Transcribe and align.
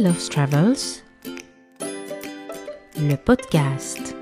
Mel 0.00 0.04
Loves 0.04 0.28
Travels, 0.30 1.02
le 2.98 3.16
podcast. 3.16 4.14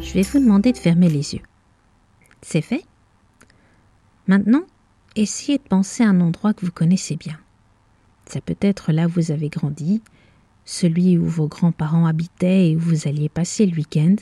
Je 0.00 0.12
vais 0.12 0.22
vous 0.22 0.38
demander 0.40 0.72
de 0.72 0.78
fermer 0.78 1.08
les 1.08 1.34
yeux. 1.34 1.42
C'est 2.42 2.60
fait? 2.60 2.84
Maintenant, 4.26 4.62
essayez 5.14 5.58
de 5.58 5.62
penser 5.62 6.02
à 6.02 6.08
un 6.08 6.20
endroit 6.20 6.54
que 6.54 6.64
vous 6.64 6.72
connaissez 6.72 7.16
bien. 7.16 7.38
Ça 8.26 8.40
peut 8.40 8.56
être 8.60 8.92
là 8.92 9.06
où 9.06 9.10
vous 9.10 9.30
avez 9.30 9.48
grandi, 9.48 10.02
celui 10.64 11.18
où 11.18 11.26
vos 11.26 11.46
grands-parents 11.46 12.06
habitaient 12.06 12.70
et 12.70 12.76
où 12.76 12.80
vous 12.80 13.06
alliez 13.06 13.28
passer 13.28 13.66
le 13.66 13.76
week-end, 13.76 14.16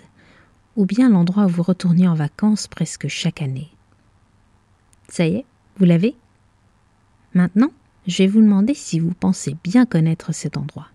ou 0.78 0.86
bien 0.86 1.10
l'endroit 1.10 1.46
où 1.46 1.48
vous 1.48 1.64
retourniez 1.64 2.06
en 2.06 2.14
vacances 2.14 2.68
presque 2.68 3.08
chaque 3.08 3.42
année. 3.42 3.68
Ça 5.08 5.26
y 5.26 5.34
est, 5.34 5.44
vous 5.76 5.84
l'avez? 5.84 6.14
Maintenant, 7.34 7.72
je 8.06 8.18
vais 8.18 8.28
vous 8.28 8.40
demander 8.40 8.74
si 8.74 9.00
vous 9.00 9.12
pensez 9.12 9.56
bien 9.64 9.86
connaître 9.86 10.32
cet 10.32 10.56
endroit. 10.56 10.86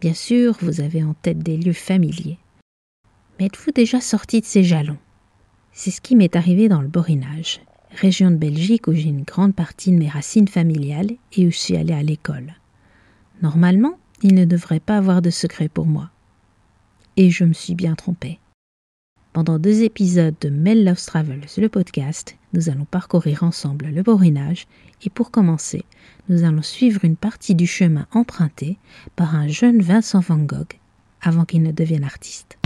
Bien 0.00 0.12
sûr, 0.12 0.56
vous 0.60 0.80
avez 0.80 1.04
en 1.04 1.14
tête 1.14 1.38
des 1.38 1.56
lieux 1.56 1.72
familiers. 1.72 2.38
Mais 3.38 3.46
êtes-vous 3.46 3.70
déjà 3.70 4.00
sorti 4.00 4.40
de 4.40 4.44
ces 4.44 4.64
jalons? 4.64 4.98
C'est 5.70 5.92
ce 5.92 6.00
qui 6.00 6.16
m'est 6.16 6.34
arrivé 6.34 6.68
dans 6.68 6.82
le 6.82 6.88
Borinage, 6.88 7.60
région 7.92 8.32
de 8.32 8.36
Belgique 8.36 8.88
où 8.88 8.92
j'ai 8.92 9.08
une 9.08 9.22
grande 9.22 9.54
partie 9.54 9.92
de 9.92 9.98
mes 9.98 10.08
racines 10.08 10.48
familiales 10.48 11.12
et 11.34 11.46
où 11.46 11.52
je 11.52 11.58
suis 11.58 11.76
allée 11.76 11.94
à 11.94 12.02
l'école. 12.02 12.54
Normalement, 13.40 14.00
il 14.22 14.34
ne 14.34 14.46
devrait 14.46 14.80
pas 14.80 14.96
avoir 14.98 15.22
de 15.22 15.30
secret 15.30 15.68
pour 15.68 15.86
moi. 15.86 16.10
Et 17.16 17.30
je 17.30 17.44
me 17.44 17.52
suis 17.52 17.76
bien 17.76 17.94
trompée. 17.94 18.40
Pendant 19.32 19.58
deux 19.58 19.82
épisodes 19.82 20.34
de 20.42 20.50
Mel 20.50 20.84
Loves 20.84 21.06
Travels, 21.06 21.46
le 21.56 21.68
podcast, 21.70 22.36
nous 22.52 22.68
allons 22.68 22.84
parcourir 22.84 23.44
ensemble 23.44 23.86
le 23.86 24.02
borinage 24.02 24.66
et 25.06 25.08
pour 25.08 25.30
commencer, 25.30 25.86
nous 26.28 26.44
allons 26.44 26.60
suivre 26.60 27.02
une 27.02 27.16
partie 27.16 27.54
du 27.54 27.66
chemin 27.66 28.06
emprunté 28.12 28.76
par 29.16 29.34
un 29.34 29.48
jeune 29.48 29.80
Vincent 29.80 30.20
Van 30.20 30.36
Gogh 30.36 30.78
avant 31.22 31.46
qu'il 31.46 31.62
ne 31.62 31.72
devienne 31.72 32.04
artiste. 32.04 32.58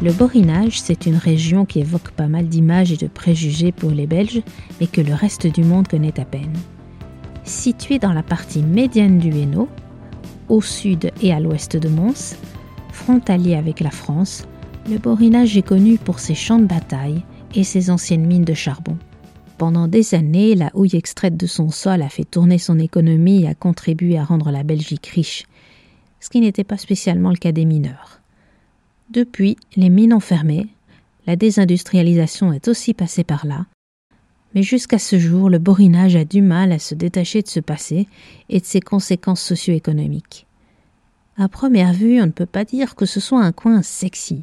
Le 0.00 0.12
Borinage, 0.12 0.80
c'est 0.80 1.06
une 1.06 1.16
région 1.16 1.64
qui 1.64 1.80
évoque 1.80 2.12
pas 2.12 2.28
mal 2.28 2.46
d'images 2.46 2.92
et 2.92 2.96
de 2.96 3.08
préjugés 3.08 3.72
pour 3.72 3.90
les 3.90 4.06
Belges 4.06 4.42
et 4.80 4.86
que 4.86 5.00
le 5.00 5.12
reste 5.12 5.48
du 5.48 5.64
monde 5.64 5.88
connaît 5.88 6.20
à 6.20 6.24
peine. 6.24 6.56
Situé 7.42 7.98
dans 7.98 8.12
la 8.12 8.22
partie 8.22 8.62
médiane 8.62 9.18
du 9.18 9.30
Hainaut, 9.30 9.68
au 10.48 10.62
sud 10.62 11.10
et 11.20 11.32
à 11.32 11.40
l'ouest 11.40 11.76
de 11.76 11.88
Mons, 11.88 12.36
frontalier 12.92 13.56
avec 13.56 13.80
la 13.80 13.90
France, 13.90 14.46
le 14.88 14.98
Borinage 14.98 15.56
est 15.56 15.62
connu 15.62 15.98
pour 15.98 16.20
ses 16.20 16.36
champs 16.36 16.60
de 16.60 16.66
bataille 16.66 17.24
et 17.56 17.64
ses 17.64 17.90
anciennes 17.90 18.26
mines 18.26 18.44
de 18.44 18.54
charbon. 18.54 18.96
Pendant 19.56 19.88
des 19.88 20.14
années, 20.14 20.54
la 20.54 20.70
houille 20.74 20.94
extraite 20.94 21.36
de 21.36 21.46
son 21.46 21.70
sol 21.70 22.02
a 22.02 22.08
fait 22.08 22.22
tourner 22.22 22.58
son 22.58 22.78
économie 22.78 23.42
et 23.42 23.48
a 23.48 23.54
contribué 23.54 24.16
à 24.16 24.22
rendre 24.22 24.52
la 24.52 24.62
Belgique 24.62 25.08
riche, 25.08 25.46
ce 26.20 26.30
qui 26.30 26.40
n'était 26.40 26.62
pas 26.62 26.78
spécialement 26.78 27.30
le 27.30 27.36
cas 27.36 27.50
des 27.50 27.64
mineurs. 27.64 28.20
Depuis, 29.10 29.56
les 29.76 29.88
mines 29.88 30.12
ont 30.12 30.20
fermé, 30.20 30.66
la 31.26 31.36
désindustrialisation 31.36 32.52
est 32.52 32.68
aussi 32.68 32.92
passée 32.92 33.24
par 33.24 33.46
là, 33.46 33.66
mais 34.54 34.62
jusqu'à 34.62 34.98
ce 34.98 35.18
jour, 35.18 35.50
le 35.50 35.58
borinage 35.58 36.16
a 36.16 36.24
du 36.24 36.42
mal 36.42 36.72
à 36.72 36.78
se 36.78 36.94
détacher 36.94 37.42
de 37.42 37.48
ce 37.48 37.60
passé 37.60 38.06
et 38.48 38.60
de 38.60 38.64
ses 38.64 38.80
conséquences 38.80 39.42
socio-économiques. 39.42 40.46
À 41.36 41.48
première 41.48 41.92
vue, 41.92 42.20
on 42.20 42.26
ne 42.26 42.32
peut 42.32 42.46
pas 42.46 42.64
dire 42.64 42.96
que 42.96 43.06
ce 43.06 43.20
soit 43.20 43.42
un 43.42 43.52
coin 43.52 43.82
sexy, 43.82 44.42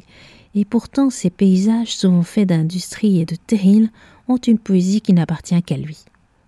et 0.54 0.64
pourtant 0.64 1.10
ces 1.10 1.30
paysages 1.30 1.94
souvent 1.96 2.22
faits 2.22 2.48
d'industrie 2.48 3.20
et 3.20 3.26
de 3.26 3.36
terrils 3.36 3.90
ont 4.28 4.38
une 4.38 4.58
poésie 4.58 5.00
qui 5.00 5.12
n'appartient 5.12 5.62
qu'à 5.62 5.76
lui. 5.76 6.04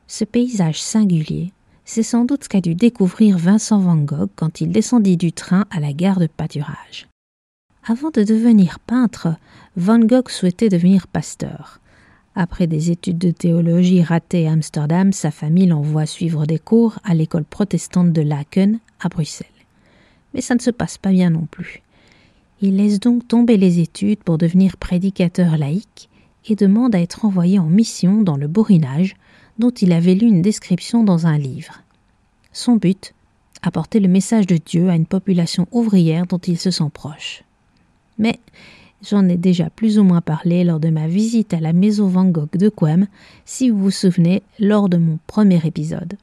Ce 0.07 0.25
paysage 0.25 0.81
singulier, 0.81 1.53
c'est 1.85 2.03
sans 2.03 2.25
doute 2.25 2.45
ce 2.45 2.49
qu'a 2.49 2.61
dû 2.61 2.75
découvrir 2.75 3.39
Vincent 3.39 3.79
Van 3.79 3.97
Gogh 3.97 4.31
quand 4.35 4.61
il 4.61 4.71
descendit 4.71 5.17
du 5.17 5.33
train 5.33 5.67
à 5.71 5.81
la 5.81 5.93
gare 5.93 6.19
de 6.19 6.27
pâturage. 6.27 7.09
Avant 7.91 8.11
de 8.11 8.23
devenir 8.23 8.81
peintre, 8.81 9.29
Van 9.75 9.99
Gogh 9.99 10.29
souhaitait 10.29 10.69
devenir 10.69 11.07
pasteur. 11.07 11.81
Après 12.35 12.67
des 12.67 12.91
études 12.91 13.17
de 13.17 13.31
théologie 13.31 14.03
ratées 14.03 14.47
à 14.47 14.53
Amsterdam, 14.53 15.11
sa 15.15 15.31
famille 15.31 15.69
l'envoie 15.69 16.05
suivre 16.05 16.45
des 16.45 16.59
cours 16.59 16.99
à 17.03 17.15
l'école 17.15 17.47
protestante 17.47 18.13
de 18.13 18.21
Laken, 18.21 18.79
à 19.01 19.09
Bruxelles. 19.09 19.47
Mais 20.35 20.43
ça 20.43 20.55
ne 20.55 20.61
se 20.61 20.71
passe 20.71 20.99
pas 20.99 21.13
bien 21.13 21.31
non 21.31 21.47
plus. 21.51 21.81
Il 22.61 22.77
laisse 22.77 23.01
donc 23.01 23.27
tomber 23.27 23.57
les 23.57 23.81
études 23.81 24.23
pour 24.23 24.37
devenir 24.37 24.77
prédicateur 24.77 25.57
laïque 25.57 26.11
et 26.45 26.57
demande 26.57 26.95
à 26.95 27.01
être 27.01 27.25
envoyé 27.25 27.59
en 27.59 27.71
mission 27.71 28.21
dans 28.21 28.37
le 28.37 28.49
Borinage, 28.49 29.17
dont 29.59 29.71
il 29.71 29.95
avait 29.95 30.15
lu 30.15 30.27
une 30.27 30.43
description 30.43 31.05
dans 31.05 31.27
un 31.27 31.39
livre. 31.39 31.81
Son 32.53 32.77
but 32.77 33.15
apporter 33.63 33.99
le 33.99 34.09
message 34.09 34.47
de 34.47 34.59
Dieu 34.59 34.91
à 34.91 34.95
une 34.95 35.07
population 35.07 35.67
ouvrière 35.73 36.27
dont 36.27 36.37
il 36.37 36.59
se 36.59 36.71
sent 36.71 36.91
proche 36.93 37.45
mais 38.19 38.39
j'en 39.03 39.29
ai 39.29 39.37
déjà 39.37 39.71
plus 39.71 39.99
ou 39.99 40.05
moins 40.05 40.21
parlé 40.21 40.65
lors 40.65 40.81
de 40.81 40.91
ma 40.91 41.07
visite 41.07 41.55
à 41.55 41.61
la 41.61 41.73
maison 41.73 42.09
Van 42.09 42.27
Gogh 42.27 42.57
de 42.57 42.69
Quem, 42.69 43.07
si 43.45 43.71
vous 43.71 43.79
vous 43.79 43.91
souvenez, 43.91 44.43
lors 44.59 44.89
de 44.89 44.97
mon 44.97 45.19
premier 45.27 45.61
épisode. 45.65 46.17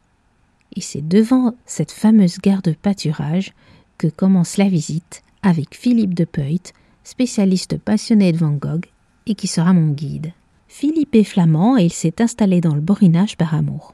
Et 0.76 0.82
c'est 0.82 1.08
devant 1.08 1.56
cette 1.66 1.92
fameuse 1.92 2.38
gare 2.40 2.62
de 2.62 2.72
pâturage 2.72 3.54
que 3.98 4.08
commence 4.08 4.58
la 4.58 4.68
visite 4.68 5.24
avec 5.42 5.76
Philippe 5.76 6.14
de 6.14 6.26
Peuit, 6.26 6.74
spécialiste 7.04 7.78
passionné 7.78 8.32
de 8.32 8.38
Van 8.38 8.52
Gogh 8.52 8.86
et 9.28 9.36
qui 9.36 9.48
sera 9.48 9.74
mon 9.74 9.92
guide. 9.92 10.34
Philippe 10.68 11.16
est 11.16 11.24
flamand 11.24 11.78
et 11.78 11.86
il 11.86 11.94
s'est 11.94 12.22
installé 12.22 12.60
dans 12.62 12.76
le 12.76 12.82
Borinage 12.82 13.38
par 13.38 13.54
amour. 13.54 13.94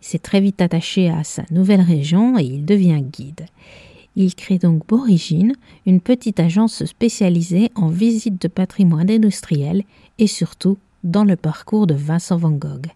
Il 0.00 0.06
s'est 0.06 0.18
très 0.18 0.40
vite 0.40 0.62
attaché 0.62 1.10
à 1.10 1.22
sa 1.24 1.44
nouvelle 1.50 1.80
région 1.80 2.38
et 2.38 2.44
il 2.44 2.64
devient 2.64 3.02
guide. 3.02 3.46
Il 4.14 4.34
crée 4.34 4.58
donc 4.58 4.86
Borigine, 4.86 5.54
une 5.86 6.00
petite 6.00 6.38
agence 6.38 6.84
spécialisée 6.84 7.70
en 7.74 7.88
visite 7.88 8.40
de 8.40 8.48
patrimoine 8.48 9.10
industriel 9.10 9.84
et 10.18 10.26
surtout 10.26 10.78
dans 11.02 11.24
le 11.24 11.36
parcours 11.36 11.86
de 11.86 11.94
Vincent 11.94 12.36
Van 12.36 12.50
Gogh. 12.50 12.88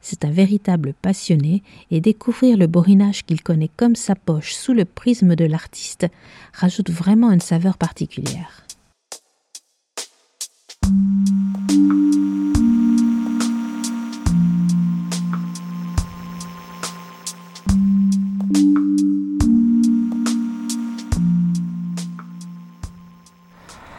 C'est 0.00 0.24
un 0.24 0.30
véritable 0.30 0.92
passionné 1.00 1.62
et 1.90 2.00
découvrir 2.00 2.58
le 2.58 2.66
borinage 2.66 3.24
qu'il 3.24 3.42
connaît 3.42 3.70
comme 3.76 3.96
sa 3.96 4.14
poche 4.14 4.52
sous 4.52 4.74
le 4.74 4.84
prisme 4.84 5.34
de 5.34 5.46
l'artiste 5.46 6.06
rajoute 6.52 6.90
vraiment 6.90 7.30
une 7.30 7.40
saveur 7.40 7.78
particulière. 7.78 8.63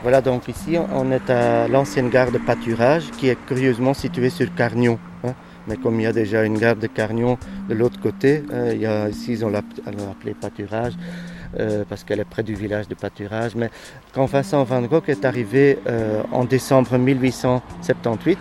Voilà, 0.06 0.22
donc 0.22 0.48
ici, 0.48 0.78
on 0.94 1.12
est 1.12 1.32
à 1.32 1.68
l'ancienne 1.68 2.12
gare 2.12 2.32
de 2.32 2.38
pâturage 2.38 3.10
qui 3.18 3.28
est 3.28 3.38
curieusement 3.48 3.96
située 3.96 4.30
sur 4.30 4.54
Carnion. 4.54 5.00
Hein. 5.24 5.34
Mais 5.68 5.78
comme 5.78 6.00
il 6.00 6.04
y 6.04 6.06
a 6.06 6.14
déjà 6.14 6.44
une 6.44 6.60
gare 6.60 6.76
de 6.76 6.86
Carnion 6.86 7.40
de 7.68 7.74
l'autre 7.74 8.00
côté, 8.00 8.44
euh, 8.54 9.06
a, 9.06 9.10
ici 9.10 9.32
ils 9.32 9.44
ont 9.44 9.52
appelé 9.52 10.36
pâturage 10.40 10.94
euh, 11.60 11.86
parce 11.90 12.04
qu'elle 12.04 12.20
est 12.20 12.30
près 12.30 12.44
du 12.44 12.54
village 12.54 12.88
de 12.88 12.94
pâturage. 12.94 13.56
Mais 13.56 13.72
quand 14.14 14.26
Vincent 14.26 14.64
Van 14.64 14.84
Gogh 14.84 15.06
est 15.10 15.26
arrivé 15.26 15.80
euh, 15.88 16.22
en 16.32 16.44
décembre 16.44 17.00
1878, 17.00 18.38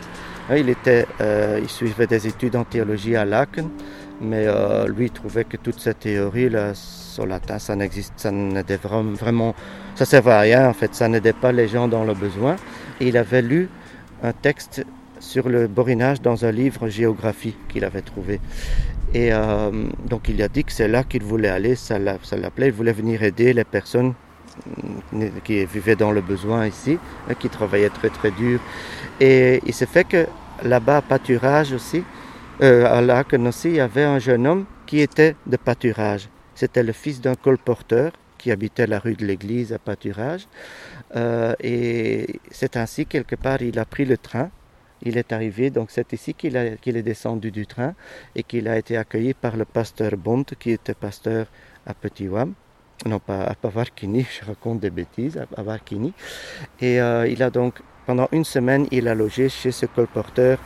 hein, 0.50 0.56
il, 0.58 0.69
était, 0.69 1.06
suivait 1.67 2.06
des 2.06 2.26
études 2.26 2.56
en 2.56 2.64
théologie 2.64 3.17
à 3.17 3.25
Laken, 3.25 3.70
mais 4.20 4.46
lui 4.94 5.10
trouvait 5.10 5.44
que 5.44 5.56
toute 5.56 5.81
cette 5.81 6.00
théorie 6.00 6.50
là, 6.50 6.75
sur 7.14 7.26
latin, 7.26 7.58
ça 7.58 7.76
n'existe, 7.76 8.14
ça 8.16 8.31
n'était 8.32 8.76
vraiment 8.76 9.55
ça 9.94 10.05
servait 10.05 10.32
à 10.32 10.40
rien 10.40 10.69
en 10.69 10.72
fait, 10.72 10.94
ça 10.94 11.08
n'aidait 11.08 11.32
pas 11.32 11.52
les 11.52 11.69
gens 11.69 11.87
dans 11.87 12.05
le 12.05 12.14
besoin. 12.14 12.56
Il 13.00 13.16
avait 13.16 13.43
lu 13.43 13.69
un 14.22 14.32
texte 14.32 14.84
sur 15.20 15.49
le 15.49 15.69
borinage 15.69 16.20
dans 16.20 16.44
un 16.44 16.50
livre 16.50 16.88
géographie 16.88 17.56
qu'il 17.69 17.84
avait 17.84 18.02
trouvé. 18.02 18.40
Et 19.14 19.32
euh, 19.32 19.70
donc 20.11 20.28
il 20.28 20.43
a 20.43 20.49
dit 20.49 20.64
que 20.64 20.72
c'est 20.72 20.88
là 20.88 21.05
qu'il 21.05 21.22
voulait 21.22 21.49
aller, 21.49 21.76
ça 21.76 21.99
l'appelait, 21.99 22.66
il 22.66 22.72
voulait 22.72 22.93
venir 22.93 23.22
aider 23.22 23.52
les 23.52 23.64
personnes 23.64 24.14
mm, 25.12 25.26
qui 25.44 25.64
vivaient 25.67 25.96
dans 25.96 26.10
le 26.10 26.20
besoin 26.20 26.67
ici, 26.67 26.99
hein, 27.31 27.34
qui 27.38 27.49
travaillaient 27.49 27.90
très 28.00 28.10
très 28.10 28.32
dur. 28.32 28.58
Et 29.20 29.62
il 29.67 29.72
s'est 29.72 29.87
fait 29.87 30.05
que 30.05 30.26
là-bas 30.64 30.96
à 30.96 31.02
pâturage 31.02 31.72
aussi, 31.72 32.02
euh, 32.60 32.87
à 32.87 33.00
Laken 33.00 33.46
aussi, 33.46 33.69
il 33.69 33.76
y 33.76 33.81
avait 33.81 34.05
un 34.05 34.19
jeune 34.19 34.46
homme 34.49 34.64
qui 34.87 34.99
était 35.00 35.37
de 35.46 35.56
pâturage. 35.56 36.28
C'était 36.55 36.83
le 36.83 36.93
fils 36.93 37.21
d'un 37.21 37.35
colporteur 37.35 38.12
qui 38.39 38.51
habitait 38.51 38.87
la 38.87 38.99
rue 38.99 39.15
de 39.15 39.25
l'église 39.25 39.73
à 39.73 39.79
Pâturage. 39.79 40.47
Euh, 41.17 41.55
et 41.61 42.41
c'est 42.51 42.77
ainsi, 42.77 43.06
quelque 43.06 43.37
part, 43.37 43.62
il 43.62 43.79
a 43.79 43.85
pris 43.85 44.05
le 44.05 44.19
train. 44.19 44.51
il 45.03 45.17
est 45.19 45.33
arrivé, 45.33 45.71
donc 45.71 45.91
c'est 45.91 46.12
ici 46.12 46.33
qu'il 46.35 46.56
est 46.56 47.03
descendu 47.03 47.51
du 47.51 47.67
train 47.67 47.95
et 48.37 48.43
qu'il 48.43 48.69
a 48.69 48.77
été 48.79 48.97
accueilli 48.97 49.35
par 49.35 49.56
le 49.56 49.65
pasteur 49.65 50.12
Bont, 50.17 50.45
qui 50.59 50.71
était 50.71 50.95
pasteur 50.95 51.47
à 51.87 51.95
Petit 51.95 52.29
Wam. 52.29 52.55
Non, 53.06 53.19
pas 53.19 53.43
à 53.45 53.55
Pavarkini, 53.55 54.27
je 54.37 54.45
raconte 54.47 54.81
des 54.81 54.91
bêtises, 54.91 55.37
à 55.37 55.47
Pavarkini. 55.47 56.12
Et 56.81 57.01
euh, 57.01 57.27
il 57.29 57.43
a 57.43 57.51
donc, 57.51 57.81
pendant 58.06 58.29
une 58.33 58.45
semaine, 58.45 58.87
il 58.91 59.09
a 59.09 59.15
logé 59.15 59.49
chez 59.49 59.73
ce 59.73 59.87
colporteur 59.87 60.59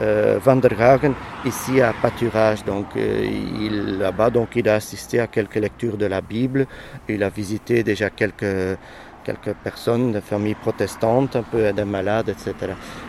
euh, 0.00 0.38
Van 0.42 0.56
der 0.56 0.80
Hagen, 0.80 1.12
ici 1.44 1.80
à 1.80 1.92
Pâturage. 1.92 2.64
Donc, 2.64 2.86
euh, 2.96 3.98
là-bas, 3.98 4.30
donc, 4.30 4.56
il 4.56 4.68
a 4.68 4.74
assisté 4.74 5.20
à 5.20 5.26
quelques 5.26 5.56
lectures 5.56 5.96
de 5.96 6.06
la 6.06 6.20
Bible. 6.20 6.66
Il 7.08 7.22
a 7.22 7.30
visité 7.30 7.82
déjà 7.82 8.10
quelques 8.10 8.78
quelques 9.26 9.54
personnes 9.54 10.12
de 10.12 10.20
familles 10.20 10.54
protestantes, 10.54 11.34
un 11.34 11.42
peu 11.42 11.72
des 11.72 11.84
malades, 11.84 12.28
etc. 12.28 12.54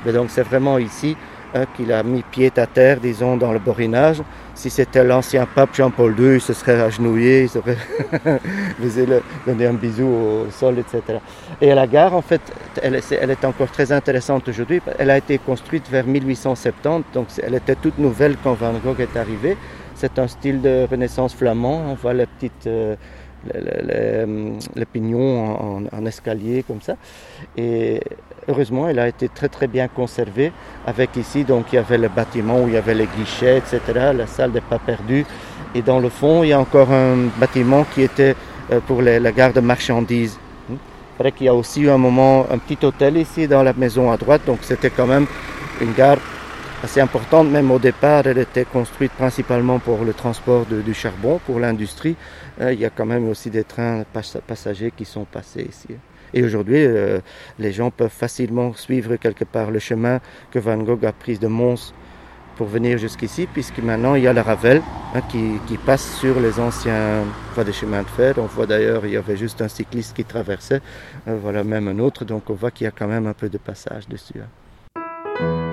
Mais 0.03 0.11
donc 0.11 0.31
c'est 0.31 0.41
vraiment 0.41 0.79
ici 0.79 1.15
hein, 1.61 1.65
qu'il 1.75 1.91
a 1.91 2.03
mis 2.03 2.23
pied 2.23 2.51
à 2.57 2.65
terre, 2.65 2.99
disons, 2.99 3.37
dans 3.37 3.51
le 3.51 3.59
borinage. 3.59 4.21
Si 4.55 4.69
c'était 4.69 5.03
l'ancien 5.03 5.45
pape 5.45 5.75
Jean-Paul 5.75 6.15
II, 6.19 6.35
il 6.35 6.41
se 6.41 6.53
serait 6.53 6.81
agenouillé, 6.81 7.43
il 7.43 7.49
serait 7.49 7.77
donné 9.45 9.67
un 9.67 9.73
bisou 9.73 10.07
au 10.07 10.47
sol, 10.51 10.79
etc. 10.79 11.19
Et 11.61 11.73
la 11.75 11.85
gare, 11.85 12.15
en 12.15 12.21
fait, 12.21 12.41
elle, 12.81 12.95
est 12.95 13.45
encore 13.45 13.69
très 13.69 13.91
intéressante 13.91 14.47
aujourd'hui. 14.47 14.81
Elle 14.97 15.11
a 15.11 15.17
été 15.17 15.37
construite 15.37 15.87
vers 15.89 16.05
1870, 16.05 17.05
donc 17.13 17.27
elle 17.41 17.55
était 17.55 17.75
toute 17.75 17.99
nouvelle 17.99 18.35
quand 18.43 18.53
Van 18.53 18.73
Gogh 18.73 18.99
est 18.99 19.15
arrivé. 19.17 19.57
C'est 19.93 20.17
un 20.19 20.27
style 20.27 20.61
de 20.61 20.87
renaissance 20.89 21.35
flamand. 21.35 21.91
On 21.91 21.95
voit 21.95 22.13
les 22.13 22.25
petites... 22.25 22.67
Euh, 22.67 22.95
les, 24.75 24.85
pignons 24.85 25.85
en, 25.91 26.05
escalier 26.05 26.63
comme 26.63 26.81
ça. 26.81 26.97
Et 27.55 28.01
heureusement, 28.47 28.87
elle 28.87 28.99
a 28.99 29.07
été 29.07 29.29
très 29.29 29.49
très 29.49 29.67
bien 29.67 29.87
conservée. 29.87 30.51
Avec 30.85 31.15
ici, 31.15 31.43
donc 31.43 31.65
il 31.71 31.75
y 31.75 31.79
avait 31.79 31.97
le 31.97 32.09
bâtiment 32.09 32.63
où 32.63 32.67
il 32.67 32.73
y 32.73 32.77
avait 32.77 32.95
les 32.95 33.07
guichets, 33.07 33.57
etc. 33.57 33.79
La 34.13 34.27
salle 34.27 34.51
n'est 34.51 34.61
pas 34.61 34.79
perdue. 34.79 35.25
Et 35.75 35.81
dans 35.81 35.99
le 35.99 36.09
fond, 36.09 36.43
il 36.43 36.49
y 36.49 36.53
a 36.53 36.59
encore 36.59 36.91
un 36.91 37.27
bâtiment 37.39 37.85
qui 37.93 38.01
était 38.01 38.35
euh, 38.71 38.79
pour 38.85 39.01
la 39.01 39.31
gare 39.31 39.53
de 39.53 39.59
marchandises. 39.59 40.37
Il 41.23 41.31
qu'il 41.31 41.47
y 41.47 41.49
a 41.49 41.55
aussi 41.55 41.81
eu 41.81 41.89
un 41.89 41.97
moment 41.97 42.45
un 42.51 42.59
petit 42.59 42.85
hôtel 42.85 43.17
ici 43.17 43.47
dans 43.47 43.63
la 43.63 43.73
maison 43.73 44.11
à 44.11 44.17
droite, 44.17 44.41
donc 44.45 44.59
c'était 44.61 44.91
quand 44.91 45.07
même 45.07 45.25
une 45.81 45.93
gare 45.93 46.19
assez 46.83 47.01
importante. 47.01 47.49
Même 47.49 47.71
au 47.71 47.79
départ, 47.79 48.27
elle 48.27 48.37
était 48.37 48.65
construite 48.65 49.11
principalement 49.13 49.79
pour 49.79 50.03
le 50.03 50.13
transport 50.13 50.65
du 50.65 50.93
charbon, 50.93 51.39
pour 51.45 51.59
l'industrie. 51.59 52.15
Euh, 52.61 52.71
il 52.73 52.79
y 52.79 52.85
a 52.85 52.91
quand 52.91 53.05
même 53.05 53.27
aussi 53.29 53.49
des 53.49 53.63
trains 53.63 54.03
passagers 54.45 54.91
qui 54.95 55.05
sont 55.05 55.25
passés 55.25 55.67
ici. 55.67 55.97
Et 56.33 56.43
aujourd'hui, 56.43 56.85
euh, 56.85 57.19
les 57.59 57.71
gens 57.71 57.91
peuvent 57.91 58.09
facilement 58.11 58.73
suivre 58.73 59.15
quelque 59.15 59.45
part 59.45 59.71
le 59.71 59.79
chemin 59.79 60.19
que 60.51 60.59
Van 60.59 60.77
Gogh 60.77 61.05
a 61.05 61.11
pris 61.11 61.37
de 61.37 61.47
Mons 61.47 61.93
pour 62.57 62.67
venir 62.67 62.97
jusqu'ici, 62.97 63.47
puisque 63.51 63.79
maintenant 63.79 64.15
il 64.15 64.23
y 64.23 64.27
a 64.27 64.33
la 64.33 64.41
Ravel 64.41 64.81
hein, 65.13 65.21
qui, 65.29 65.77
passe 65.85 66.17
sur 66.19 66.39
les 66.39 66.59
anciens 66.59 67.23
voies 67.53 67.63
de 67.63 67.71
chemin 67.71 68.01
de 68.01 68.07
fer. 68.07 68.33
On 68.37 68.47
voit 68.47 68.65
d'ailleurs, 68.65 69.05
il 69.05 69.11
y 69.11 69.17
avait 69.17 69.37
juste 69.37 69.61
un 69.61 69.67
cycliste 69.67 70.15
qui 70.15 70.25
traversait, 70.25 70.81
euh, 71.27 71.37
voilà 71.41 71.63
même 71.63 71.87
un 71.87 71.99
autre, 71.99 72.25
donc 72.25 72.49
on 72.49 72.53
voit 72.53 72.71
qu'il 72.71 72.85
y 72.85 72.87
a 72.87 72.91
quand 72.91 73.07
même 73.07 73.27
un 73.27 73.33
peu 73.33 73.47
de 73.47 73.59
passage 73.59 74.07
dessus. 74.07 74.41
Hein. 74.41 75.66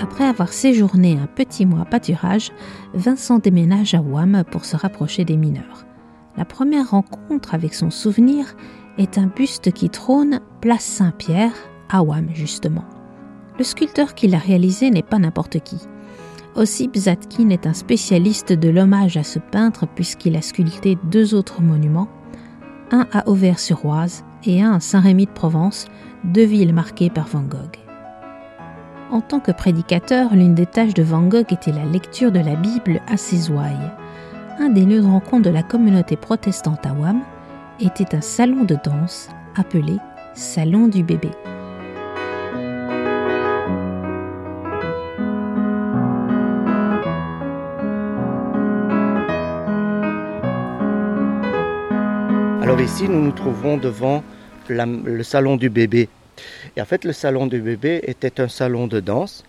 Après 0.00 0.24
avoir 0.24 0.52
séjourné 0.52 1.18
un 1.18 1.26
petit 1.26 1.64
mois 1.64 1.80
à 1.80 1.84
pâturage, 1.86 2.52
Vincent 2.94 3.38
déménage 3.38 3.94
à 3.94 4.00
Wam 4.00 4.44
pour 4.50 4.64
se 4.64 4.76
rapprocher 4.76 5.24
des 5.24 5.36
mineurs. 5.36 5.86
La 6.36 6.44
première 6.44 6.90
rencontre 6.90 7.54
avec 7.54 7.72
son 7.72 7.90
souvenir 7.90 8.56
est 8.98 9.16
un 9.16 9.26
buste 9.26 9.72
qui 9.72 9.88
trône 9.88 10.40
place 10.60 10.84
Saint-Pierre, 10.84 11.52
à 11.88 12.02
Wam 12.02 12.28
justement. 12.34 12.84
Le 13.58 13.64
sculpteur 13.64 14.14
qui 14.14 14.28
l'a 14.28 14.38
réalisé 14.38 14.90
n'est 14.90 15.02
pas 15.02 15.18
n'importe 15.18 15.60
qui. 15.60 15.78
Ossip 16.54 16.94
Zatkin 16.94 17.48
est 17.48 17.66
un 17.66 17.72
spécialiste 17.72 18.52
de 18.52 18.68
l'hommage 18.68 19.16
à 19.16 19.22
ce 19.22 19.38
peintre 19.38 19.86
puisqu'il 19.86 20.36
a 20.36 20.42
sculpté 20.42 20.98
deux 21.04 21.34
autres 21.34 21.62
monuments, 21.62 22.08
un 22.90 23.06
à 23.12 23.28
Auvers-sur-Oise 23.28 24.24
et 24.44 24.62
un 24.62 24.74
à 24.74 24.80
Saint-Rémy 24.80 25.26
de 25.26 25.30
Provence, 25.30 25.86
deux 26.24 26.44
villes 26.44 26.74
marquées 26.74 27.10
par 27.10 27.26
Van 27.28 27.42
Gogh. 27.42 27.85
En 29.12 29.20
tant 29.20 29.38
que 29.38 29.52
prédicateur, 29.52 30.34
l'une 30.34 30.54
des 30.54 30.66
tâches 30.66 30.94
de 30.94 31.04
Van 31.04 31.22
Gogh 31.22 31.52
était 31.52 31.70
la 31.70 31.84
lecture 31.84 32.32
de 32.32 32.40
la 32.40 32.56
Bible 32.56 33.00
à 33.06 33.16
ses 33.16 33.50
ouailles. 33.50 33.92
Un 34.58 34.68
des 34.68 34.84
lieux 34.84 35.00
de 35.00 35.06
rencontre 35.06 35.44
de 35.44 35.50
la 35.50 35.62
communauté 35.62 36.16
protestante 36.16 36.84
à 36.84 36.92
Wam 36.92 37.20
était 37.78 38.16
un 38.16 38.20
salon 38.20 38.64
de 38.64 38.76
danse 38.82 39.28
appelé 39.54 39.96
Salon 40.34 40.88
du 40.88 41.04
bébé. 41.04 41.30
Alors 52.60 52.80
ici, 52.80 53.08
nous 53.08 53.22
nous 53.22 53.32
trouvons 53.32 53.76
devant 53.76 54.24
le 54.68 55.22
salon 55.22 55.56
du 55.56 55.70
bébé. 55.70 56.08
Et 56.76 56.80
en 56.82 56.84
fait, 56.84 57.04
le 57.04 57.12
salon 57.12 57.46
du 57.46 57.60
bébé 57.60 58.00
était 58.04 58.40
un 58.40 58.48
salon 58.48 58.86
de 58.86 59.00
danse. 59.00 59.44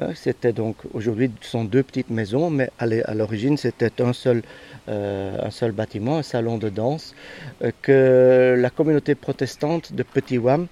Hein, 0.00 0.10
c'était 0.14 0.52
donc, 0.52 0.76
aujourd'hui, 0.94 1.30
ce 1.40 1.50
sont 1.50 1.64
deux 1.64 1.82
petites 1.82 2.10
maisons, 2.10 2.50
mais 2.50 2.70
à 2.78 3.14
l'origine, 3.14 3.56
c'était 3.56 4.02
un 4.02 4.12
seul, 4.12 4.42
euh, 4.88 5.38
un 5.40 5.50
seul 5.50 5.72
bâtiment, 5.72 6.18
un 6.18 6.22
salon 6.22 6.58
de 6.58 6.70
danse, 6.70 7.14
euh, 7.62 7.70
que 7.82 8.56
la 8.58 8.70
communauté 8.70 9.14
protestante 9.14 9.92
de 9.92 10.02
Petit 10.02 10.38
Wam 10.38 10.66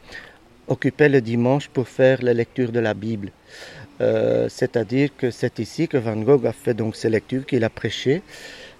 occupait 0.66 1.08
le 1.08 1.20
dimanche 1.20 1.68
pour 1.68 1.86
faire 1.88 2.22
la 2.22 2.34
lecture 2.34 2.72
de 2.72 2.80
la 2.80 2.94
Bible. 2.94 3.30
Euh, 4.00 4.48
c'est-à-dire 4.48 5.10
que 5.16 5.30
c'est 5.30 5.58
ici 5.58 5.86
que 5.86 5.98
Van 5.98 6.16
Gogh 6.16 6.46
a 6.46 6.52
fait 6.52 6.74
donc 6.74 6.96
ses 6.96 7.10
lectures, 7.10 7.44
qu'il 7.44 7.62
a 7.64 7.70
prêché. 7.70 8.22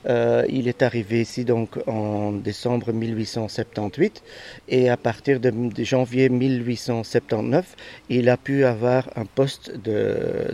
Euh, 0.07 0.45
il 0.49 0.67
est 0.67 0.83
arrivé 0.83 1.21
ici 1.21 1.45
donc 1.45 1.79
en 1.87 2.33
décembre 2.33 2.93
1878 2.93 4.23
et 4.69 4.89
à 4.89 4.97
partir 4.97 5.41
de, 5.41 5.53
janvier 5.85 6.29
1879, 6.31 7.77
il 8.09 8.29
a 8.29 8.37
pu 8.37 8.65
avoir 8.65 9.11
un 9.17 9.27
poste 9.27 9.73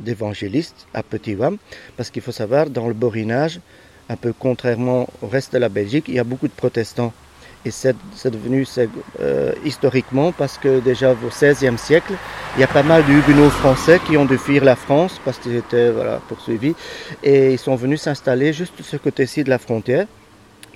d'évangéliste 0.01 0.87
à 0.95 1.03
Petit 1.03 1.37
Wam 1.37 1.59
parce 1.97 2.11
qu'il 2.11 2.23
faut 2.23 2.33
savoir 2.33 2.71
dans 2.71 2.89
le 2.89 2.95
borinage, 2.95 3.61
un 4.09 4.17
peu 4.17 4.33
contrairement 4.33 5.09
au 5.23 5.29
reste 5.29 5.53
de 5.53 5.59
la 5.59 5.69
Belgique, 5.69 6.07
il 6.09 6.15
y 6.15 6.19
a 6.19 6.25
beaucoup 6.25 6.49
de 6.49 6.53
protestants. 6.53 7.13
Et 7.67 7.73
c'est 7.73 7.97
devenu 8.31 8.65
euh, 9.19 9.53
historiquement 9.65 10.31
parce 10.31 10.57
que 10.57 10.79
déjà 10.79 11.11
au 11.11 11.17
XVIe 11.17 11.77
siècle, 11.77 12.13
il 12.57 12.61
y 12.61 12.65
a 12.65 12.69
pas 12.69 12.85
mal 12.85 13.05
de 13.05 13.13
Huguenots 13.13 13.51
français 13.51 14.01
qui 14.07 14.17
ont 14.17 14.25
dû 14.25 14.39
fuir 14.39 14.65
la 14.65 14.77
France 14.77 15.21
parce 15.25 15.39
qu'ils 15.41 15.57
étaient 15.57 15.91
voilà, 15.91 16.21
poursuivis. 16.29 16.77
Et 17.25 17.55
ils 17.55 17.59
sont 17.59 17.75
venus 17.75 18.03
s'installer 18.03 18.53
juste 18.53 18.79
de 18.79 18.85
ce 18.85 18.97
côté-ci 18.97 19.43
de 19.43 19.51
la 19.51 19.59
frontière 19.59 20.07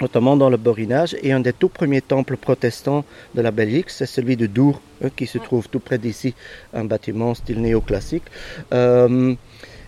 notamment 0.00 0.37
dans 0.37 0.49
le 0.49 0.56
Borinage. 0.56 1.14
Et 1.23 1.30
un 1.30 1.40
des 1.40 1.52
tout 1.52 1.68
premiers 1.68 2.00
temples 2.00 2.37
protestants 2.37 3.04
de 3.35 3.42
la 3.42 3.50
Belgique, 3.50 3.90
c'est 3.90 4.06
celui 4.06 4.37
de 4.37 4.47
Dour, 4.47 4.80
hein, 5.04 5.11
qui 5.14 5.26
se 5.26 5.38
trouve 5.38 5.68
tout 5.68 5.78
près 5.78 5.99
d'ici, 5.99 6.35
un 6.73 6.85
bâtiment 6.85 7.35
style 7.35 7.61
néoclassique. 7.61 8.25
Euh, 8.73 9.35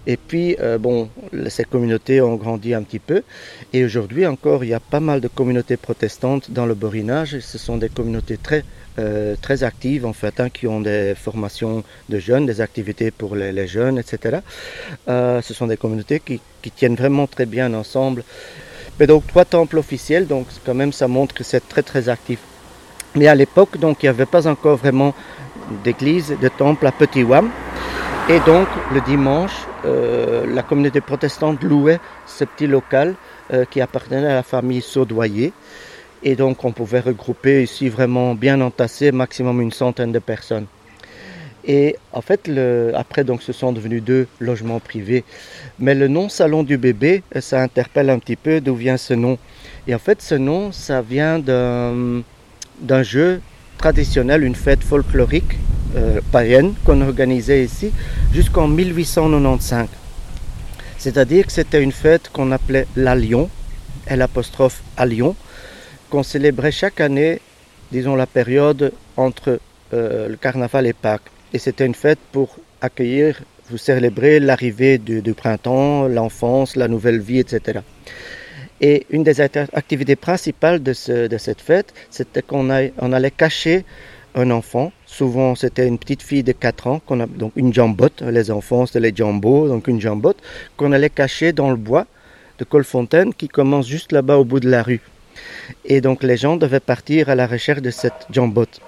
et 0.06 0.16
puis, 0.16 0.56
euh, 0.60 0.78
bon, 0.78 1.08
ces 1.48 1.64
communautés 1.64 2.20
ont 2.20 2.34
grandi 2.34 2.74
un 2.74 2.82
petit 2.82 2.98
peu. 2.98 3.22
Et 3.72 3.84
aujourd'hui 3.84 4.26
encore, 4.26 4.64
il 4.64 4.70
y 4.70 4.74
a 4.74 4.80
pas 4.80 5.00
mal 5.00 5.20
de 5.20 5.28
communautés 5.28 5.76
protestantes 5.76 6.50
dans 6.50 6.66
le 6.66 6.74
Borinage. 6.74 7.38
Ce 7.38 7.56
sont 7.58 7.76
des 7.76 7.88
communautés 7.88 8.36
très, 8.36 8.64
euh, 8.98 9.36
très 9.40 9.62
actives, 9.62 10.04
en 10.04 10.12
fait, 10.12 10.40
hein, 10.40 10.50
qui 10.50 10.66
ont 10.66 10.80
des 10.80 11.14
formations 11.14 11.84
de 12.08 12.18
jeunes, 12.18 12.46
des 12.46 12.60
activités 12.60 13.12
pour 13.12 13.36
les, 13.36 13.66
jeunes, 13.68 13.98
etc. 13.98 14.38
Euh, 15.08 15.40
ce 15.40 15.54
sont 15.54 15.68
des 15.68 15.76
communautés 15.76 16.18
qui, 16.18 16.40
qui, 16.62 16.70
tiennent 16.72 16.96
vraiment 16.96 17.28
très 17.28 17.46
bien 17.46 17.72
ensemble. 17.72 18.24
Mais 18.98 19.06
donc, 19.06 19.26
trois 19.28 19.44
temples 19.44 19.78
officiels, 19.78 20.26
donc 20.26 20.46
quand 20.66 20.74
même, 20.74 20.92
ça 20.92 21.06
montre 21.06 21.32
que 21.34 21.44
c'est 21.44 21.66
très, 21.68 21.82
très 21.82 22.08
actif. 22.08 22.40
Mais 23.14 23.28
à 23.28 23.34
l'époque, 23.36 23.78
donc, 23.78 24.02
il 24.02 24.06
n'y 24.06 24.10
avait 24.10 24.26
pas 24.26 24.48
encore 24.48 24.78
vraiment 24.78 25.14
d'église, 25.84 26.36
de 26.40 26.48
temple 26.48 26.86
à 26.86 26.92
Petit 26.92 27.22
Wam. 27.22 27.50
Et 28.28 28.38
donc, 28.46 28.68
le 28.94 29.00
dimanche, 29.00 29.66
euh, 29.84 30.46
la 30.46 30.62
communauté 30.62 31.00
protestante 31.00 31.62
louait 31.64 31.98
ce 32.26 32.44
petit 32.44 32.68
local 32.68 33.14
euh, 33.52 33.64
qui 33.68 33.80
appartenait 33.80 34.26
à 34.26 34.34
la 34.34 34.42
famille 34.44 34.80
Saudoyer. 34.80 35.52
Et 36.22 36.36
donc, 36.36 36.64
on 36.64 36.70
pouvait 36.70 37.00
regrouper 37.00 37.64
ici 37.64 37.88
vraiment 37.88 38.34
bien 38.36 38.60
entassé, 38.60 39.10
maximum 39.10 39.60
une 39.60 39.72
centaine 39.72 40.12
de 40.12 40.20
personnes. 40.20 40.66
Et 41.64 41.96
en 42.12 42.20
fait, 42.20 42.50
après, 42.94 43.24
donc, 43.24 43.42
ce 43.42 43.52
sont 43.52 43.72
devenus 43.72 44.02
deux 44.02 44.28
logements 44.40 44.80
privés. 44.80 45.24
Mais 45.80 45.94
le 45.94 46.06
nom 46.06 46.28
Salon 46.28 46.62
du 46.62 46.78
bébé, 46.78 47.24
euh, 47.34 47.40
ça 47.40 47.60
interpelle 47.60 48.08
un 48.08 48.20
petit 48.20 48.36
peu 48.36 48.60
d'où 48.60 48.76
vient 48.76 48.96
ce 48.96 49.14
nom. 49.14 49.36
Et 49.88 49.94
en 49.96 49.98
fait, 49.98 50.22
ce 50.22 50.36
nom, 50.36 50.70
ça 50.70 51.02
vient 51.02 51.40
d'un 51.40 53.02
jeu 53.02 53.40
traditionnel, 53.78 54.44
une 54.44 54.54
fête 54.54 54.82
folklorique 54.82 55.58
euh, 55.96 56.20
païenne 56.30 56.74
qu'on 56.84 57.00
organisait 57.00 57.64
ici 57.64 57.92
jusqu'en 58.32 58.68
1895. 58.68 59.88
C'est-à-dire 60.98 61.46
que 61.46 61.52
c'était 61.52 61.82
une 61.82 61.92
fête 61.92 62.30
qu'on 62.32 62.52
appelait 62.52 62.86
l'Alion, 62.96 63.50
L 64.06 64.22
apostrophe 64.22 64.82
Alion, 64.96 65.34
qu'on 66.10 66.22
célébrait 66.22 66.72
chaque 66.72 67.00
année, 67.00 67.40
disons 67.90 68.14
la 68.14 68.26
période 68.26 68.92
entre 69.16 69.58
euh, 69.94 70.28
le 70.28 70.36
carnaval 70.36 70.86
et 70.86 70.92
Pâques. 70.92 71.30
Et 71.52 71.58
c'était 71.58 71.86
une 71.86 71.94
fête 71.94 72.18
pour 72.30 72.56
accueillir, 72.80 73.42
vous 73.68 73.78
célébrer 73.78 74.40
l'arrivée 74.40 74.98
du, 74.98 75.34
printemps, 75.34 76.06
l'enfance, 76.08 76.76
la 76.76 76.88
nouvelle 76.88 77.20
vie, 77.20 77.38
etc. 77.38 77.80
Et 78.82 79.06
une 79.10 79.22
des 79.22 79.40
activités 79.40 80.16
principales 80.16 80.82
de, 80.82 80.92
cette 80.92 81.60
fête, 81.60 81.94
c'était 82.10 82.42
qu'on 82.42 82.68
on 82.98 83.12
allait 83.12 83.30
cacher 83.30 83.84
un 84.34 84.50
enfant. 84.50 84.92
Souvent, 85.06 85.54
c'était 85.54 85.86
une 85.86 85.98
petite 85.98 86.22
fille 86.22 86.42
de 86.42 86.52
4 86.52 86.86
ans, 86.88 87.00
donc 87.08 87.52
une 87.54 87.72
jambotte. 87.72 88.22
Les 88.22 88.50
enfants, 88.50 88.86
c'était 88.86 89.00
les 89.00 89.14
jambos, 89.14 89.68
donc 89.68 89.86
une 89.86 90.00
jambotte, 90.00 90.38
qu'on 90.76 90.90
allait 90.90 91.10
cacher 91.10 91.52
dans 91.52 91.70
le 91.70 91.76
bois 91.76 92.06
de 92.58 92.64
Colfontaine 92.64 93.32
qui 93.32 93.48
commence 93.48 93.86
juste 93.86 94.10
là-bas 94.10 94.36
au 94.36 94.44
bout 94.44 94.58
de 94.58 94.68
la 94.68 94.82
rue. 94.82 95.00
Et 95.84 96.00
donc, 96.00 96.24
les 96.24 96.36
gens 96.36 96.56
devaient 96.56 96.80
partir 96.80 97.28
à 97.28 97.36
la 97.36 97.46
recherche 97.46 97.82
de 97.82 97.90
cette 97.90 98.26
jambotte. 98.30 98.80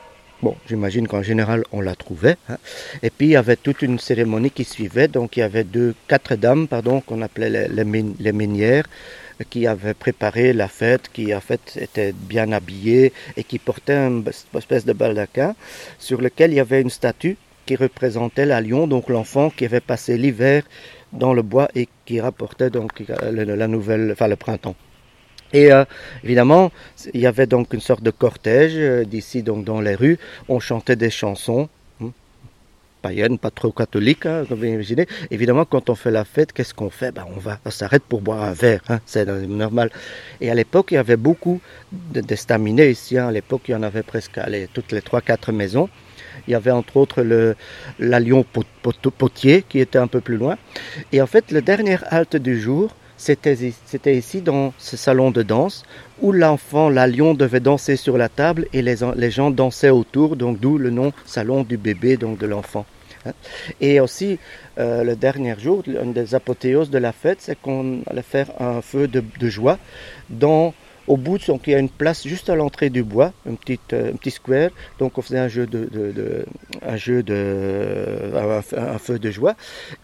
Bon, 0.42 0.56
j'imagine 0.68 1.06
qu'en 1.06 1.22
général, 1.22 1.62
on 1.72 1.80
la 1.80 1.94
trouvait. 1.94 2.36
Hein. 2.50 2.58
Et 3.02 3.10
puis, 3.10 3.28
il 3.28 3.30
y 3.30 3.36
avait 3.36 3.56
toute 3.56 3.80
une 3.80 3.98
cérémonie 3.98 4.50
qui 4.50 4.64
suivait. 4.64 5.08
Donc, 5.08 5.36
il 5.36 5.40
y 5.40 5.42
avait 5.42 5.64
deux, 5.64 5.94
quatre 6.08 6.34
dames, 6.34 6.66
pardon, 6.66 7.00
qu'on 7.00 7.22
appelait 7.22 7.48
les, 7.48 7.68
les, 7.68 8.04
les 8.18 8.32
minières, 8.32 8.84
qui 9.50 9.66
avaient 9.66 9.94
préparé 9.94 10.52
la 10.52 10.68
fête, 10.68 11.10
qui 11.12 11.34
en 11.34 11.40
fait 11.40 11.78
étaient 11.80 12.12
bien 12.12 12.52
habillées 12.52 13.12
et 13.36 13.44
qui 13.44 13.58
portaient 13.58 13.96
une 13.96 14.24
espèce 14.54 14.84
de 14.84 14.92
baldaquin 14.92 15.54
sur 15.98 16.20
lequel 16.20 16.52
il 16.52 16.56
y 16.56 16.60
avait 16.60 16.80
une 16.80 16.90
statue 16.90 17.36
qui 17.66 17.76
représentait 17.76 18.46
la 18.46 18.60
lion, 18.60 18.86
donc 18.86 19.08
l'enfant 19.08 19.50
qui 19.50 19.64
avait 19.64 19.80
passé 19.80 20.18
l'hiver 20.18 20.62
dans 21.12 21.32
le 21.32 21.42
bois 21.42 21.68
et 21.74 21.88
qui 22.04 22.20
rapportait 22.20 22.70
donc 22.70 23.02
la 23.08 23.68
nouvelle, 23.68 24.10
enfin 24.12 24.28
le 24.28 24.36
printemps. 24.36 24.76
Et 25.52 25.72
euh, 25.72 25.84
évidemment, 26.24 26.72
il 27.14 27.20
y 27.20 27.26
avait 27.26 27.46
donc 27.46 27.72
une 27.72 27.80
sorte 27.80 28.02
de 28.02 28.10
cortège 28.10 28.74
euh, 28.76 29.04
d'ici 29.04 29.42
donc 29.42 29.64
dans 29.64 29.80
les 29.80 29.94
rues. 29.94 30.18
On 30.48 30.58
chantait 30.58 30.96
des 30.96 31.10
chansons 31.10 31.68
païenne, 33.04 33.36
pas 33.38 33.50
trop 33.50 33.70
catholique, 33.70 34.24
hein, 34.24 34.44
comme 34.48 34.60
vous 34.60 34.64
imaginez. 34.78 35.06
Évidemment, 35.30 35.66
quand 35.66 35.90
on 35.90 35.94
fait 35.94 36.10
la 36.20 36.24
fête, 36.24 36.50
qu'est-ce 36.54 36.72
qu'on 36.78 36.88
fait? 37.00 37.12
Ben, 37.12 37.26
On 37.36 37.38
va, 37.38 37.58
on 37.66 37.70
s'arrête 37.78 38.04
pour 38.10 38.20
boire 38.22 38.42
un 38.42 38.54
verre, 38.54 38.80
hein, 38.88 39.00
c'est 39.04 39.26
normal. 39.64 39.90
Et 40.40 40.48
à 40.50 40.54
l'époque, 40.54 40.88
il 40.92 40.94
y 40.94 41.02
avait 41.06 41.22
beaucoup 41.30 41.60
d'estaminets 41.92 42.90
ici. 42.90 43.18
Hein. 43.18 43.28
À 43.28 43.32
l'époque, 43.38 43.62
il 43.68 43.72
y 43.72 43.74
en 43.74 43.82
avait 43.82 44.06
presque 44.12 44.38
allez, 44.38 44.68
toutes 44.72 44.92
les 44.92 45.02
trois, 45.02 45.20
quatre 45.20 45.52
maisons. 45.52 45.88
Il 46.46 46.52
y 46.52 46.54
avait 46.54 46.70
entre 46.70 46.96
autres 46.96 47.22
le 47.22 47.56
l'Allion 47.98 48.44
Potier 49.18 49.64
qui 49.68 49.78
était 49.80 50.02
un 50.06 50.08
peu 50.14 50.20
plus 50.20 50.38
loin. 50.42 50.56
Et 51.12 51.20
en 51.20 51.26
fait, 51.26 51.44
le 51.52 51.60
dernier 51.62 51.98
halte 52.10 52.36
du 52.36 52.58
jour, 52.58 52.96
c'était 53.16 54.16
ici 54.22 54.40
dans 54.40 54.72
ce 54.78 54.96
salon 54.96 55.30
de 55.30 55.42
danse 55.42 55.84
où 56.20 56.32
l'enfant, 56.32 56.88
la 56.88 57.06
lion, 57.06 57.34
devait 57.34 57.60
danser 57.60 57.96
sur 57.96 58.16
la 58.18 58.28
table 58.28 58.66
et 58.72 58.82
les, 58.82 58.96
les 59.16 59.30
gens 59.30 59.50
dansaient 59.50 59.90
autour, 59.90 60.36
donc 60.36 60.58
d'où 60.58 60.78
le 60.78 60.90
nom 60.90 61.12
salon 61.24 61.62
du 61.62 61.76
bébé, 61.76 62.16
donc 62.16 62.38
de 62.38 62.46
l'enfant. 62.46 62.86
Hein. 63.26 63.32
Et 63.80 64.00
aussi, 64.00 64.38
euh, 64.78 65.04
le 65.04 65.16
dernier 65.16 65.58
jour, 65.58 65.82
une 65.86 66.12
des 66.12 66.34
apothéoses 66.34 66.90
de 66.90 66.98
la 66.98 67.12
fête, 67.12 67.38
c'est 67.40 67.60
qu'on 67.60 68.02
allait 68.06 68.22
faire 68.22 68.50
un 68.60 68.82
feu 68.82 69.08
de, 69.08 69.22
joie 69.48 69.78
dans 70.30 70.74
au 71.06 71.18
bout, 71.18 71.38
donc 71.46 71.66
il 71.66 71.72
y 71.72 71.74
a 71.74 71.78
une 71.78 71.90
place 71.90 72.26
juste 72.26 72.48
à 72.48 72.54
l'entrée 72.54 72.88
du 72.88 73.02
bois, 73.02 73.34
un 73.46 73.56
petit, 73.56 73.78
euh, 73.92 74.12
un 74.12 74.16
petit 74.16 74.30
square. 74.30 74.70
Donc 74.98 75.18
on 75.18 75.22
faisait 75.22 75.38
un 75.38 75.48
feu 75.50 75.66
de 79.18 79.30
joie. 79.30 79.54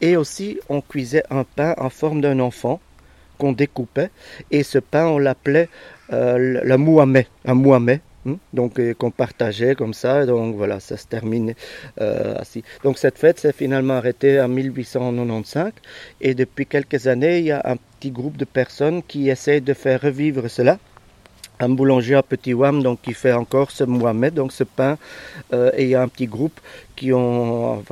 Et 0.02 0.16
aussi 0.16 0.58
on 0.68 0.82
cuisait 0.82 1.22
un 1.30 1.44
pain 1.44 1.74
en 1.78 1.88
forme 1.88 2.20
d'un 2.20 2.38
enfant 2.38 2.80
qu'on 3.38 3.52
découpait. 3.52 4.10
Et 4.50 4.62
ce 4.62 4.78
pain 4.78 5.06
on 5.06 5.18
l'appelait 5.18 5.70
euh, 6.12 6.60
la 6.62 6.76
mouamé, 6.76 7.28
un. 7.46 7.54
Hmm? 8.26 8.34
donc 8.52 8.78
qu'on 8.98 9.10
partageait 9.10 9.74
comme 9.74 9.94
ça, 9.94 10.26
donc 10.26 10.54
voilà, 10.54 10.78
ça 10.78 10.98
se 10.98 11.06
termine 11.06 11.54
euh, 12.02 12.34
ainsi. 12.38 12.62
Donc 12.84 12.98
cette 12.98 13.16
fête 13.16 13.38
s'est 13.38 13.54
finalement 13.54 13.94
arrêtée 13.94 14.38
en 14.40 14.48
1895 14.48 15.72
et 16.20 16.34
depuis 16.34 16.66
quelques 16.66 17.06
années, 17.06 17.38
il 17.38 17.46
y 17.46 17.50
a 17.50 17.62
un 17.64 17.76
petit 17.76 18.10
groupe 18.10 18.36
de 18.36 18.44
personnes 18.44 19.02
qui 19.02 19.30
essayent 19.30 19.62
de 19.62 19.72
faire 19.72 20.02
revivre 20.02 20.50
cela 20.50 20.78
un 21.60 21.68
boulanger 21.68 22.14
à 22.16 22.22
Petit 22.22 22.54
Wam 22.54 22.82
donc 22.82 23.02
qui 23.02 23.12
fait 23.12 23.32
encore 23.32 23.70
ce 23.70 23.84
Mohamed, 23.84 24.34
donc 24.34 24.52
ce 24.52 24.64
pain, 24.64 24.98
euh, 25.52 25.70
et 25.76 25.84
il 25.84 25.90
y 25.90 25.94
a 25.94 26.02
un 26.02 26.08
petit 26.08 26.26
groupe 26.26 26.58
qui 26.96 27.12
ont 27.14 27.82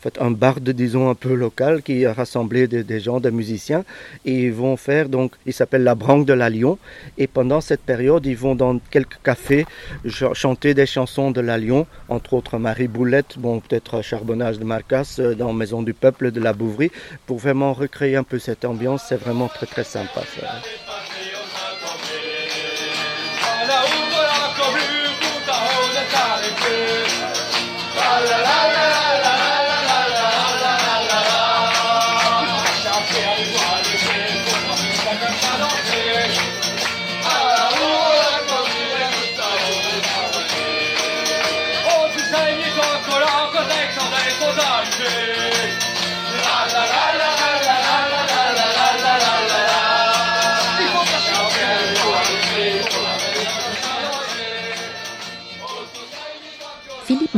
fait 0.00 0.20
un 0.20 0.30
barde 0.30 0.70
disons 0.70 1.10
un 1.10 1.16
peu 1.16 1.34
local 1.34 1.82
qui 1.82 2.06
a 2.06 2.12
rassemblé 2.12 2.68
des, 2.68 3.00
gens, 3.00 3.18
des 3.18 3.30
musiciens, 3.30 3.84
et 4.24 4.44
ils 4.44 4.52
vont 4.52 4.76
faire 4.76 5.08
donc, 5.08 5.32
il 5.46 5.52
s'appelle 5.52 5.82
la 5.82 5.94
branque 5.94 6.26
de 6.26 6.32
la 6.32 6.50
Lyon, 6.50 6.78
et 7.18 7.26
pendant 7.26 7.60
cette 7.60 7.80
période 7.80 8.26
ils 8.26 8.36
vont 8.36 8.54
dans 8.54 8.78
quelques 8.90 9.18
cafés 9.22 9.66
chanter 10.06 10.74
des 10.74 10.86
chansons 10.86 11.30
de 11.30 11.40
la 11.40 11.58
Lyon, 11.58 11.86
entre 12.08 12.34
autres 12.34 12.58
Marie 12.58 12.88
Boulette, 12.88 13.38
bon 13.38 13.60
peut-être 13.60 14.02
Charbonnage 14.02 14.58
de 14.58 14.64
Marcas 14.64 15.16
euh, 15.18 15.34
dans 15.34 15.52
Maison 15.52 15.82
du 15.82 15.94
Peuple 15.94 16.30
de 16.30 16.40
la 16.40 16.52
Bouvrie, 16.52 16.90
pour 17.26 17.38
vraiment 17.38 17.72
recréer 17.72 18.16
un 18.16 18.24
peu 18.24 18.38
cette 18.38 18.64
ambiance, 18.64 19.04
c'est 19.08 19.16
vraiment 19.16 19.48
très 19.48 19.66
très 19.66 19.84
sympa 19.84 20.22
ça. 20.34 20.46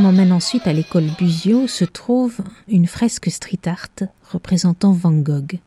M'emmène 0.05 0.33
ensuite 0.33 0.67
à 0.67 0.75
l'école 0.75 1.07
Busio 1.19 1.67
se 1.67 1.87
trouve 1.87 2.37
une 2.69 2.87
fresque 2.87 3.31
street 3.31 3.61
art 3.65 4.11
représentant 4.31 4.93
Van 4.93 5.15
Gogh 5.15 5.61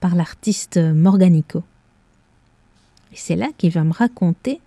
par 0.00 0.14
l'artiste 0.14 0.78
Morganico. 0.78 1.62
C'est 3.12 3.36
là 3.36 3.48
qu'il 3.58 3.70
va 3.70 3.84
me 3.84 3.92
raconter 3.92 4.62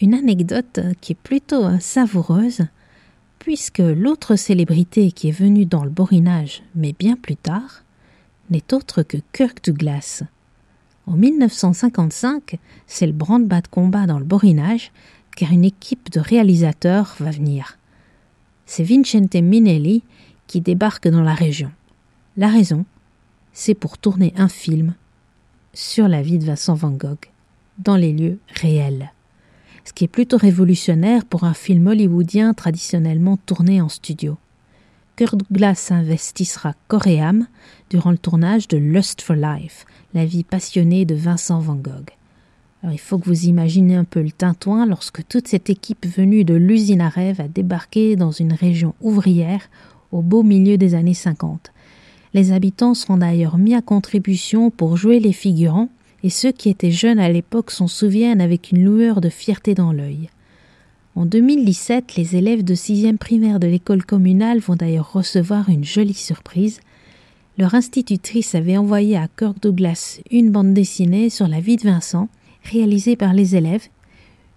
une 0.00 0.14
anecdote 0.14 0.78
qui 1.00 1.14
est 1.14 1.20
plutôt 1.20 1.80
savoureuse, 1.80 2.60
puisque 3.40 3.80
l'autre 3.80 4.36
célébrité 4.36 5.10
qui 5.10 5.30
est 5.30 5.32
venue 5.32 5.66
dans 5.66 5.82
le 5.82 5.90
borinage, 5.90 6.62
mais 6.76 6.94
bien 6.96 7.16
plus 7.16 7.34
tard, 7.34 7.82
n'est 8.50 8.72
autre 8.72 9.02
que 9.02 9.16
Kirk 9.32 9.64
Douglas. 9.64 10.22
En 11.08 11.14
1955, 11.14 12.56
c'est 12.86 13.06
le 13.08 13.12
branle-bas 13.12 13.62
de 13.62 13.68
combat 13.68 14.06
dans 14.06 14.20
le 14.20 14.24
borinage, 14.24 14.92
car 15.34 15.50
une 15.50 15.64
équipe 15.64 16.12
de 16.12 16.20
réalisateurs 16.20 17.16
va 17.18 17.32
venir 17.32 17.79
c'est 18.70 18.84
Vincente 18.84 19.34
Minelli 19.34 20.04
qui 20.46 20.60
débarque 20.60 21.08
dans 21.08 21.22
la 21.22 21.34
région. 21.34 21.72
La 22.36 22.46
raison, 22.46 22.84
c'est 23.52 23.74
pour 23.74 23.98
tourner 23.98 24.32
un 24.36 24.48
film 24.48 24.94
sur 25.74 26.06
la 26.06 26.22
vie 26.22 26.38
de 26.38 26.44
Vincent 26.44 26.74
Van 26.74 26.92
Gogh, 26.92 27.26
dans 27.78 27.96
les 27.96 28.12
lieux 28.12 28.38
réels. 28.48 29.10
Ce 29.84 29.92
qui 29.92 30.04
est 30.04 30.08
plutôt 30.08 30.36
révolutionnaire 30.36 31.24
pour 31.24 31.42
un 31.42 31.52
film 31.52 31.88
hollywoodien 31.88 32.54
traditionnellement 32.54 33.38
tourné 33.38 33.80
en 33.80 33.88
studio. 33.88 34.38
Kurt 35.16 35.40
Glass 35.50 35.90
investissera 35.90 36.74
corps 36.86 37.02
durant 37.90 38.12
le 38.12 38.18
tournage 38.18 38.68
de 38.68 38.76
Lust 38.76 39.20
for 39.20 39.34
Life, 39.34 39.84
la 40.14 40.24
vie 40.24 40.44
passionnée 40.44 41.04
de 41.04 41.16
Vincent 41.16 41.58
Van 41.58 41.74
Gogh 41.74 42.12
il 42.88 42.98
faut 42.98 43.18
que 43.18 43.26
vous 43.26 43.44
imaginez 43.44 43.94
un 43.94 44.04
peu 44.04 44.22
le 44.22 44.30
tintouin 44.30 44.86
lorsque 44.86 45.26
toute 45.28 45.48
cette 45.48 45.68
équipe 45.68 46.06
venue 46.06 46.44
de 46.44 46.54
l'usine 46.54 47.02
à 47.02 47.08
rêve 47.08 47.40
a 47.40 47.48
débarqué 47.48 48.16
dans 48.16 48.30
une 48.30 48.54
région 48.54 48.94
ouvrière 49.00 49.68
au 50.12 50.22
beau 50.22 50.42
milieu 50.42 50.78
des 50.78 50.94
années 50.94 51.14
50. 51.14 51.72
Les 52.32 52.52
habitants 52.52 52.94
seront 52.94 53.18
d'ailleurs 53.18 53.58
mis 53.58 53.74
à 53.74 53.82
contribution 53.82 54.70
pour 54.70 54.96
jouer 54.96 55.20
les 55.20 55.32
figurants, 55.32 55.88
et 56.22 56.30
ceux 56.30 56.52
qui 56.52 56.68
étaient 56.68 56.90
jeunes 56.90 57.18
à 57.18 57.28
l'époque 57.28 57.70
s'en 57.70 57.86
souviennent 57.86 58.40
avec 58.40 58.72
une 58.72 58.84
lueur 58.84 59.20
de 59.20 59.28
fierté 59.28 59.74
dans 59.74 59.92
l'œil. 59.92 60.28
En 61.16 61.26
2017, 61.26 62.16
les 62.16 62.36
élèves 62.36 62.62
de 62.62 62.74
sixième 62.74 63.18
primaire 63.18 63.58
de 63.58 63.66
l'école 63.66 64.04
communale 64.04 64.60
vont 64.60 64.76
d'ailleurs 64.76 65.12
recevoir 65.12 65.68
une 65.68 65.84
jolie 65.84 66.14
surprise. 66.14 66.80
Leur 67.58 67.74
institutrice 67.74 68.54
avait 68.54 68.76
envoyé 68.76 69.16
à 69.16 69.28
Kirk 69.28 69.60
Douglas 69.60 70.20
une 70.30 70.50
bande 70.50 70.72
dessinée 70.72 71.28
sur 71.30 71.48
la 71.48 71.60
vie 71.60 71.76
de 71.76 71.82
Vincent, 71.82 72.28
réalisée 72.64 73.16
par 73.16 73.32
les 73.32 73.56
élèves, 73.56 73.88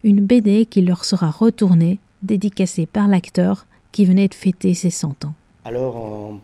une 0.04 0.26
BD 0.26 0.66
qui 0.66 0.82
leur 0.82 1.06
sera 1.06 1.30
retournée, 1.30 2.00
dédicacée 2.22 2.86
par 2.86 3.08
l'acteur 3.08 3.66
qui 3.92 4.06
venait 4.06 4.28
de 4.28 4.34
fêter 4.34 4.74
ses 4.74 4.90
100 4.90 5.26
ans. 5.26 5.34
Alors, 5.66 6.40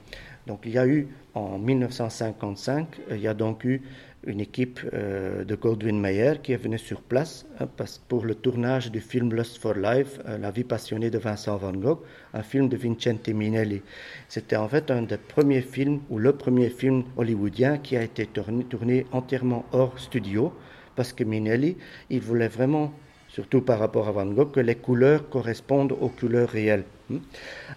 donc 0.47 0.61
il 0.65 0.71
y 0.71 0.77
a 0.77 0.87
eu 0.87 1.07
en 1.33 1.57
1955, 1.57 2.87
il 3.11 3.19
y 3.19 3.27
a 3.27 3.33
donc 3.33 3.63
eu 3.63 3.81
une 4.25 4.41
équipe 4.41 4.81
euh, 4.93 5.45
de 5.45 5.55
Goldwyn 5.55 5.99
Mayer 5.99 6.33
qui 6.43 6.51
est 6.51 6.57
venue 6.57 6.77
sur 6.77 7.01
place 7.01 7.45
hein, 7.59 7.67
pour 8.07 8.25
le 8.25 8.35
tournage 8.35 8.91
du 8.91 8.99
film 8.99 9.33
Lust 9.33 9.57
for 9.57 9.75
Life, 9.75 10.19
euh, 10.27 10.37
La 10.37 10.51
vie 10.51 10.65
passionnée 10.65 11.09
de 11.09 11.17
Vincent 11.17 11.55
Van 11.57 11.71
Gogh, 11.71 11.99
un 12.33 12.43
film 12.43 12.67
de 12.67 12.75
Vincente 12.75 13.29
Minelli. 13.29 13.81
C'était 14.27 14.57
en 14.57 14.67
fait 14.67 14.91
un 14.91 15.03
des 15.03 15.17
premiers 15.17 15.61
films, 15.61 16.01
ou 16.09 16.17
le 16.17 16.33
premier 16.33 16.69
film 16.69 17.03
hollywoodien 17.15 17.77
qui 17.77 17.95
a 17.95 18.03
été 18.03 18.25
tourné 18.25 19.05
entièrement 19.11 19.65
hors 19.71 19.97
studio, 19.97 20.53
parce 20.99 21.13
que 21.13 21.23
Minelli, 21.23 21.77
il 22.09 22.19
voulait 22.19 22.49
vraiment, 22.49 22.91
surtout 23.29 23.61
par 23.61 23.79
rapport 23.79 24.09
à 24.09 24.11
Van 24.11 24.25
Gogh, 24.25 24.51
que 24.51 24.59
les 24.59 24.75
couleurs 24.75 25.29
correspondent 25.29 25.93
aux 25.93 26.09
couleurs 26.09 26.49
réelles. 26.49 26.83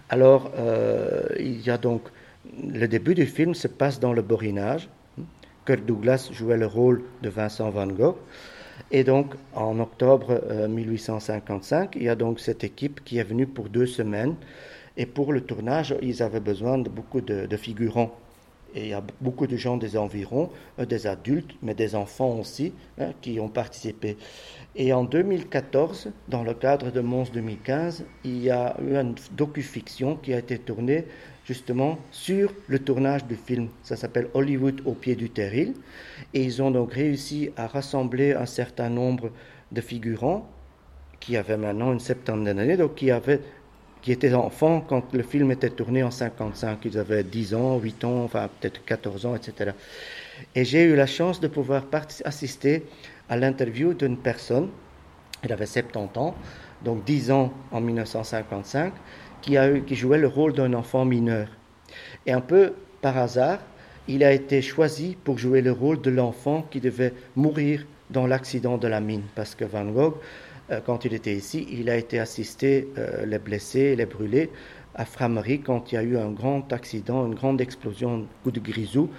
Alors, 0.09 0.51
euh, 0.57 1.29
il 1.39 1.61
y 1.61 1.69
a 1.69 1.77
donc 1.77 2.01
le 2.61 2.85
début 2.85 3.15
du 3.15 3.25
film 3.25 3.53
se 3.53 3.69
passe 3.69 4.01
dans 4.01 4.11
le 4.11 4.21
Borinage. 4.21 4.89
Kirk 5.65 5.85
Douglas 5.85 6.31
jouait 6.33 6.57
le 6.57 6.65
rôle 6.65 7.01
de 7.21 7.29
Vincent 7.29 7.69
Van 7.69 7.87
Gogh. 7.87 8.17
Et 8.91 9.05
donc, 9.05 9.35
en 9.55 9.79
octobre 9.79 10.41
1855, 10.67 11.95
euh, 11.95 11.99
il 12.01 12.03
y 12.03 12.09
a 12.09 12.15
donc 12.15 12.41
cette 12.41 12.65
équipe 12.65 13.05
qui 13.05 13.19
est 13.19 13.23
venue 13.23 13.47
pour 13.47 13.69
deux 13.69 13.87
semaines. 13.87 14.35
Et 14.97 15.05
pour 15.05 15.31
le 15.31 15.39
tournage, 15.39 15.95
ils 16.01 16.21
avaient 16.21 16.41
besoin 16.41 16.77
de 16.77 16.89
beaucoup 16.89 17.21
de, 17.21 17.55
figurants. 17.55 18.13
Et 18.75 18.81
il 18.81 18.87
y 18.89 18.93
a 18.93 19.03
beaucoup 19.21 19.47
de 19.47 19.55
gens 19.55 19.77
des 19.77 19.97
environs, 19.97 20.49
euh, 20.79 20.85
des 20.85 21.07
adultes, 21.07 21.51
mais 21.61 21.73
des 21.73 21.95
enfants 21.95 22.39
aussi, 22.39 22.73
hein, 22.99 23.11
qui 23.21 23.39
ont 23.39 23.49
participé. 23.49 24.17
Et 24.75 24.93
en 24.93 25.03
2014, 25.03 26.11
dans 26.27 26.43
le 26.43 26.53
cadre 26.53 26.91
de 26.91 27.01
Mons 27.01 27.31
2015, 27.31 28.05
il 28.23 28.43
y 28.43 28.49
a 28.49 28.75
eu 28.81 28.95
une 28.95 29.15
docu-fiction 29.31 30.15
qui 30.15 30.33
a 30.33 30.39
été 30.39 30.57
tournée 30.57 31.05
justement 31.45 31.97
sur 32.11 32.53
le 32.67 32.79
tournage 32.79 33.25
du 33.25 33.35
film. 33.35 33.67
Ça 33.83 33.95
s'appelle 33.95 34.29
Hollywood 34.33 34.81
au 34.85 34.93
pied 34.93 35.15
du 35.15 35.29
terril. 35.29 35.73
Et 36.33 36.43
ils 36.43 36.61
ont 36.61 36.71
donc 36.71 36.93
réussi 36.93 37.51
à 37.57 37.67
rassembler 37.67 38.33
un 38.33 38.45
certain 38.45 38.89
nombre 38.89 39.31
de 39.71 39.81
figurants 39.81 40.49
qui 41.19 41.37
avaient 41.37 41.57
maintenant 41.57 41.93
une 41.93 41.99
septantaine 41.99 42.55
d'années, 42.55 42.77
donc 42.77 42.95
qui, 42.95 43.09
avaient, 43.09 43.39
qui 44.03 44.11
étaient 44.11 44.33
enfants 44.33 44.81
quand 44.81 45.13
le 45.13 45.23
film 45.23 45.49
était 45.51 45.69
tourné 45.69 46.03
en 46.03 46.11
55. 46.11 46.77
Ils 46.85 46.99
avaient 46.99 47.23
10 47.23 47.55
ans, 47.55 47.79
8 47.79 48.03
ans, 48.03 48.23
enfin 48.25 48.49
peut-être 48.59 48.83
14 48.85 49.25
ans, 49.25 49.35
etc. 49.35 49.71
Et 50.53 50.65
j'ai 50.65 50.83
eu 50.83 50.95
la 50.95 51.07
chance 51.07 51.39
de 51.39 51.47
pouvoir 51.47 51.85
assister 52.25 52.83
à 53.29 53.37
l'interview 53.37 53.93
d'une 53.93 54.17
personne, 54.17 54.69
elle 55.41 55.53
avait 55.53 55.65
70 55.65 56.19
ans, 56.19 56.35
donc 56.83 57.05
10 57.05 57.31
ans 57.31 57.53
en 57.71 57.79
1955, 57.79 58.93
qui, 59.41 59.57
a, 59.57 59.79
qui 59.79 59.95
jouait 59.95 60.17
le 60.17 60.27
rôle 60.27 60.53
d'un 60.53 60.73
enfant 60.73 61.05
mineur. 61.05 61.47
Et 62.25 62.33
un 62.33 62.41
peu 62.41 62.73
par 63.01 63.17
hasard, 63.17 63.59
il 64.09 64.23
a 64.23 64.33
été 64.33 64.61
choisi 64.61 65.15
pour 65.23 65.37
jouer 65.37 65.61
le 65.61 65.71
rôle 65.71 66.01
de 66.01 66.09
l'enfant 66.09 66.67
qui 66.69 66.81
devait 66.81 67.13
mourir 67.37 67.85
dans 68.09 68.27
l'accident 68.27 68.77
de 68.77 68.87
la 68.87 68.99
mine. 68.99 69.23
Parce 69.33 69.55
que 69.55 69.63
Van 69.63 69.85
Gogh, 69.85 70.15
quand 70.85 71.05
il 71.05 71.13
était 71.13 71.33
ici, 71.33 71.67
il 71.71 71.89
a 71.89 71.97
été 71.97 72.19
assisté, 72.19 72.87
euh, 72.97 73.25
les 73.25 73.39
blessés, 73.39 73.95
les 73.95 74.05
brûlés, 74.05 74.49
à 74.95 75.05
Framery 75.05 75.61
quand 75.61 75.91
il 75.91 75.95
y 75.95 75.97
a 75.97 76.03
eu 76.03 76.17
un 76.17 76.29
grand 76.29 76.71
accident, 76.71 77.25
une 77.25 77.35
grande 77.35 77.59
explosion, 77.61 78.27
coup 78.43 78.51
de 78.51 78.59
grisou, 78.59 79.09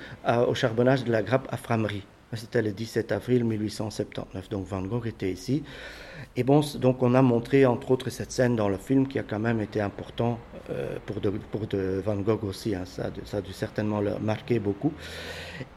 au 0.46 0.54
charbonnage 0.54 1.02
de 1.04 1.10
la 1.10 1.22
grappe 1.22 1.48
à 1.50 1.56
Framery. 1.56 2.04
C'était 2.32 2.62
le 2.62 2.72
17 2.72 3.12
avril 3.12 3.44
1879. 3.44 4.48
Donc 4.48 4.66
Van 4.66 4.82
Gogh 4.82 5.06
était 5.06 5.30
ici. 5.30 5.62
Et 6.36 6.42
bon, 6.42 6.62
donc 6.76 7.02
on 7.02 7.14
a 7.14 7.22
montré 7.22 7.64
entre 7.64 7.92
autres 7.92 8.10
cette 8.10 8.32
scène 8.32 8.56
dans 8.56 8.68
le 8.68 8.76
film 8.76 9.06
qui 9.06 9.18
a 9.18 9.22
quand 9.22 9.38
même 9.38 9.60
été 9.60 9.80
important 9.80 10.38
euh, 10.70 10.96
pour, 11.06 11.16
pour 11.50 11.62
Van 12.04 12.16
Gogh 12.16 12.44
aussi. 12.44 12.74
Hein. 12.74 12.84
Ça, 12.86 13.10
a 13.36 13.40
dû 13.40 13.52
certainement 13.52 14.00
le 14.00 14.18
marquer 14.18 14.58
beaucoup. 14.58 14.92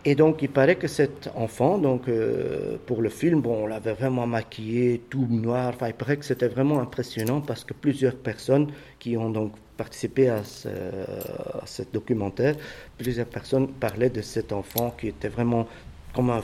Et 0.03 0.15
donc 0.15 0.41
il 0.41 0.49
paraît 0.49 0.75
que 0.75 0.87
cet 0.87 1.29
enfant, 1.35 1.77
donc 1.77 2.07
euh, 2.07 2.77
pour 2.87 3.01
le 3.01 3.09
film, 3.09 3.41
bon, 3.41 3.63
on 3.63 3.67
l'avait 3.67 3.93
vraiment 3.93 4.25
maquillé, 4.25 5.01
tout 5.09 5.27
noir. 5.29 5.73
Enfin, 5.75 5.89
il 5.89 5.93
paraît 5.93 6.17
que 6.17 6.25
c'était 6.25 6.47
vraiment 6.47 6.79
impressionnant 6.79 7.41
parce 7.41 7.63
que 7.63 7.73
plusieurs 7.73 8.15
personnes 8.15 8.71
qui 8.97 9.15
ont 9.15 9.29
donc 9.29 9.53
participé 9.77 10.29
à 10.29 10.43
ce, 10.43 11.83
documentaire, 11.93 12.55
plusieurs 12.97 13.27
personnes 13.27 13.67
parlaient 13.67 14.09
de 14.09 14.21
cet 14.21 14.51
enfant 14.51 14.95
qui 14.99 15.09
était 15.09 15.27
vraiment 15.27 15.67
comme 16.15 16.31
un 16.31 16.41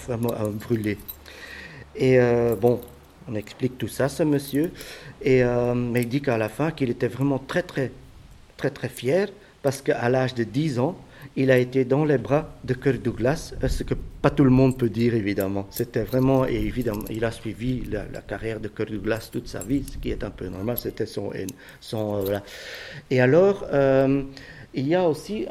brûlé. 0.51 0.99
Et 1.95 2.19
euh, 2.19 2.55
bon, 2.55 2.79
on 3.29 3.35
explique 3.35 3.77
tout 3.77 3.87
ça, 3.87 4.09
ce 4.09 4.23
monsieur. 4.23 4.71
Et, 5.21 5.43
euh, 5.43 5.73
mais 5.73 6.01
il 6.01 6.09
dit 6.09 6.21
qu'à 6.21 6.37
la 6.37 6.49
fin, 6.49 6.71
qu'il 6.71 6.89
était 6.89 7.07
vraiment 7.07 7.39
très, 7.39 7.63
très, 7.63 7.91
très, 8.57 8.69
très 8.69 8.89
fier 8.89 9.29
parce 9.61 9.81
qu'à 9.81 10.09
l'âge 10.09 10.33
de 10.35 10.43
10 10.43 10.79
ans, 10.79 10.97
il 11.37 11.49
a 11.51 11.57
été 11.57 11.85
dans 11.85 12.03
les 12.03 12.17
bras 12.17 12.49
de 12.65 12.73
Kirk 12.73 13.01
Douglas, 13.01 13.53
ce 13.65 13.83
que 13.83 13.93
pas 14.21 14.29
tout 14.29 14.43
le 14.43 14.49
monde 14.49 14.77
peut 14.77 14.89
dire 14.89 15.15
évidemment. 15.15 15.65
C'était 15.69 16.03
vraiment, 16.03 16.45
et 16.45 16.55
évidemment, 16.55 17.05
il 17.09 17.23
a 17.23 17.31
suivi 17.31 17.83
la, 17.89 18.21
carrière 18.21 18.59
de 18.59 18.67
Kirk 18.67 18.91
Douglas 18.91 19.29
toute 19.31 19.47
sa 19.47 19.59
vie, 19.59 19.85
ce 19.89 19.97
qui 19.97 20.11
est 20.11 20.23
un 20.23 20.31
peu 20.31 20.47
normal, 20.47 20.77
c'était 20.77 21.05
son... 21.05 21.31
son 21.79 22.17
euh, 22.17 22.21
voilà. 22.23 22.43
Et 23.09 23.21
alors, 23.21 23.65
il 24.73 24.87
y 24.87 24.95
a 24.95 25.07
aussi 25.07 25.45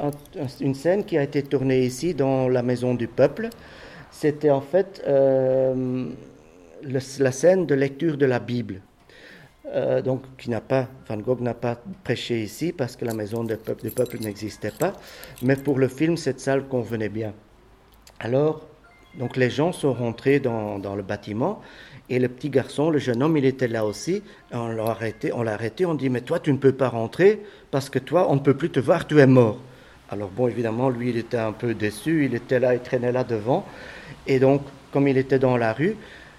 une 0.60 0.74
scène 0.74 1.04
qui 1.04 1.16
a 1.16 1.22
été 1.22 1.42
tournée 1.42 1.86
ici 1.86 2.12
dans 2.12 2.48
la 2.48 2.62
Maison 2.62 2.94
du 2.94 3.08
Peuple, 3.08 3.48
c'était 4.12 4.50
en 4.50 4.60
fait 4.60 5.02
euh, 5.06 6.06
la 6.82 7.32
scène 7.32 7.66
de 7.66 7.74
lecture 7.74 8.16
de 8.16 8.26
la 8.26 8.38
Bible. 8.38 8.80
Euh, 9.74 10.02
donc, 10.02 10.22
qui 10.36 10.50
n'a 10.50 10.60
pas, 10.60 10.88
Van 11.08 11.16
Gogh 11.16 11.40
n'a 11.40 11.54
pas 11.54 11.80
prêché 12.04 12.42
ici 12.42 12.72
parce 12.72 12.96
que 12.96 13.04
la 13.04 13.14
maison 13.14 13.44
du 13.44 13.56
peuple, 13.56 14.18
n'existait 14.20 14.72
pas, 14.72 14.92
mais 15.40 15.56
pour 15.56 15.78
le 15.78 15.88
film, 15.88 16.16
cette 16.16 16.40
salle 16.40 16.66
convenait 16.66 17.08
bien. 17.08 17.32
Alors, 18.20 18.66
donc 19.18 19.36
les 19.36 19.50
gens 19.50 19.72
sont 19.72 19.92
rentrés 19.92 20.40
dans, 20.40 20.78
dans 20.78 20.94
le 20.94 21.02
bâtiment 21.02 21.62
et 22.10 22.18
le 22.18 22.28
petit 22.28 22.50
garçon, 22.50 22.90
le 22.90 22.98
jeune 22.98 23.22
homme, 23.22 23.36
il 23.36 23.44
était 23.44 23.68
là 23.68 23.86
aussi. 23.86 24.22
On 24.52 24.68
l'a 24.68 24.84
arrêté, 24.84 25.32
on 25.32 25.42
l'a 25.42 25.54
arrêté, 25.54 25.86
on 25.86 25.94
dit 25.94 26.10
mais 26.10 26.20
toi 26.20 26.40
tu 26.40 26.52
ne 26.52 26.58
peux 26.58 26.72
pas 26.72 26.88
rentrer 26.88 27.42
parce 27.70 27.88
que 27.88 27.98
toi 27.98 28.26
on 28.30 28.34
ne 28.34 28.40
peut 28.40 28.54
plus 28.54 28.70
te 28.70 28.80
voir, 28.80 29.06
tu 29.06 29.18
es 29.20 29.26
mort. 29.26 29.58
Alors 30.10 30.28
bon, 30.28 30.48
évidemment, 30.48 30.90
lui 30.90 31.10
il 31.10 31.16
était 31.16 31.38
un 31.38 31.52
peu 31.52 31.72
déçu, 31.72 32.26
il 32.26 32.34
était 32.34 32.60
là, 32.60 32.74
il 32.74 32.80
traînait 32.80 33.12
là 33.12 33.24
devant. 33.24 33.64
Et 34.26 34.38
donc, 34.38 34.62
comme 34.92 35.08
il 35.08 35.16
était 35.16 35.38
dans 35.38 35.56
la 35.56 35.72
rue, 35.72 35.96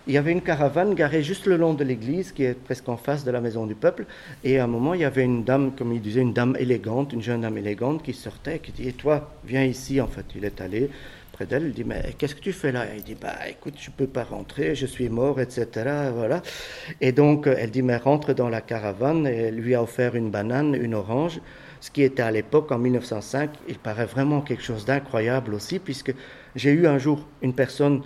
il 0.08 0.14
y 0.14 0.18
avait 0.18 0.32
une 0.32 0.42
caravane 0.42 0.94
garée 0.94 1.24
juste 1.24 1.46
le 1.46 1.58
long 1.58 1.74
de 1.74 1.84
l'église, 1.84 2.32
qui 2.32 2.44
est 2.44 2.54
presque 2.54 2.90
en 2.90 2.98
face 2.98 3.24
de 3.24 3.32
la 3.32 3.42
maison 3.42 3.66
du 3.66 3.76
peuple. 3.76 4.06
Et 4.44 4.60
à 4.60 4.66
un 4.66 4.68
moment, 4.68 4.94
il 4.94 5.02
y 5.02 5.06
avait 5.06 5.24
une 5.24 5.44
dame, 5.44 5.72
comme 5.78 5.94
il 5.94 6.02
disait, 6.02 6.22
une 6.22 6.34
dame 6.34 6.56
élégante, 6.60 7.14
une 7.14 7.22
jeune 7.22 7.42
dame 7.42 7.58
élégante, 7.58 8.04
qui 8.04 8.14
sortait, 8.14 8.60
qui 8.60 8.72
dit, 8.72 8.88
et 8.88 8.94
toi, 8.94 9.32
viens 9.46 9.64
ici. 9.64 10.02
En 10.02 10.08
fait, 10.08 10.26
il 10.36 10.46
est 10.46 10.60
allé 10.62 10.90
près 11.32 11.46
d'elle, 11.46 11.68
il 11.68 11.74
dit, 11.74 11.84
mais 11.84 12.14
qu'est-ce 12.18 12.36
que 12.36 12.42
tu 12.42 12.54
fais 12.54 12.72
là? 12.72 12.86
Il 12.96 13.04
dit, 13.04 13.16
bah 13.20 13.34
écoute, 13.50 13.76
je 13.80 13.90
ne 13.90 13.96
peux 13.96 14.08
pas 14.08 14.24
rentrer, 14.24 14.76
je 14.76 14.86
suis 14.86 15.10
mort, 15.10 15.40
etc. 15.40 15.68
Voilà. 16.14 16.42
Et 17.02 17.12
donc, 17.12 17.48
elle 17.48 17.72
dit, 17.72 17.82
mais 17.82 17.98
rentre 17.98 18.34
dans 18.34 18.50
la 18.50 18.62
caravane, 18.62 19.26
et 19.26 19.36
elle 19.36 19.56
lui 19.56 19.74
a 19.74 19.82
offert 19.82 20.16
une 20.16 20.30
banane, 20.30 20.76
une 20.76 20.94
orange 20.94 21.40
ce 21.84 21.92
qui 21.92 22.02
était 22.02 22.24
à 22.24 22.32
l'époque, 22.32 22.72
en 22.72 22.78
1905, 22.78 23.50
il 23.68 23.78
paraît 23.78 24.06
vraiment 24.06 24.40
quelque 24.40 24.64
chose 24.64 24.86
d'incroyable 24.86 25.54
aussi, 25.54 25.80
puisque 25.80 26.14
j'ai 26.56 26.72
eu 26.72 26.88
un 26.88 26.98
jour 26.98 27.28
une 27.42 27.54
personne 27.54 28.04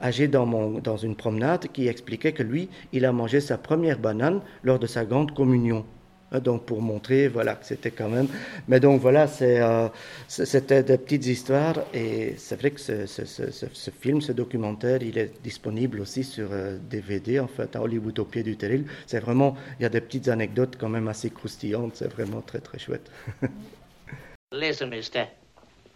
âgée 0.00 0.28
dans, 0.28 0.96
une 0.96 1.16
promenade 1.16 1.68
qui 1.72 1.88
expliquait 1.88 2.32
que 2.32 2.42
lui, 2.42 2.68
il 2.92 3.04
a 3.04 3.12
mangé 3.12 3.40
sa 3.40 3.58
première 3.58 3.98
banane 3.98 4.40
lors 4.62 4.78
de 4.78 4.86
sa 4.86 5.04
grande 5.04 5.34
communion. 5.34 5.84
Hein, 6.32 6.40
donc 6.40 6.64
pour 6.64 6.82
montrer 6.82 7.28
voilà 7.28 7.54
que 7.54 7.64
c'était 7.64 7.92
quand 7.92 8.08
même. 8.08 8.26
Mais 8.66 8.80
donc 8.80 9.00
voilà 9.00 9.26
euh, 9.42 9.88
c'était 10.26 10.82
des 10.82 10.98
petites 10.98 11.26
histoires 11.26 11.76
et 11.94 12.34
c'est 12.36 12.58
vrai 12.58 12.72
que 12.72 12.80
ce, 12.80 13.90
film 14.00 14.20
ce 14.20 14.32
documentaire 14.32 15.02
il 15.02 15.18
est 15.18 15.40
disponible 15.44 16.00
aussi 16.00 16.24
sur 16.24 16.48
DVD 16.90 17.36
euh, 17.36 17.44
en 17.44 17.46
fait 17.46 17.76
à 17.76 17.80
Hollywood 17.82 18.18
au 18.18 18.24
pied 18.24 18.42
du 18.42 18.56
terril. 18.56 18.86
C'est 19.06 19.20
vraiment 19.20 19.56
il 19.78 19.84
y 19.84 19.86
a 19.86 19.88
des 19.88 20.00
petites 20.00 20.26
anecdotes 20.26 20.76
quand 20.78 20.88
même 20.88 21.06
assez 21.06 21.30
croustillantes 21.30 21.94
c'est 21.94 22.12
vraiment 22.12 22.40
très 22.40 22.58
très 22.58 22.78
chouette. 22.80 23.08
Listen 24.52 24.90
mister. 24.90 25.26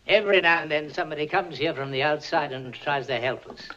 Every 0.07 0.41
now 0.41 0.63
and 0.63 0.71
then 0.71 0.91
somebody 0.91 1.27
comes 1.27 1.59
here 1.59 1.75
from 1.75 1.91
the 1.91 2.03
outside 2.03 2.53
and 2.53 2.73
tries 2.73 3.07
to 3.07 3.15
help 3.15 3.47
us 3.49 3.69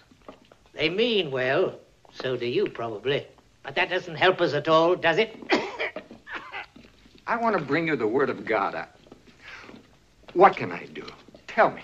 they 0.74 0.90
mean 0.90 1.32
well 1.32 1.80
so 2.14 2.36
do 2.36 2.46
you 2.46 2.68
probably 2.70 3.26
but 3.64 3.76
that 3.76 3.90
doesn't 3.90 4.16
help 4.16 4.42
us 4.42 4.54
at 4.54 4.68
all 4.68 4.96
does 4.96 5.18
it 5.18 5.36
I 7.26 7.38
want 7.38 7.58
to 7.58 7.64
bring 7.64 7.88
you 7.88 7.96
the 7.96 8.08
word 8.08 8.30
of 8.30 8.46
God. 8.46 8.76
I... 8.76 8.88
What 10.34 10.58
can 10.58 10.72
I 10.72 10.86
do? 10.88 11.06
Tell 11.48 11.72
me. 11.72 11.84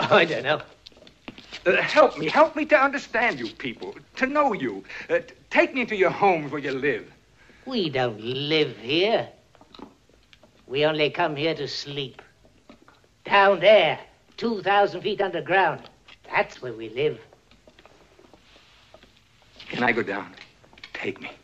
Oh, 0.00 0.16
I 0.16 0.24
don't 0.24 0.44
know. 0.44 0.62
Uh, 1.66 1.76
help 1.82 2.18
me. 2.18 2.28
Help 2.28 2.54
me 2.54 2.64
to 2.66 2.76
understand 2.76 3.38
you 3.38 3.48
people, 3.48 3.94
to 4.16 4.26
know 4.26 4.52
you. 4.52 4.84
Uh, 5.10 5.18
take 5.50 5.74
me 5.74 5.84
to 5.86 5.96
your 5.96 6.10
homes 6.10 6.52
where 6.52 6.60
you 6.60 6.72
live. 6.72 7.10
We 7.66 7.90
don't 7.90 8.20
live 8.20 8.76
here. 8.78 9.28
We 10.66 10.84
only 10.84 11.10
come 11.10 11.36
here 11.36 11.54
to 11.54 11.68
sleep. 11.68 12.22
Down 13.24 13.60
there, 13.60 13.98
2,000 14.36 15.02
feet 15.02 15.20
underground. 15.20 15.88
That's 16.30 16.62
where 16.62 16.72
we 16.72 16.88
live. 16.90 17.20
Can 19.82 19.88
I 19.88 19.92
go 19.92 20.04
down? 20.04 20.32
Take 20.94 21.20
me. 21.20 21.41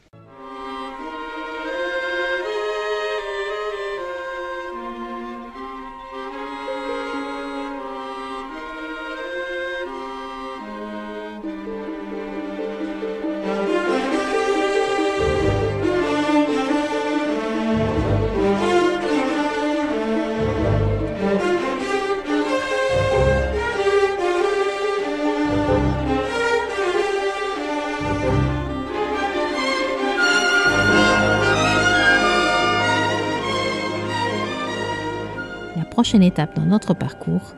Prochaine 36.09 36.23
étape 36.23 36.57
dans 36.57 36.65
notre 36.65 36.95
parcours, 36.95 37.55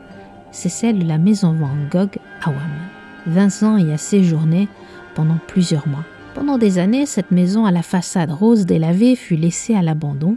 c'est 0.51 0.67
celle 0.67 0.99
de 0.99 1.07
la 1.07 1.17
maison 1.17 1.53
Van 1.53 1.69
Gogh 1.89 2.17
à 2.41 2.49
Wam. 2.49 2.71
Vincent 3.25 3.77
y 3.77 3.93
a 3.93 3.97
séjourné 3.97 4.67
pendant 5.15 5.37
plusieurs 5.47 5.87
mois. 5.87 6.03
Pendant 6.35 6.57
des 6.57 6.77
années, 6.77 7.05
cette 7.05 7.31
maison 7.31 7.65
à 7.65 7.71
la 7.71 7.81
façade 7.81 8.29
rose 8.29 8.65
délavée 8.65 9.15
fut 9.15 9.37
laissée 9.37 9.73
à 9.73 9.81
l'abandon, 9.81 10.35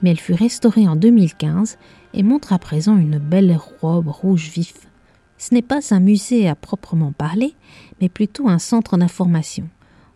mais 0.00 0.12
elle 0.12 0.18
fut 0.18 0.32
restaurée 0.32 0.88
en 0.88 0.96
2015 0.96 1.76
et 2.14 2.22
montre 2.22 2.54
à 2.54 2.58
présent 2.58 2.96
une 2.96 3.18
belle 3.18 3.54
robe 3.82 4.08
rouge 4.08 4.48
vif. 4.48 4.72
Ce 5.36 5.52
n'est 5.52 5.60
pas 5.60 5.80
un 5.90 6.00
musée 6.00 6.48
à 6.48 6.54
proprement 6.54 7.12
parler, 7.12 7.52
mais 8.00 8.08
plutôt 8.08 8.48
un 8.48 8.58
centre 8.58 8.96
d'information. 8.96 9.68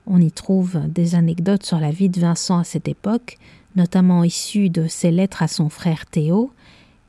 On 0.07 0.23
y 0.23 0.33
trouve 0.33 0.81
des 0.89 1.15
anecdotes 1.15 1.67
sur 1.67 1.81
la 1.81 1.91
vie 1.91 2.09
de 2.09 2.19
Vincent 2.19 2.61
à 2.61 2.65
cette 2.65 2.89
époque, 2.89 3.37
notamment 3.75 4.25
issues 4.25 4.71
de 4.71 4.87
ses 4.87 5.11
lettres 5.11 5.43
à 5.43 5.49
son 5.49 5.69
frère 5.69 6.07
Théo, 6.07 6.51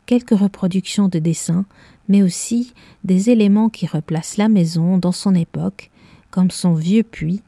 quelques 0.08 0.38
reproductions 0.38 1.10
de 1.10 1.20
dessins, 1.20 1.66
mais 2.08 2.24
aussi 2.24 2.74
des 3.04 3.30
éléments 3.30 3.70
qui 3.70 3.86
replacent 3.86 4.38
la 4.38 4.50
maison 4.50 4.98
dans 4.98 5.12
son 5.12 5.36
époque, 5.36 5.92
comme 6.32 6.50
son 6.50 6.74
vieux 6.74 7.04
puits 7.04 7.44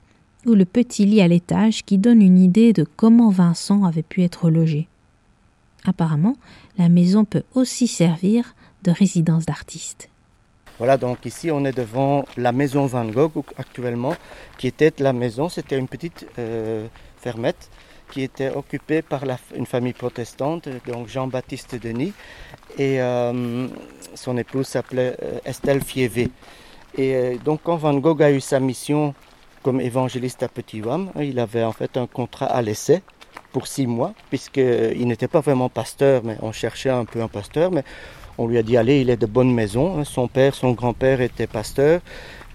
ou 0.46 0.54
le 0.54 0.66
petit 0.66 1.06
lit 1.06 1.22
à 1.22 1.28
l'étage 1.28 1.84
qui 1.84 1.98
donne 1.98 2.22
une 2.22 2.38
idée 2.38 2.72
de 2.72 2.86
comment 2.96 3.30
Vincent 3.30 3.84
avait 3.84 4.04
pu 4.04 4.24
être 4.24 4.50
logé. 4.50 4.88
Apparemment, 5.86 6.36
la 6.78 6.90
maison 6.90 7.26
peut 7.26 7.44
aussi 7.56 7.88
servir 7.88 8.54
de 8.84 8.92
résidence 8.92 9.46
d'artiste. 9.46 10.10
Voilà, 10.78 10.98
donc 10.98 11.26
ici 11.26 11.52
on 11.52 11.66
est 11.66 11.76
devant 11.76 12.26
la 12.38 12.54
maison 12.54 12.86
Van 12.86 13.06
Gogh 13.06 13.44
actuellement, 13.58 14.16
qui 14.58 14.68
était 14.68 14.94
la 15.00 15.12
maison, 15.12 15.50
c'était 15.50 15.78
une 15.78 15.90
petite 15.90 16.26
euh, 16.38 16.88
fermette 17.18 17.70
qui 18.12 18.24
était 18.24 18.50
occupée 18.50 19.02
par 19.02 19.24
une 19.56 19.66
famille 19.66 19.94
protestante, 19.94 20.68
donc 20.88 21.08
Jean-Baptiste 21.08 21.76
Denis, 21.76 22.14
et 22.78 23.02
euh, 23.02 23.68
son 24.16 24.38
épouse 24.38 24.68
s'appelait 24.68 25.16
euh, 25.22 25.40
Estelle 25.46 25.82
Fievé. 25.82 26.30
Et 26.98 27.38
donc 27.46 27.62
quand 27.64 27.78
Van 27.78 27.94
Gogh 27.94 28.22
a 28.24 28.32
eu 28.32 28.42
sa 28.42 28.60
mission 28.60 29.14
comme 29.64 29.80
évangéliste 29.80 30.44
à 30.44 30.48
Petit 30.48 30.82
Wam, 30.82 31.12
il 31.20 31.40
avait 31.40 31.64
en 31.64 31.72
fait 31.72 31.98
un 31.98 32.08
contrat 32.08 32.48
à 32.48 32.62
l'essai 32.62 33.02
pour 33.52 33.68
six 33.68 33.88
mois, 33.88 34.14
puisqu'il 34.30 35.08
n'était 35.08 35.28
pas 35.28 35.42
vraiment 35.42 35.70
pasteur, 35.70 36.22
mais 36.24 36.38
on 36.42 36.52
cherchait 36.52 36.90
un 36.90 37.06
peu 37.06 37.22
un 37.22 37.28
pasteur, 37.28 37.72
mais 37.72 37.84
on 38.38 38.48
lui 38.48 38.58
a 38.58 38.64
dit, 38.64 38.78
allez, 38.78 39.02
il 39.02 39.10
est 39.10 39.18
de 39.18 39.26
bonne 39.26 39.54
maison, 39.54 40.04
son 40.06 40.28
père, 40.28 40.56
son 40.56 40.72
grand-père 40.72 41.20
était 41.20 41.48
pasteur, 41.48 42.02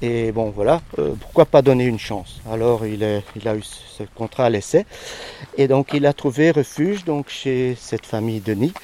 et 0.03 0.33
bon 0.33 0.51
voilà, 0.51 0.81
euh, 0.99 1.13
pourquoi 1.21 1.45
pas 1.45 1.63
donner 1.63 1.85
une 1.85 1.99
chance? 1.99 2.41
Alors 2.51 2.87
il, 2.87 3.05
a 3.05 3.57
eu 3.57 3.63
ce 3.63 4.03
contrat 4.15 4.47
à 4.47 4.51
l'essai, 4.51 4.87
et 5.57 5.69
donc 5.69 5.93
il 5.95 6.07
a 6.07 6.13
trouvé 6.13 6.51
refuge 6.51 7.05
chez 7.29 7.77
cette 7.79 8.07
famille 8.07 8.41
Denis, 8.41 8.75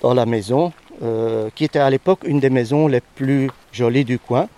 dans 0.00 0.14
la 0.14 0.26
maison, 0.26 0.72
euh, 1.02 1.50
qui 1.54 1.64
était 1.64 1.78
à 1.78 1.90
l'époque 1.90 2.20
une 2.24 2.40
des 2.40 2.50
maisons 2.50 2.86
les 2.86 3.00
plus 3.00 3.50
jolies 3.72 4.04
du 4.04 4.18
coin. 4.18 4.48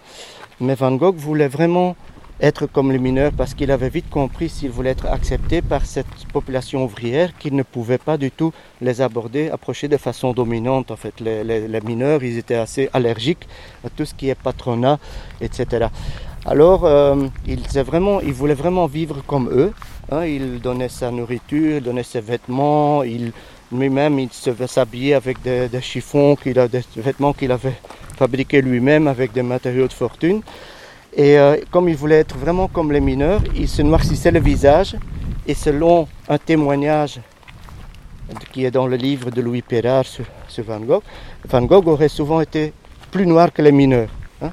Mais 0.60 0.74
Van 0.74 0.92
Gogh 0.92 1.16
voulait 1.16 1.48
vraiment 1.48 1.96
être 2.40 2.66
comme 2.66 2.92
les 2.92 2.98
mineurs 2.98 3.32
parce 3.32 3.54
qu'il 3.54 3.70
avait 3.70 3.88
vite 3.88 4.10
compris 4.10 4.48
s'il 4.48 4.70
voulait 4.70 4.90
être 4.90 5.06
accepté 5.06 5.62
par 5.62 5.86
cette 5.86 6.06
population 6.32 6.84
ouvrière 6.84 7.36
qu'il 7.38 7.54
ne 7.56 7.62
pouvait 7.62 7.98
pas 7.98 8.18
du 8.18 8.30
tout 8.30 8.52
les 8.80 9.00
aborder, 9.00 9.48
approcher 9.48 9.88
de 9.88 9.96
façon 9.96 10.32
dominante. 10.32 10.90
En 10.90 10.96
fait, 10.96 11.18
les, 11.20 11.80
mineurs, 11.80 12.22
ils 12.22 12.36
étaient 12.38 12.56
assez 12.56 12.90
allergiques 12.92 13.48
à 13.84 13.90
tout 13.90 14.04
ce 14.04 14.14
qui 14.14 14.28
est 14.28 14.34
patronat, 14.34 14.98
etc. 15.40 15.86
Alors, 16.44 16.84
euh, 16.84 17.26
il, 17.46 17.60
vraiment, 17.82 18.20
il 18.20 18.32
voulait 18.32 18.54
vraiment 18.54 18.86
vivre 18.86 19.22
comme 19.26 19.48
eux. 19.50 19.72
Hein. 20.12 20.24
il 20.24 20.60
donnait 20.60 20.88
sa 20.88 21.10
nourriture, 21.10 21.78
il 21.78 21.82
donnait 21.82 22.04
ses 22.04 22.20
vêtements, 22.20 23.02
il, 23.02 23.32
lui-même, 23.72 24.18
il 24.18 24.30
se 24.30 24.50
s'habiller 24.66 25.14
avec 25.14 25.42
des, 25.42 25.68
des 25.68 25.80
chiffons, 25.80 26.36
qu'il 26.36 26.58
a, 26.58 26.68
des 26.68 26.82
vêtements 26.96 27.32
qu'il 27.32 27.50
avait 27.50 27.74
fabriqués 28.16 28.62
lui-même 28.62 29.08
avec 29.08 29.32
des 29.32 29.42
matériaux 29.42 29.88
de 29.88 29.92
fortune. 29.92 30.42
Et 31.16 31.38
euh, 31.38 31.56
comme 31.70 31.88
il 31.88 31.96
voulait 31.96 32.20
être 32.20 32.36
vraiment 32.36 32.68
comme 32.68 32.92
les 32.92 33.00
mineurs, 33.00 33.40
il 33.54 33.68
se 33.68 33.80
noircissait 33.80 34.30
le 34.30 34.40
visage. 34.40 34.96
Et 35.46 35.54
selon 35.54 36.06
un 36.28 36.36
témoignage 36.36 37.20
qui 38.52 38.66
est 38.66 38.70
dans 38.70 38.86
le 38.86 38.96
livre 38.96 39.30
de 39.30 39.40
Louis 39.40 39.62
Perrard 39.62 40.04
sur, 40.04 40.24
Van 40.58 40.80
Gogh, 40.80 41.02
Van 41.48 41.62
Gogh 41.62 41.88
aurait 41.88 42.08
souvent 42.08 42.40
été 42.40 42.72
plus 43.10 43.26
noir 43.26 43.50
que 43.52 43.62
les 43.62 43.72
mineurs. 43.72 44.10
Hein. 44.42 44.50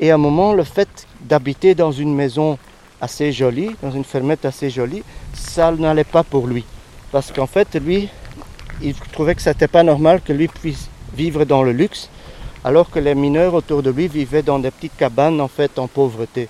Et 0.00 0.10
à 0.10 0.14
un 0.14 0.18
moment, 0.18 0.52
le 0.52 0.64
fait 0.64 1.06
d'habiter 1.20 1.76
dans 1.76 1.92
une 1.92 2.14
maison 2.14 2.58
assez 3.00 3.30
jolie, 3.30 3.70
dans 3.80 3.90
une 3.92 4.04
fermette 4.04 4.44
assez 4.44 4.70
jolie, 4.70 5.04
ça 5.32 5.70
n'allait 5.70 6.04
pas 6.04 6.24
pour 6.24 6.46
lui. 6.46 6.64
Parce 7.12 7.30
qu'en 7.30 7.46
fait, 7.46 7.74
lui, 7.76 8.08
il 8.82 8.94
trouvait 9.12 9.34
que 9.36 9.42
ce 9.42 9.50
n'était 9.50 9.68
pas 9.68 9.84
normal 9.84 10.20
que 10.24 10.32
lui 10.32 10.48
puisse 10.48 10.88
vivre 11.14 11.44
dans 11.44 11.62
le 11.62 11.70
luxe 11.70 12.08
alors 12.64 12.90
que 12.90 12.98
les 12.98 13.14
mineurs 13.14 13.54
autour 13.54 13.82
de 13.82 13.90
lui 13.90 14.08
vivaient 14.08 14.42
dans 14.42 14.58
des 14.58 14.70
petites 14.70 14.96
cabanes 14.96 15.40
en 15.40 15.48
fait 15.48 15.78
en 15.78 15.86
pauvreté. 15.86 16.48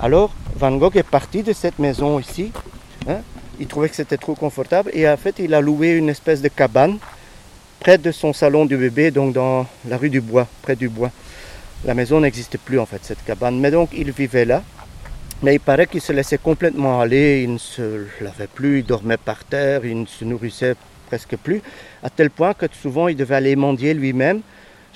Alors 0.00 0.30
Van 0.56 0.76
Gogh 0.76 0.96
est 0.96 1.02
parti 1.02 1.42
de 1.42 1.52
cette 1.52 1.78
maison 1.78 2.18
ici. 2.18 2.52
Hein. 3.08 3.18
il 3.58 3.66
trouvait 3.66 3.88
que 3.88 3.96
c'était 3.96 4.16
trop 4.16 4.34
confortable 4.34 4.90
et 4.92 5.08
en 5.08 5.16
fait 5.16 5.36
il 5.38 5.54
a 5.54 5.60
loué 5.60 5.90
une 5.90 6.08
espèce 6.08 6.40
de 6.42 6.48
cabane 6.48 6.98
près 7.80 7.98
de 7.98 8.10
son 8.10 8.32
salon 8.32 8.66
du 8.66 8.76
bébé, 8.76 9.10
donc 9.10 9.32
dans 9.32 9.66
la 9.88 9.96
rue 9.96 10.10
du 10.10 10.20
Bois, 10.20 10.46
près 10.62 10.76
du 10.76 10.88
Bois. 10.88 11.10
La 11.84 11.94
maison 11.94 12.20
n'existe 12.20 12.58
plus 12.58 12.78
en 12.78 12.86
fait, 12.86 13.00
cette 13.02 13.24
cabane. 13.24 13.58
Mais 13.58 13.70
donc 13.70 13.90
il 13.92 14.10
vivait 14.10 14.44
là. 14.44 14.62
Mais 15.42 15.54
il 15.54 15.60
paraît 15.60 15.86
qu'il 15.86 16.00
se 16.00 16.12
laissait 16.12 16.38
complètement 16.38 17.00
aller, 17.00 17.42
il 17.44 17.52
ne 17.52 17.58
se 17.58 18.06
lavait 18.20 18.48
plus, 18.52 18.80
il 18.80 18.84
dormait 18.84 19.16
par 19.16 19.44
terre, 19.44 19.84
il 19.84 20.00
ne 20.00 20.06
se 20.06 20.24
nourrissait 20.24 20.74
presque 21.06 21.36
plus, 21.36 21.62
à 22.02 22.10
tel 22.10 22.30
point 22.30 22.54
que 22.54 22.66
souvent 22.82 23.06
il 23.06 23.16
devait 23.16 23.36
aller 23.36 23.54
mendier 23.54 23.94
lui-même 23.94 24.42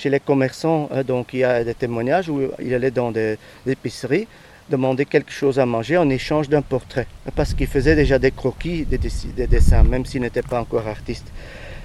chez 0.03 0.11
les 0.11 0.21
commerçants, 0.21 0.89
hein, 0.93 1.05
donc 1.05 1.29
il 1.33 1.41
y 1.41 1.45
a 1.45 1.63
des 1.63 1.75
témoignages 1.75 2.29
où 2.29 2.41
il 2.61 2.75
allait 2.75 2.91
dans 2.91 3.13
des, 3.13 3.39
épiceries 3.67 4.27
demander 4.69 5.05
quelque 5.05 5.31
chose 5.31 5.59
à 5.61 5.67
manger 5.67 5.97
en 5.97 6.09
échange 6.09 6.49
d'un 6.49 6.63
portrait, 6.63 7.07
parce 7.37 7.55
qu'il 7.55 7.69
faisait 7.69 7.95
déjà 7.95 8.19
des 8.19 8.33
croquis, 8.33 8.85
des, 8.85 8.99
dessins, 9.47 9.85
même 9.85 10.05
s'il 10.05 10.23
n'était 10.23 10.43
pas 10.43 10.61
encore 10.61 10.89
artiste. 10.89 11.27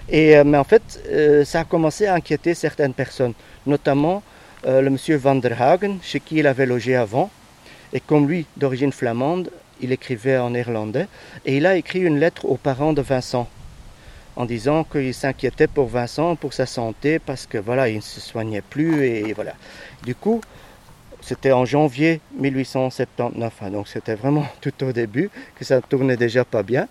Et, 0.10 0.38
euh, 0.38 0.44
mais 0.46 0.58
en 0.58 0.64
fait, 0.64 0.86
euh, 1.10 1.44
ça 1.44 1.60
a 1.62 1.66
commencé 1.66 2.06
à 2.08 2.14
inquiéter 2.16 2.54
certaines 2.54 2.94
personnes, 2.94 3.34
notamment 3.66 4.24
euh, 4.66 4.82
le 4.82 4.90
monsieur 4.90 5.18
Van 5.18 5.36
der 5.36 5.62
Hagen, 5.62 5.98
chez 6.02 6.20
qui 6.20 6.38
il 6.38 6.48
avait 6.48 6.66
logé 6.66 6.96
avant. 6.96 7.30
Et 7.94 8.00
comme 8.00 8.28
lui, 8.28 8.46
d'origine 8.56 8.94
flamande, 8.94 9.52
il 9.82 9.92
écrivait 9.92 10.38
en 10.38 10.52
néerlandais, 10.52 11.08
et 11.46 11.58
il 11.58 11.66
a 11.66 11.76
écrit 11.76 12.00
une 12.00 12.20
lettre 12.20 12.46
aux 12.46 12.58
parents 12.58 12.94
de 12.94 13.02
Vincent 13.02 13.48
en 14.38 14.46
disant 14.46 14.84
qu'il 14.84 15.14
s'inquiétait 15.16 15.68
pour 15.68 15.88
Vincent, 15.88 16.36
pour 16.36 16.54
sa 16.54 16.68
santé, 16.68 17.18
parce 17.18 17.48
que 17.48 17.58
voilà, 17.58 17.90
il 17.90 17.98
ne 17.98 18.02
se 18.02 18.22
soignait 18.22 18.62
plus 18.62 19.04
et 19.04 19.34
voilà. 19.34 19.54
Du 20.06 20.14
coup, 20.14 20.42
c'était 21.22 21.52
en 21.52 21.66
janvier 21.66 22.22
1879, 22.40 23.54
hein, 23.62 23.72
donc 23.72 23.88
c'était 23.88 24.14
vraiment 24.14 24.46
tout 24.62 24.84
au 24.84 24.92
début 24.92 25.32
que 25.56 25.66
ça 25.66 25.82
tournait 25.82 26.18
déjà 26.18 26.46
pas 26.46 26.62
bien. 26.62 26.88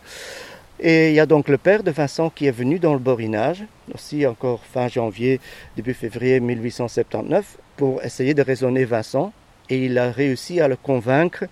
Et 0.80 1.10
il 1.10 1.14
y 1.14 1.20
a 1.20 1.26
donc 1.26 1.48
le 1.48 1.56
père 1.56 1.84
de 1.84 1.90
Vincent 1.92 2.30
qui 2.30 2.46
est 2.46 2.50
venu 2.50 2.80
dans 2.80 2.92
le 2.92 2.98
borinage, 2.98 3.64
aussi 3.94 4.26
encore 4.26 4.64
fin 4.64 4.88
janvier, 4.88 5.40
début 5.76 5.94
février 5.94 6.40
1879, 6.40 7.58
pour 7.76 8.02
essayer 8.02 8.34
de 8.34 8.42
raisonner 8.42 8.84
Vincent, 8.84 9.32
et 9.70 9.86
il 9.86 9.96
a 9.98 10.10
réussi 10.10 10.60
à 10.60 10.66
le 10.66 10.76
convaincre 10.76 11.44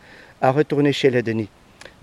à 0.43 0.51
retourner 0.51 0.93
chez 0.93 1.09
les 1.09 1.23
Denis. 1.23 1.49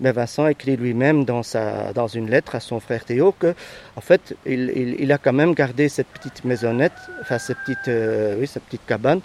Mais 0.00 0.12
Vincent 0.12 0.46
écrit 0.46 0.76
lui-même 0.76 1.24
dans, 1.24 1.42
sa, 1.42 1.92
dans 1.92 2.08
une 2.08 2.28
lettre 2.28 2.54
à 2.54 2.60
son 2.60 2.80
frère 2.80 3.04
Théo 3.04 3.34
que, 3.38 3.54
en 3.96 4.00
fait, 4.00 4.36
il, 4.46 5.12
a 5.12 5.18
quand 5.18 5.32
même 5.32 5.54
gardé 5.54 5.88
cette 5.88 6.08
petite 6.08 6.44
maisonnette, 6.44 6.92
enfin 7.20 7.38
cette 7.38 7.58
petite, 7.58 7.88
euh, 7.88 8.44
cette 8.46 8.64
petite 8.64 8.86
cabane, 8.86 9.20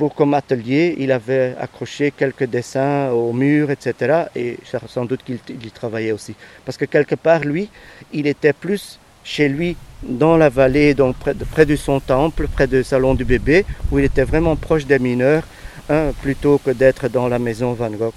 pour 0.00 0.14
comme 0.14 0.32
atelier, 0.32 0.96
il 0.98 1.12
avait 1.12 1.54
accroché 1.60 2.10
quelques 2.10 2.44
dessins 2.44 3.10
au 3.10 3.34
mur, 3.34 3.70
etc. 3.70 4.24
Et 4.34 4.56
sans 4.88 5.04
doute 5.04 5.22
qu'il 5.22 5.36
y 5.36 5.70
travaillait 5.70 6.12
aussi. 6.12 6.34
Parce 6.64 6.78
que 6.78 6.86
quelque 6.86 7.16
part, 7.16 7.40
lui, 7.40 7.68
il 8.10 8.26
était 8.26 8.54
plus 8.54 8.98
chez 9.24 9.48
lui 9.50 9.76
dans 10.02 10.38
la 10.38 10.48
vallée, 10.48 10.94
donc 10.94 11.16
près 11.16 11.34
de, 11.34 11.44
près 11.44 11.66
de 11.66 11.76
son 11.76 12.00
temple, 12.00 12.48
près 12.48 12.66
du 12.66 12.82
salon 12.82 13.14
du 13.14 13.26
bébé, 13.26 13.66
où 13.90 13.98
il 13.98 14.06
était 14.06 14.24
vraiment 14.24 14.56
proche 14.56 14.86
des 14.86 14.98
mineurs, 14.98 15.42
hein, 15.90 16.12
plutôt 16.22 16.56
que 16.56 16.70
d'être 16.70 17.08
dans 17.08 17.28
la 17.28 17.38
maison 17.38 17.74
Van 17.74 17.90
Gogh. 17.90 18.14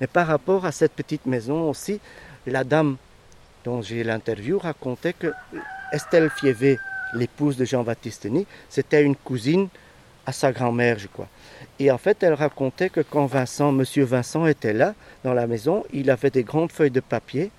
Mais 0.00 0.06
par 0.06 0.26
rapport 0.26 0.64
à 0.64 0.72
cette 0.72 0.92
petite 0.92 1.26
maison 1.26 1.68
aussi, 1.68 2.00
la 2.46 2.64
dame 2.64 2.96
dont 3.64 3.82
j'ai 3.82 4.04
l'interview 4.04 4.58
racontait 4.58 5.12
que 5.12 5.32
Estelle 5.92 6.30
Fievé, 6.30 6.78
l'épouse 7.14 7.56
de 7.56 7.64
Jean-Baptiste 7.64 8.24
Denis, 8.24 8.46
c'était 8.68 9.02
une 9.02 9.16
cousine 9.16 9.68
à 10.24 10.32
sa 10.32 10.52
grand-mère, 10.52 10.98
je 10.98 11.06
crois. 11.06 11.28
Et 11.78 11.90
en 11.90 11.98
fait, 11.98 12.22
elle 12.22 12.34
racontait 12.34 12.90
que 12.90 13.00
quand 13.00 13.26
Vincent, 13.26 13.72
monsieur 13.72 14.04
Vincent 14.04 14.46
était 14.46 14.72
là, 14.72 14.94
dans 15.24 15.34
la 15.34 15.46
maison, 15.46 15.84
il 15.92 16.10
avait 16.10 16.30
des 16.30 16.42
grandes 16.42 16.72
feuilles 16.72 16.90
de 16.90 17.00
papier 17.00 17.50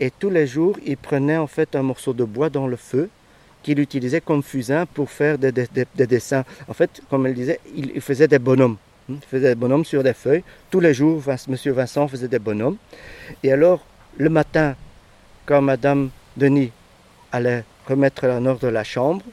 et 0.00 0.10
tous 0.10 0.30
les 0.30 0.46
jours, 0.46 0.76
il 0.84 0.96
prenait 0.96 1.36
en 1.36 1.46
fait 1.46 1.74
un 1.74 1.82
morceau 1.82 2.12
de 2.12 2.24
bois 2.24 2.50
dans 2.50 2.66
le 2.66 2.76
feu 2.76 3.08
qu'il 3.62 3.80
utilisait 3.80 4.20
comme 4.20 4.42
fusain 4.42 4.86
pour 4.86 5.10
faire 5.10 5.36
des, 5.38 5.52
dessins. 6.06 6.44
En 6.68 6.74
fait, 6.74 7.02
comme 7.10 7.26
elle 7.26 7.34
disait, 7.34 7.60
il 7.74 8.00
faisait 8.00 8.28
des 8.28 8.38
bonhommes. 8.38 8.76
Il 9.08 9.20
faisait 9.26 9.48
des 9.48 9.54
bonhommes 9.54 9.84
sur 9.84 10.02
des 10.02 10.12
feuilles. 10.12 10.44
Tous 10.70 10.80
les 10.80 10.92
jours, 10.92 11.22
Monsieur 11.48 11.72
Vincent 11.72 12.06
faisait 12.08 12.28
des 12.28 12.38
bonhommes. 12.38 12.76
Et 13.42 13.50
alors, 13.50 13.84
le 14.18 14.28
matin, 14.28 14.74
quand 15.46 15.62
Madame 15.62 16.10
Denis 16.36 16.72
allait 17.32 17.64
remettre 17.86 18.26
la 18.26 18.38
nord 18.38 18.58
de 18.58 18.68
la 18.68 18.84
chambre, 18.84 19.24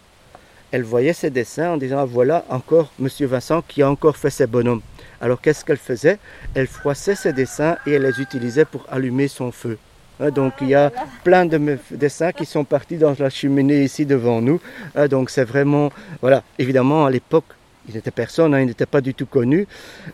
elle 0.71 0.83
voyait 0.83 1.13
ses 1.13 1.29
dessins 1.29 1.71
en 1.71 1.77
disant 1.77 1.99
ah, 1.99 2.05
voilà 2.05 2.45
encore 2.49 2.91
Monsieur 2.99 3.27
Vincent 3.27 3.61
qui 3.67 3.81
a 3.81 3.89
encore 3.89 4.17
fait 4.17 4.29
ses 4.29 4.47
bonhommes. 4.47 4.81
Alors 5.21 5.41
qu'est-ce 5.41 5.63
qu'elle 5.63 5.77
faisait? 5.77 6.19
Elle 6.53 6.67
froissait 6.67 7.15
ses 7.15 7.33
dessins 7.33 7.77
et 7.85 7.91
elle 7.91 8.03
les 8.03 8.21
utilisait 8.21 8.65
pour 8.65 8.85
allumer 8.89 9.27
son 9.27 9.51
feu. 9.51 9.77
Hein, 10.19 10.31
donc 10.31 10.53
il 10.61 10.69
y 10.69 10.75
a 10.75 10.91
plein 11.23 11.45
de 11.45 11.77
dessins 11.91 12.31
qui 12.31 12.45
sont 12.45 12.63
partis 12.63 12.97
dans 12.97 13.15
la 13.19 13.29
cheminée 13.29 13.83
ici 13.83 14.05
devant 14.05 14.41
nous. 14.41 14.59
Hein, 14.95 15.07
donc 15.07 15.29
c'est 15.29 15.43
vraiment, 15.43 15.91
voilà, 16.21 16.43
évidemment 16.57 17.05
à 17.05 17.11
l'époque, 17.11 17.45
il 17.87 17.95
n'était 17.95 18.11
personne, 18.11 18.53
hein, 18.53 18.61
il 18.61 18.67
n'était 18.67 18.85
pas 18.85 19.01
du 19.01 19.13
tout 19.13 19.25
connu. 19.25 19.67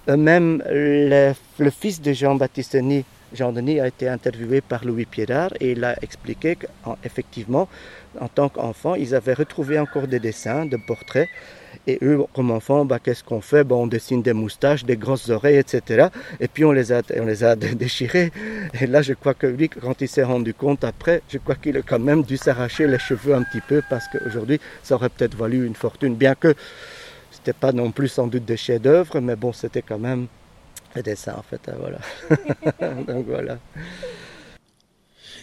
Euh, 0.10 0.18
même 0.18 0.64
le, 0.70 1.34
fils 1.70 2.02
de 2.02 2.14
Jean-Baptiste 2.14 2.76
Denis, 2.76 3.06
Jean 3.34 3.52
Denis 3.52 3.80
a 3.80 3.88
été 3.88 4.10
interviewé 4.10 4.62
par 4.62 4.84
Louis 4.84 5.06
Pierrard 5.06 5.52
et 5.60 5.72
il 5.72 5.84
a 5.84 5.96
expliqué 6.02 6.58
qu'effectivement, 6.58 7.70
en 8.20 8.28
tant 8.28 8.50
qu'enfant, 8.50 8.96
ils 8.96 9.16
avaient 9.16 9.34
retrouvé 9.34 9.80
encore 9.80 10.08
des 10.08 10.20
dessins, 10.20 10.66
de 10.66 10.76
portraits 10.76 11.30
et 11.88 11.98
eux, 12.02 12.20
comme 12.34 12.52
enfants, 12.52 12.86
bah, 12.86 13.00
qu'est-ce 13.00 13.24
qu'on 13.24 13.42
fait? 13.42 13.64
Bah, 13.64 13.76
On 13.76 13.88
dessine 13.88 14.22
des 14.22 14.34
moustaches, 14.34 14.84
des 14.84 14.98
grosses 14.98 15.30
oreilles, 15.30 15.58
etc. 15.58 16.08
Et 16.40 16.48
puis 16.48 16.66
on 16.66 16.72
les 16.72 16.92
a, 16.92 17.02
on 17.18 17.26
les 17.26 17.44
a 17.44 17.56
déchirés. 17.56 18.32
Et 18.80 18.88
là, 18.88 19.02
je 19.02 19.14
crois 19.14 19.34
que 19.34 19.48
lui, 19.48 19.70
quand 19.70 20.02
il 20.02 20.08
s'est 20.08 20.24
rendu 20.24 20.54
compte 20.54 20.84
après, 20.84 21.22
je 21.30 21.38
crois 21.38 21.56
qu'il 21.56 21.78
a 21.78 21.82
quand 21.82 22.00
même 22.00 22.24
dû 22.24 22.38
s'arracher 22.38 22.88
les 22.88 23.00
cheveux 23.00 23.34
un 23.34 23.44
petit 23.44 23.62
peu 23.62 23.82
parce 23.90 24.08
qu'aujourd'hui, 24.10 24.60
ça 24.84 24.96
aurait 24.96 25.10
peut-être 25.10 25.36
valu 25.36 25.66
une 25.66 25.76
fortune. 25.76 26.16
Bien 26.16 26.36
que 26.36 26.54
ce 27.44 27.50
n'était 27.50 27.60
pas 27.60 27.72
non 27.72 27.92
plus 27.92 28.08
sans 28.08 28.28
doute 28.28 28.46
des 28.46 28.58
chefs-d'œuvre, 28.58 29.20
mais 29.20 29.36
bon, 29.36 29.52
c'était 29.52 29.82
quand 29.82 29.98
même 29.98 30.28
des 30.94 31.02
dessins 31.02 31.36
en 31.36 31.42
fait. 31.42 31.62
Hein, 31.68 31.76
voilà. 31.80 33.04
Donc 33.04 33.26
voilà. 33.26 33.58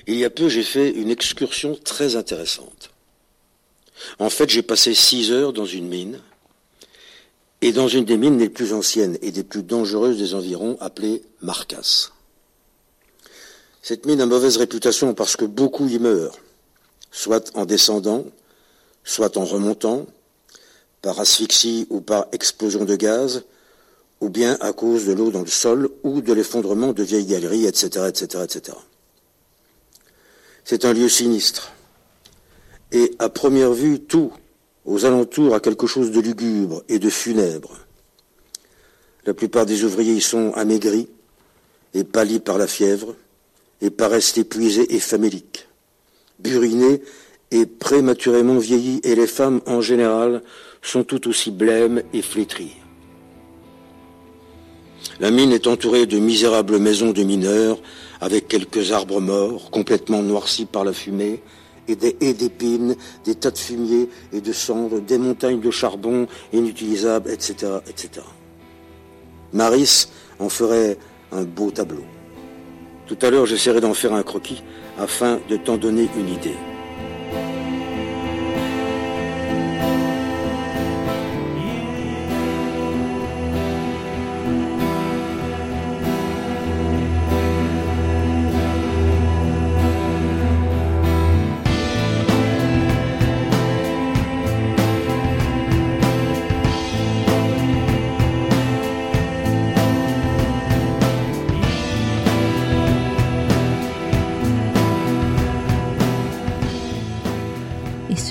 Il 0.07 0.15
y 0.15 0.25
a 0.25 0.31
peu, 0.31 0.49
j'ai 0.49 0.63
fait 0.63 0.91
une 0.91 1.11
excursion 1.11 1.75
très 1.75 2.15
intéressante. 2.15 2.91
En 4.21 4.31
fait, 4.31 4.49
j'ai 4.49 4.63
passé 4.63 4.95
six 4.95 5.33
heures 5.33 5.53
dans 5.53 5.65
une 5.65 5.89
mine, 5.89 6.21
et 7.63 7.73
dans 7.73 7.89
une 7.89 8.05
des 8.05 8.17
mines 8.17 8.39
les 8.39 8.49
plus 8.49 8.73
anciennes 8.73 9.19
et 9.21 9.33
des 9.33 9.43
plus 9.43 9.65
dangereuses 9.65 10.19
des 10.19 10.35
environs, 10.35 10.77
appelée 10.81 11.25
Marcas. 11.43 12.13
Cette 13.83 14.07
mine 14.07 14.21
a 14.21 14.27
mauvaise 14.27 14.57
réputation 14.57 15.15
parce 15.15 15.35
que 15.35 15.45
beaucoup 15.45 15.89
y 15.89 15.99
meurent, 15.99 16.39
soit 17.11 17.51
en 17.57 17.65
descendant, 17.65 18.25
soit 19.03 19.37
en 19.37 19.45
remontant, 19.45 20.07
par 21.03 21.21
asphyxie 21.21 21.87
ou 21.91 22.01
par 22.01 22.27
explosion 22.33 22.85
de 22.85 22.97
gaz, 22.97 23.45
ou 24.21 24.29
bien 24.29 24.57
à 24.61 24.73
cause 24.73 25.07
de 25.07 25.13
l'eau 25.13 25.31
dans 25.31 25.43
le 25.43 25.47
sol 25.47 25.89
ou 26.03 26.21
de 26.21 26.33
l'effondrement 26.33 26.93
de 26.93 27.03
vieilles 27.03 27.27
galeries, 27.27 27.67
etc., 27.67 28.07
etc., 28.09 28.45
etc. 28.45 28.77
C'est 30.65 30.85
un 30.85 30.93
lieu 30.93 31.09
sinistre 31.09 31.73
et 32.93 33.15
à 33.19 33.29
première 33.29 33.73
vue 33.73 34.01
tout 34.01 34.33
aux 34.85 35.05
alentours 35.05 35.55
a 35.55 35.61
quelque 35.61 35.87
chose 35.87 36.11
de 36.11 36.21
lugubre 36.21 36.83
et 36.89 36.99
de 36.99 37.11
funèbre. 37.11 37.77
La 39.27 39.35
plupart 39.35 39.67
des 39.67 39.85
ouvriers 39.85 40.15
y 40.15 40.21
sont 40.21 40.53
amaigris 40.55 41.09
et 41.95 42.05
pâlis 42.05 42.41
par 42.41 42.57
la 42.59 42.67
fièvre 42.67 43.15
et 43.83 43.91
paraissent 43.91 44.39
épuisés 44.39 44.95
et 44.95 45.01
faméliques, 45.01 45.69
burinés 46.39 47.03
et 47.51 47.67
prématurément 47.67 48.59
vieillis, 48.59 49.01
et 49.05 49.15
les 49.15 49.27
femmes 49.27 49.61
en 49.67 49.81
général 49.81 50.43
sont 50.83 51.05
tout 51.05 51.29
aussi 51.29 51.51
blêmes 51.51 52.03
et 52.13 52.23
flétries. 52.23 52.77
La 55.21 55.31
mine 55.31 55.53
est 55.53 55.67
entourée 55.67 56.07
de 56.07 56.19
misérables 56.19 56.79
maisons 56.79 57.13
de 57.13 57.23
mineurs, 57.23 57.79
avec 58.21 58.49
quelques 58.49 58.93
arbres 58.93 59.21
morts, 59.21 59.71
complètement 59.71 60.23
noircis 60.23 60.65
par 60.65 60.85
la 60.85 60.93
fumée, 60.93 61.43
et 61.89 61.97
des 61.97 62.17
haies 62.21 62.35
d'épines, 62.35 62.95
des 63.25 63.35
tas 63.35 63.51
de 63.51 63.59
fumier 63.59 64.09
et 64.33 64.41
de 64.41 64.53
cendres, 64.53 65.01
des 65.01 65.19
montagnes 65.19 65.61
de 65.61 65.71
charbon 65.71 66.27
inutilisables, 66.53 67.31
etc., 67.31 67.79
etc. 67.89 68.25
Maris 69.53 70.09
en 70.39 70.49
ferait 70.49 70.99
un 71.33 71.45
beau 71.45 71.71
tableau. 71.71 72.05
Tout 73.07 73.19
à 73.23 73.31
l'heure, 73.31 73.47
j'essaierai 73.47 73.81
d'en 73.81 73.95
faire 73.95 74.13
un 74.13 74.23
croquis 74.23 74.63
afin 74.99 75.41
de 75.49 75.57
t'en 75.57 75.79
donner 75.79 76.09
une 76.19 76.29
idée. 76.29 76.57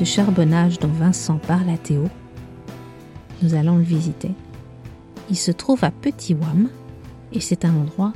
Charbonnage 0.03 0.79
dont 0.79 0.87
Vincent 0.87 1.37
parle 1.37 1.69
à 1.69 1.77
Théo, 1.77 2.05
nous 3.41 3.55
allons 3.55 3.77
le 3.77 3.83
visiter. 3.83 4.31
Il 5.29 5.35
se 5.37 5.51
trouve 5.51 5.83
à 5.83 5.91
Petit 5.91 6.33
Wam 6.33 6.69
et 7.33 7.39
c'est 7.39 7.65
un 7.65 7.75
endroit 7.75 8.13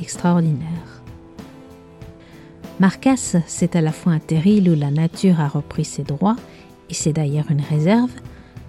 extraordinaire. 0.00 1.02
Marcas, 2.78 3.36
c'est 3.46 3.76
à 3.76 3.82
la 3.82 3.92
fois 3.92 4.12
un 4.12 4.18
terril 4.18 4.70
où 4.70 4.74
la 4.74 4.90
nature 4.90 5.40
a 5.40 5.48
repris 5.48 5.84
ses 5.84 6.02
droits, 6.02 6.36
et 6.88 6.94
c'est 6.94 7.12
d'ailleurs 7.12 7.50
une 7.50 7.60
réserve, 7.60 8.10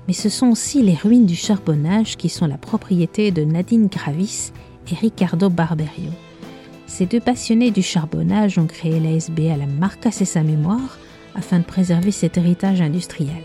mais 0.08 0.14
ce 0.14 0.28
sont 0.28 0.48
aussi 0.48 0.84
les 0.84 0.96
ruines 0.96 1.26
du 1.26 1.36
charbonnage 1.36 2.18
qui 2.18 2.28
sont 2.28 2.46
la 2.46 2.58
propriété 2.58 3.32
de 3.32 3.46
Nadine 3.46 3.88
Gravis 3.88 4.52
et 4.92 4.96
Ricardo 4.96 5.50
Barberio. 5.50 6.12
Ces 6.88 7.06
deux 7.06 7.22
passionnés 7.22 7.72
du 7.72 7.82
charbonnage 7.82 8.58
ont 8.58 8.68
créé 8.68 9.00
l'ASB 9.00 9.50
à 9.50 9.56
la 9.56 9.66
Marcas 9.66 10.18
et 10.20 10.26
sa 10.26 10.44
mémoire, 10.44 10.98
afin 11.36 11.60
de 11.60 11.66
préserver 11.66 12.12
cet 12.12 12.38
héritage 12.38 12.82
industriel. 12.82 13.44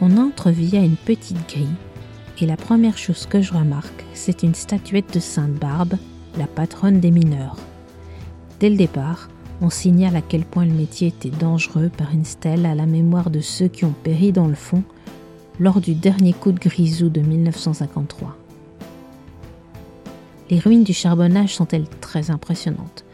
On 0.00 0.16
entre 0.18 0.50
via 0.50 0.80
une 0.80 0.96
petite 0.96 1.48
grille 1.48 1.66
et 2.40 2.46
la 2.46 2.56
première 2.56 2.98
chose 2.98 3.26
que 3.26 3.40
je 3.40 3.54
remarque, 3.54 4.04
c'est 4.12 4.42
une 4.42 4.54
statuette 4.54 5.14
de 5.14 5.20
Sainte 5.20 5.54
Barbe, 5.54 5.94
la 6.36 6.46
patronne 6.46 7.00
des 7.00 7.10
mineurs. 7.10 7.56
Dès 8.60 8.68
le 8.68 8.76
départ, 8.76 9.28
on 9.62 9.70
signale 9.70 10.16
à 10.16 10.20
quel 10.20 10.44
point 10.44 10.66
le 10.66 10.72
métier 10.72 11.08
était 11.08 11.30
dangereux 11.30 11.90
par 11.96 12.12
une 12.12 12.26
stèle 12.26 12.66
à 12.66 12.74
la 12.74 12.84
mémoire 12.84 13.30
de 13.30 13.40
ceux 13.40 13.68
qui 13.68 13.86
ont 13.86 13.94
péri 14.02 14.32
dans 14.32 14.48
le 14.48 14.54
fond 14.54 14.82
lors 15.58 15.80
du 15.80 15.94
dernier 15.94 16.34
coup 16.34 16.52
de 16.52 16.58
grisou 16.58 17.08
de 17.08 17.22
1953. 17.22 18.36
Les 20.50 20.58
ruines 20.58 20.84
du 20.84 20.92
charbonnage 20.92 21.54
sont-elles 21.54 21.88
très 21.88 22.30
impressionnantes? 22.30 23.05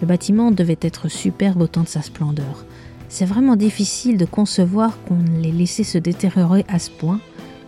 Le 0.00 0.06
bâtiment 0.06 0.50
devait 0.50 0.78
être 0.80 1.08
superbe 1.08 1.62
au 1.62 1.66
temps 1.66 1.82
de 1.82 1.88
sa 1.88 2.02
splendeur. 2.02 2.64
C'est 3.08 3.24
vraiment 3.24 3.56
difficile 3.56 4.16
de 4.16 4.24
concevoir 4.24 4.98
qu'on 5.04 5.18
l'ait 5.40 5.52
laissé 5.52 5.84
se 5.84 5.98
détériorer 5.98 6.64
à 6.68 6.78
ce 6.78 6.90
point, 6.90 7.20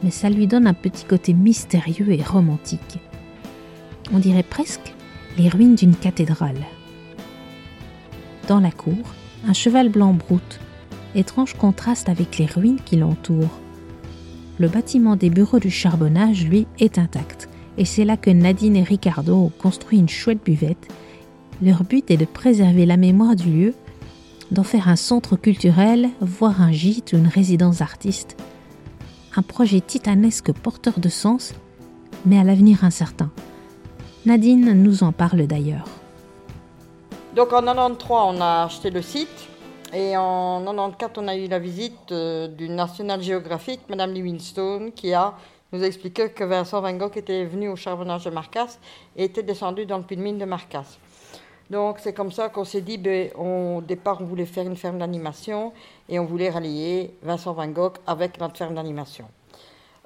mais 0.03 0.11
ça 0.11 0.31
lui 0.31 0.47
donne 0.47 0.67
un 0.67 0.75
petit 0.75 1.05
côté 1.05 1.33
mystérieux 1.33 2.13
et 2.13 2.23
romantique. 2.23 2.99
On 4.13 4.19
dirait 4.19 4.43
presque 4.43 4.95
les 5.37 5.49
ruines 5.49 5.75
d'une 5.75 5.95
cathédrale. 5.95 6.61
Dans 8.49 8.61
la 8.61 8.71
cour, 8.71 9.15
un 9.47 9.53
cheval 9.53 9.89
blanc 9.89 10.15
broute, 10.15 10.59
étrange 11.15 11.55
contraste 11.55 12.09
avec 12.09 12.39
les 12.39 12.47
ruines 12.47 12.81
qui 12.85 12.97
l'entourent. 12.97 13.61
Le 14.59 14.69
bâtiment 14.69 15.17
des 15.17 15.31
bureaux 15.31 15.61
du 15.61 15.71
charbonnage, 15.71 16.47
lui, 16.47 16.67
est 16.81 16.99
intact, 16.99 17.49
et 17.77 17.85
c'est 17.85 18.05
là 18.05 18.17
que 18.17 18.31
Nadine 18.31 18.77
et 18.77 18.83
Ricardo 18.83 19.37
ont 19.37 19.53
construit 19.57 19.99
une 19.99 20.09
chouette 20.09 20.45
buvette 20.45 20.89
leur 21.63 21.85
but 21.85 22.11
est 22.11 22.17
de 22.17 22.25
préserver 22.25 22.87
la 22.87 22.97
mémoire 22.97 23.35
du 23.35 23.51
lieu, 23.51 23.75
d'en 24.51 24.63
faire 24.63 24.89
un 24.89 24.97
centre 24.97 25.37
culturel, 25.37 26.09
voire 26.21 26.63
un 26.63 26.73
gîte 26.73 27.13
ou 27.13 27.17
une 27.17 27.27
résidence 27.27 27.81
artiste. 27.81 28.37
Un 29.37 29.43
projet 29.43 29.81
titanesque 29.81 30.53
porteur 30.53 31.01
de 31.01 31.09
sens, 31.09 31.55
mais 32.25 32.39
à 32.39 32.45
l'avenir 32.45 32.85
incertain. 32.85 33.31
Nadine 34.25 34.73
nous 34.73 35.03
en 35.03 35.13
parle 35.13 35.47
d'ailleurs. 35.47 35.87
Donc 37.35 37.53
en 37.53 37.63
93, 37.63 38.09
on 38.11 38.41
a 38.41 38.65
acheté 38.65 38.91
le 38.91 39.03
site. 39.03 39.49
Et 39.95 40.17
en 40.17 40.61
94, 40.65 41.25
on 41.25 41.29
a 41.29 41.37
eu 41.37 41.47
la 41.47 41.59
visite 41.59 42.13
euh, 42.13 42.47
du 42.47 42.69
National 42.69 43.23
Geographic, 43.23 43.81
Madame 43.89 44.13
Livingstone, 44.13 44.93
qui 44.93 45.15
a 45.15 45.35
nous 45.73 45.83
expliqué 45.83 46.31
que 46.31 46.45
Vincent 46.45 46.81
Van 46.81 46.93
Gogh 46.93 47.17
était 47.17 47.45
venu 47.45 47.69
au 47.69 47.77
charbonnage 47.77 48.25
de 48.25 48.31
Marcas 48.31 48.79
et 49.17 49.25
était 49.25 49.43
descendu 49.43 49.87
dans 49.87 49.99
le 49.99 50.03
puits 50.03 50.17
de 50.17 50.23
mine 50.23 50.39
de 50.39 50.45
Marcas. 50.45 50.99
Donc 51.71 51.99
c'est 52.01 52.13
comme 52.13 52.33
ça 52.33 52.49
qu'on 52.49 52.65
s'est 52.65 52.81
dit, 52.81 52.99
ben, 52.99 53.31
au 53.37 53.81
départ 53.83 54.19
on 54.21 54.25
voulait 54.25 54.47
faire 54.47 54.67
une 54.67 54.77
ferme 54.77 54.99
d'animation 54.99 55.73
et 56.09 56.19
on 56.19 56.25
voulait 56.25 56.51
rallier 56.51 57.15
Vincent 57.23 57.53
Van 57.53 57.69
Gogh 57.69 57.95
avec 58.07 58.41
notre 58.41 58.57
ferme 58.57 58.75
d'animation. 58.75 59.27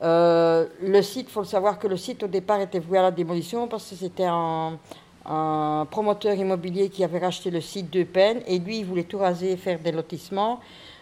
Euh, 0.02 0.66
le 0.80 1.00
site, 1.02 1.28
il 1.28 1.32
faut 1.32 1.42
le 1.42 1.46
savoir 1.46 1.78
que 1.78 1.86
le 1.86 1.96
site 1.96 2.24
au 2.24 2.26
départ 2.26 2.60
était 2.60 2.80
voué 2.80 2.98
à 2.98 3.02
la 3.02 3.10
démolition 3.12 3.68
parce 3.68 3.88
que 3.88 3.94
c'était 3.94 4.26
un, 4.26 4.76
un 5.24 5.86
promoteur 5.88 6.34
immobilier 6.34 6.88
qui 6.88 7.04
avait 7.04 7.20
racheté 7.20 7.50
le 7.50 7.60
site 7.60 7.92
de 7.92 8.02
Peine 8.02 8.40
et 8.46 8.58
lui, 8.58 8.78
il 8.78 8.84
voulait 8.84 9.04
tout 9.04 9.18
raser 9.18 9.52
et 9.52 9.56
faire 9.56 9.78
des 9.78 9.92
lotissements. 9.92 10.58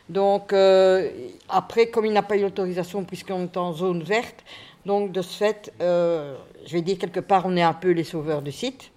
Donc, 0.08 0.52
euh, 0.52 1.08
après, 1.48 1.86
comme 1.86 2.04
il 2.04 2.12
n'a 2.12 2.22
pas 2.22 2.36
eu 2.36 2.42
l'autorisation 2.42 3.04
puisqu'on 3.04 3.44
est 3.44 3.56
en 3.56 3.72
zone 3.72 4.02
verte, 4.02 4.44
donc 4.84 5.12
de 5.12 5.22
ce 5.22 5.36
fait, 5.36 5.72
euh, 5.80 6.36
je 6.66 6.72
vais 6.72 6.82
dire 6.82 6.98
quelque 6.98 7.20
part, 7.20 7.44
on 7.46 7.56
est 7.56 7.62
un 7.62 7.74
peu 7.74 7.90
les 7.90 8.04
sauveurs 8.04 8.42
du 8.42 8.52
site. 8.52 8.90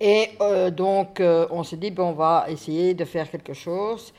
Et 0.00 0.30
euh, 0.40 0.70
donc, 0.70 1.22
on 1.50 1.62
s'est 1.62 1.76
dit, 1.76 1.90
bon, 1.90 2.10
on 2.10 2.12
va 2.12 2.46
essayer 2.48 2.94
de 2.94 3.04
faire 3.04 3.30
quelque 3.30 3.54
chose, 3.54 4.12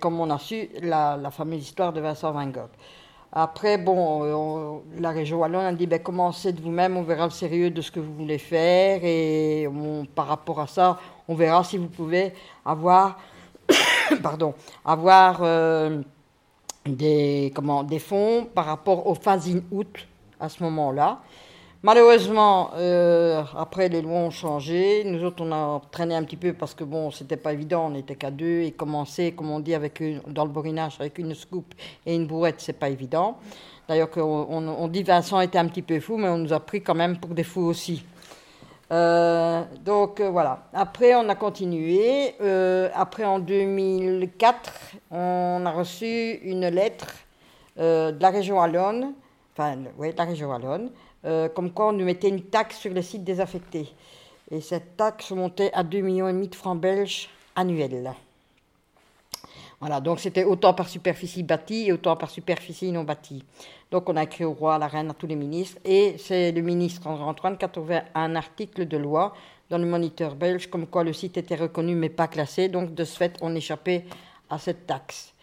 comme 0.00 0.20
on 0.20 0.30
a 0.30 0.38
su 0.38 0.68
la, 0.82 1.18
fameuse 1.30 1.62
histoire 1.62 1.92
de 1.92 2.00
Vincent 2.00 2.32
Van 2.32 2.46
Gogh. 2.46 2.70
Après, 3.38 3.76
bon, 3.76 4.22
euh, 4.24 4.78
la 4.98 5.10
région 5.10 5.38
Wallonne 5.40 5.66
a 5.66 5.72
dit 5.74 5.86
ben, 5.86 5.98
commencez 5.98 6.54
de 6.54 6.62
vous-même, 6.62 6.96
on 6.96 7.02
verra 7.02 7.24
le 7.24 7.30
sérieux 7.30 7.70
de 7.70 7.82
ce 7.82 7.90
que 7.90 8.00
vous 8.00 8.14
voulez 8.14 8.38
faire. 8.38 9.00
Et 9.02 9.68
par 10.14 10.28
rapport 10.28 10.58
à 10.58 10.66
ça, 10.66 10.98
on 11.28 11.34
verra 11.34 11.62
si 11.62 11.76
vous 11.76 11.88
pouvez 11.88 12.32
avoir, 12.64 13.18
pardon, 14.22 14.54
avoir 14.84 15.40
euh, 15.42 16.00
des, 16.86 17.52
comment, 17.54 17.82
des 17.82 17.98
fonds 17.98 18.48
par 18.54 18.64
rapport 18.64 19.06
au 19.06 19.14
phasing 19.14 19.62
out 19.70 20.06
à 20.40 20.48
ce 20.48 20.62
moment-là. 20.62 21.20
Malheureusement, 21.86 22.72
euh, 22.74 23.44
après, 23.56 23.88
les 23.88 24.02
lois 24.02 24.18
ont 24.18 24.30
changé. 24.30 25.04
Nous 25.04 25.22
autres, 25.22 25.44
on 25.44 25.52
a 25.52 25.80
traîné 25.92 26.16
un 26.16 26.24
petit 26.24 26.36
peu 26.36 26.52
parce 26.52 26.74
que, 26.74 26.82
bon, 26.82 27.12
c'était 27.12 27.36
pas 27.36 27.52
évident. 27.52 27.86
On 27.86 27.90
n'était 27.90 28.16
qu'à 28.16 28.32
deux 28.32 28.62
et 28.62 28.72
commencer, 28.72 29.30
comme 29.30 29.52
on 29.52 29.60
dit, 29.60 29.72
avec 29.72 30.02
dans 30.26 30.44
le 30.44 30.50
borinage, 30.50 30.96
avec 30.98 31.16
une 31.18 31.32
scoop 31.36 31.76
et 32.04 32.16
une 32.16 32.26
bourrette, 32.26 32.56
c'est 32.58 32.72
pas 32.72 32.88
évident. 32.88 33.38
D'ailleurs, 33.86 34.08
on, 34.16 34.66
on, 34.66 34.88
dit 34.88 35.04
Vincent 35.04 35.40
était 35.40 35.58
un 35.58 35.68
petit 35.68 35.82
peu 35.82 36.00
fou, 36.00 36.16
mais 36.16 36.28
on 36.28 36.38
nous 36.38 36.52
a 36.52 36.58
pris 36.58 36.82
quand 36.82 36.96
même 36.96 37.18
pour 37.18 37.30
des 37.30 37.44
fous 37.44 37.66
aussi. 37.66 38.04
Euh, 38.90 39.62
donc 39.84 40.18
euh, 40.18 40.28
voilà. 40.28 40.64
Après, 40.74 41.14
on 41.14 41.28
a 41.28 41.36
continué. 41.36 42.34
après, 42.96 43.24
en 43.24 43.38
2004, 43.38 44.72
on 45.12 45.62
a 45.64 45.70
reçu 45.70 46.40
une 46.42 46.66
lettre 46.66 47.14
de 47.76 48.20
la 48.20 48.30
région 48.30 48.56
Wallonne, 48.56 49.12
enfin, 49.56 49.76
oui, 49.98 50.10
de 50.10 50.18
la 50.18 50.24
région 50.24 50.48
Wallonne, 50.48 50.90
euh, 51.26 51.48
comme 51.48 51.72
quoi 51.72 51.88
on 51.88 51.92
nous 51.92 52.04
mettait 52.04 52.28
une 52.28 52.42
taxe 52.42 52.78
sur 52.78 52.92
les 52.92 53.02
sites 53.02 53.24
désaffectés. 53.24 53.88
Et 54.50 54.60
cette 54.60 54.96
taxe 54.96 55.30
montait 55.32 55.72
à 55.72 55.82
2,5 55.82 56.02
millions 56.02 56.32
de 56.32 56.54
francs 56.54 56.80
belges 56.80 57.28
annuels. 57.54 58.14
Voilà, 59.80 60.00
donc 60.00 60.20
c'était 60.20 60.44
autant 60.44 60.72
par 60.72 60.88
superficie 60.88 61.42
bâtie 61.42 61.88
et 61.88 61.92
autant 61.92 62.16
par 62.16 62.30
superficie 62.30 62.92
non 62.92 63.04
bâtie. 63.04 63.44
Donc 63.90 64.08
on 64.08 64.16
a 64.16 64.22
écrit 64.22 64.44
au 64.44 64.52
roi, 64.52 64.76
à 64.76 64.78
la 64.78 64.88
reine, 64.88 65.10
à 65.10 65.14
tous 65.14 65.26
les 65.26 65.36
ministres, 65.36 65.78
et 65.84 66.16
c'est 66.18 66.50
le 66.52 66.62
ministre 66.62 67.06
Antoine 67.08 67.58
qui 67.58 67.64
a 67.64 67.68
trouvé 67.68 68.00
un 68.14 68.36
article 68.36 68.86
de 68.86 68.96
loi 68.96 69.34
dans 69.68 69.78
le 69.78 69.84
moniteur 69.84 70.34
belge 70.34 70.68
comme 70.70 70.86
quoi 70.86 71.04
le 71.04 71.12
site 71.12 71.36
était 71.36 71.56
reconnu 71.56 71.94
mais 71.94 72.08
pas 72.08 72.28
classé, 72.28 72.68
donc 72.68 72.94
de 72.94 73.04
ce 73.04 73.16
fait 73.16 73.36
on 73.42 73.54
échappait 73.54 74.06
à 74.48 74.58
cette 74.58 74.86
taxe. 74.86 75.34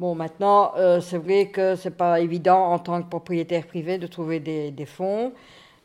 Bon, 0.00 0.14
maintenant, 0.14 0.72
euh, 0.78 0.98
c'est 1.02 1.18
vrai 1.18 1.48
que 1.48 1.76
ce 1.76 1.86
n'est 1.86 1.94
pas 1.94 2.20
évident 2.20 2.72
en 2.72 2.78
tant 2.78 3.02
que 3.02 3.06
propriétaire 3.10 3.66
privé 3.66 3.98
de 3.98 4.06
trouver 4.06 4.40
des, 4.40 4.86
fonds. 4.86 5.30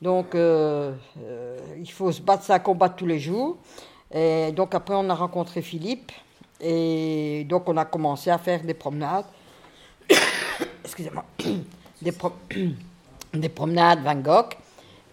Donc, 0.02 0.36
euh, 0.36 0.94
euh, 1.22 1.58
il 1.78 1.92
faut 1.92 2.14
se 2.14 2.22
battre, 2.22 2.44
ça 2.44 2.60
combat 2.60 2.88
tous 2.88 3.06
les 3.06 3.20
jours. 3.20 3.58
Et 4.14 4.54
donc, 4.54 4.74
après, 4.74 4.96
on 4.96 5.10
a 5.10 5.14
rencontré 5.14 5.62
Philippe. 5.62 6.14
Et 6.62 7.46
donc, 7.50 7.68
on 7.68 7.76
a 7.76 7.84
commencé 7.84 8.30
à 8.30 8.38
faire 8.38 8.64
des 8.64 8.74
promenades. 8.74 9.26
Excusez-moi. 10.86 11.26
Des, 12.02 12.14
des, 13.34 13.50
promenades 13.50 14.02
Van 14.02 14.16
Gogh. 14.16 14.54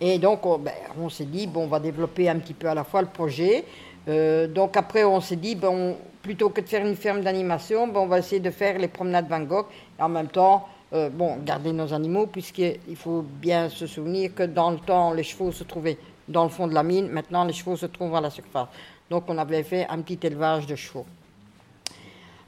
Et 0.01 0.19
donc, 0.19 0.47
on, 0.47 0.59
ben, 0.59 0.75
on 0.97 1.09
s'est 1.09 1.25
dit, 1.25 1.49
bon, 1.49 1.65
on 1.65 1.69
va 1.69 1.81
développer 1.81 2.29
un 2.29 2.39
petit 2.39 2.55
peu 2.55 2.69
à 2.69 2.75
la 2.75 2.85
fois 2.85 3.03
le 3.03 3.09
projet. 3.09 3.65
Donc, 4.07 4.77
après, 4.77 5.05
on 5.05 5.21
s'est 5.21 5.37
dit, 5.37 5.57
plutôt 6.23 6.51
que 6.51 6.61
de 6.61 6.67
faire 6.67 6.87
une 6.87 6.97
ferme 6.97 7.21
d'animation, 7.21 7.91
on 7.95 8.07
va 8.07 8.19
essayer 8.19 8.41
de 8.41 8.51
faire 8.51 8.79
les 8.79 8.89
promenades 8.89 9.29
Van 9.29 9.41
Gogh 9.41 9.67
et 9.99 10.03
en 10.03 10.09
même 10.09 10.29
temps, 10.29 10.67
euh, 10.95 11.09
garder 11.43 11.73
nos 11.73 11.95
animaux, 11.95 12.27
puisqu'il 12.27 12.97
faut 12.97 13.23
bien 13.23 13.71
se 13.71 13.87
souvenir 13.87 14.35
que 14.35 14.43
dans 14.43 14.71
le 14.71 14.77
temps, 14.77 15.15
les 15.15 15.23
chevaux 15.23 15.51
se 15.51 15.65
trouvaient 15.65 15.97
dans 16.29 16.45
le 16.45 16.51
fond 16.51 16.67
de 16.67 16.75
la 16.75 16.83
mine, 16.83 17.09
maintenant 17.09 17.45
les 17.45 17.55
chevaux 17.55 17.77
se 17.77 17.87
trouvent 17.87 18.15
à 18.15 18.21
la 18.21 18.29
surface. 18.29 18.69
Donc 19.09 19.25
on 19.29 19.39
avait 19.39 19.63
fait 19.63 19.87
un 19.89 20.03
petit 20.03 20.19
élevage 20.27 20.67
de 20.67 20.77
chevaux. 20.77 21.07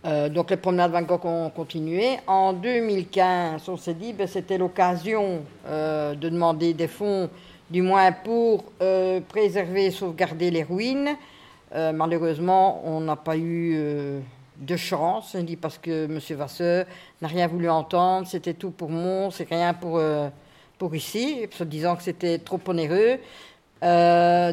Euh, 0.05 0.29
donc 0.29 0.51
les 0.51 0.59
promenades 0.59 0.93
Van 0.93 1.01
Gogh 1.01 1.25
ont 1.25 1.49
continué. 1.49 2.19
En 2.27 2.53
2015, 2.53 3.67
on 3.67 3.79
s'est 3.79 3.95
dit 3.95 4.13
que 4.13 4.19
ben, 4.19 4.27
c'était 4.27 4.59
l'occasion 4.59 5.43
euh, 5.67 6.15
de 6.15 6.29
demander 6.29 6.75
des 6.75 6.89
fonds, 6.89 7.31
du 7.71 7.81
moins 7.81 8.13
pour 8.13 8.65
préserver 9.29 9.87
et 9.87 9.91
sauvegarder 9.91 10.51
les 10.51 10.65
ruines. 10.65 11.17
Euh, 11.75 11.93
malheureusement, 11.93 12.83
on 12.85 13.01
n'a 13.01 13.17
pas 13.17 13.37
eu 13.37 13.73
euh, 13.75 14.21
de 14.59 14.77
chance, 14.77 15.37
parce 15.61 15.79
que 15.79 16.05
M. 16.05 16.21
Vasseur 16.37 16.87
n'a 17.21 17.27
rien 17.27 17.49
voulu 17.49 17.69
entendre, 17.69 18.29
c'était 18.29 18.55
tout 18.55 18.71
pour 18.71 18.91
moi, 18.91 19.31
c'est 19.33 19.49
rien 19.49 19.75
pour, 19.75 19.99
euh, 19.99 20.29
ici, 20.93 21.47
se 21.51 21.65
disant 21.65 21.97
que 21.97 22.03
c'était 22.03 22.39
trop 22.39 22.61
onéreux. 22.67 23.19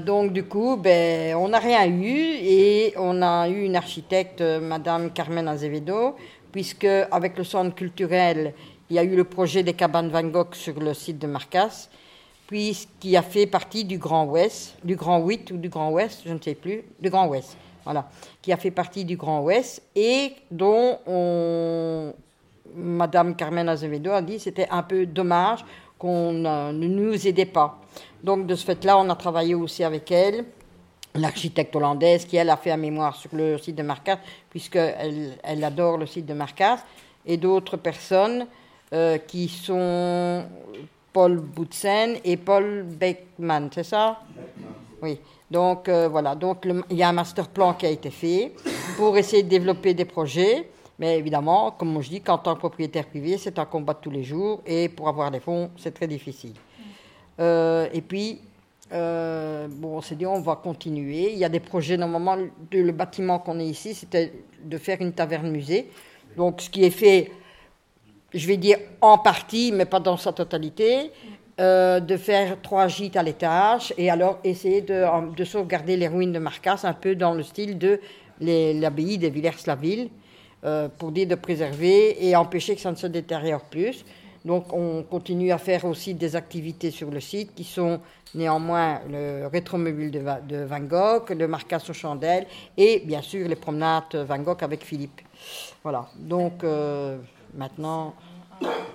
donc 0.05 0.33
du 0.33 0.43
coup, 0.45 0.77
ben, 0.77 1.35
on 1.35 1.49
n'a 1.49 1.59
rien 1.59 1.85
eu 1.85 2.09
et 2.09 2.93
on 2.97 3.21
a 3.21 3.49
eu 3.49 3.63
une 3.65 3.75
architecte, 3.75 4.41
Madame 4.41 5.11
Carmen 5.11 5.47
Azevedo, 5.47 6.15
puisque 6.51 6.87
avec 7.11 7.37
le 7.37 7.43
centre 7.43 7.75
culturel, 7.75 8.53
il 8.89 8.95
y 8.95 8.99
a 8.99 9.03
eu 9.03 9.15
le 9.15 9.25
projet 9.25 9.61
des 9.61 9.73
cabanes 9.73 10.09
Van 10.09 10.23
Gogh 10.23 10.53
sur 10.53 10.79
le 10.79 10.93
site 10.93 11.19
de 11.19 11.27
Marcas 11.27 11.89
qui 12.99 13.15
a 13.15 13.21
fait 13.21 13.47
partie 13.47 13.85
du 13.85 13.97
Grand 13.97 14.25
Ouest, 14.25 14.75
du 14.83 14.95
Grand 14.95 15.19
8 15.19 15.51
ou 15.51 15.57
du 15.57 15.69
Grand 15.69 15.91
Ouest, 15.91 16.23
je 16.25 16.33
ne 16.33 16.39
sais 16.39 16.55
plus, 16.55 16.83
du 16.99 17.09
Grand 17.09 17.27
Ouest, 17.27 17.55
voilà, 17.85 18.09
qui 18.41 18.51
a 18.51 18.57
fait 18.57 18.71
partie 18.71 19.05
du 19.05 19.15
Grand 19.15 19.41
Ouest 19.41 19.81
et 19.95 20.33
dont 20.49 20.99
on, 21.07 22.13
Madame 22.75 23.35
Carmen 23.35 23.69
Azevedo 23.69 24.11
a 24.11 24.21
dit 24.21 24.39
c'était 24.39 24.67
un 24.69 24.83
peu 24.83 25.05
dommage 25.05 25.63
qu'on 25.97 26.33
ne 26.33 26.71
nous 26.71 27.27
aidait 27.27 27.45
pas. 27.45 27.79
Donc 28.23 28.47
de 28.47 28.55
ce 28.55 28.65
fait-là, 28.65 28.97
on 28.97 29.09
a 29.09 29.15
travaillé 29.15 29.55
aussi 29.55 29.83
avec 29.83 30.11
elle, 30.11 30.45
l'architecte 31.15 31.75
hollandaise 31.75 32.25
qui 32.25 32.35
elle 32.35 32.49
a 32.49 32.57
fait 32.57 32.71
un 32.71 32.77
mémoire 32.77 33.15
sur 33.15 33.29
le 33.33 33.57
site 33.59 33.75
de 33.75 33.83
Marcas, 33.83 34.19
puisqu'elle 34.49 35.37
elle 35.41 35.63
adore 35.63 35.97
le 35.97 36.05
site 36.05 36.25
de 36.25 36.33
Marcas, 36.33 36.79
et 37.25 37.37
d'autres 37.37 37.77
personnes 37.77 38.45
euh, 38.93 39.17
qui 39.19 39.47
sont 39.47 40.43
Paul 41.13 41.37
Boutsen 41.37 42.17
et 42.23 42.37
Paul 42.37 42.83
Beckman, 42.83 43.69
c'est 43.73 43.83
ça? 43.83 44.19
Oui. 45.01 45.19
Donc 45.49 45.89
euh, 45.89 46.07
voilà, 46.07 46.35
donc 46.35 46.65
il 46.89 46.97
y 46.97 47.03
a 47.03 47.09
un 47.09 47.13
master 47.13 47.49
plan 47.49 47.73
qui 47.73 47.85
a 47.85 47.89
été 47.89 48.09
fait 48.09 48.53
pour 48.95 49.17
essayer 49.17 49.43
de 49.43 49.49
développer 49.49 49.93
des 49.93 50.05
projets. 50.05 50.69
Mais 50.97 51.17
évidemment, 51.17 51.71
comme 51.71 51.99
je 52.01 52.09
dis, 52.09 52.21
qu'en 52.21 52.37
tant 52.37 52.53
que 52.53 52.59
propriétaire 52.59 53.07
privé, 53.07 53.37
c'est 53.37 53.57
un 53.57 53.65
combat 53.65 53.93
de 53.95 53.99
tous 53.99 54.11
les 54.11 54.23
jours 54.23 54.61
et 54.67 54.87
pour 54.87 55.07
avoir 55.09 55.31
des 55.31 55.39
fonds, 55.39 55.71
c'est 55.75 55.91
très 55.91 56.07
difficile. 56.07 56.53
Euh, 57.39 57.87
et 57.91 58.01
puis, 58.01 58.39
euh, 58.93 59.67
bon, 59.67 59.97
on 59.97 60.01
s'est 60.01 60.15
dit, 60.15 60.27
on 60.27 60.41
va 60.41 60.57
continuer. 60.57 61.33
Il 61.33 61.39
y 61.39 61.43
a 61.43 61.49
des 61.49 61.59
projets, 61.59 61.97
normalement, 61.97 62.37
le 62.71 62.91
bâtiment 62.91 63.39
qu'on 63.39 63.59
est 63.59 63.65
ici, 63.65 63.95
c'était 63.95 64.31
de 64.63 64.77
faire 64.77 65.01
une 65.01 65.11
taverne-musée. 65.11 65.89
Donc, 66.37 66.61
ce 66.61 66.69
qui 66.69 66.83
est 66.83 66.91
fait 66.91 67.31
je 68.33 68.47
vais 68.47 68.57
dire 68.57 68.77
en 69.01 69.17
partie, 69.17 69.71
mais 69.71 69.85
pas 69.85 69.99
dans 69.99 70.17
sa 70.17 70.31
totalité, 70.31 71.11
euh, 71.59 71.99
de 71.99 72.17
faire 72.17 72.61
trois 72.61 72.87
gîtes 72.87 73.17
à 73.17 73.23
l'étage 73.23 73.93
et 73.97 74.09
alors 74.09 74.39
essayer 74.43 74.81
de, 74.81 75.43
sauvegarder 75.43 75.97
les 75.97 76.07
ruines 76.07 76.31
de 76.31 76.39
Marcas 76.39 76.81
un 76.83 76.93
peu 76.93 77.13
dans 77.15 77.33
le 77.33 77.43
style 77.43 77.77
de 77.77 77.99
l'abbaye 78.39 79.17
de 79.17 79.27
Villers-la-Ville, 79.27 80.09
euh, 80.63 80.87
pour 80.97 81.11
dire 81.11 81.27
de 81.27 81.35
préserver 81.35 82.25
et 82.25 82.35
empêcher 82.35 82.75
que 82.75 82.81
ça 82.81 82.91
ne 82.91 82.95
se 82.95 83.07
détériore 83.07 83.61
plus. 83.65 84.05
Donc 84.45 84.73
on 84.73 85.03
continue 85.03 85.51
à 85.51 85.57
faire 85.57 85.85
aussi 85.85 86.13
des 86.15 86.35
activités 86.35 86.89
sur 86.89 87.11
le 87.11 87.19
site 87.19 87.53
qui 87.53 87.63
sont 87.63 87.99
néanmoins 88.33 89.01
le 89.07 89.45
rétromobile 89.47 90.09
de, 90.09 90.23
de 90.47 90.63
Van 90.63 90.79
Gogh, 90.79 91.29
le 91.29 91.47
marcas 91.47 91.83
aux 91.87 91.93
chandelles 91.93 92.47
et 92.77 93.03
bien 93.05 93.21
sûr 93.21 93.47
les 93.47 93.55
promenades 93.55 94.15
Van 94.15 94.39
Gogh 94.39 94.63
avec 94.63 94.83
Philippe. 94.83 95.21
Voilà, 95.83 96.07
donc... 96.17 96.63
Euh, 96.63 97.17
Maintenant, 97.53 98.13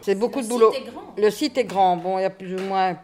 c'est 0.01 0.15
beaucoup 0.15 0.41
de 0.41 0.49
boulot. 0.49 0.73
Le 1.17 1.31
site 1.31 1.59
est 1.59 1.65
grand. 1.65 1.97
Bon, 1.97 2.19
il 2.19 2.23
y 2.23 2.25
a 2.25 2.31
plus 2.31 2.55
ou 2.55 2.61
moins 2.61 2.97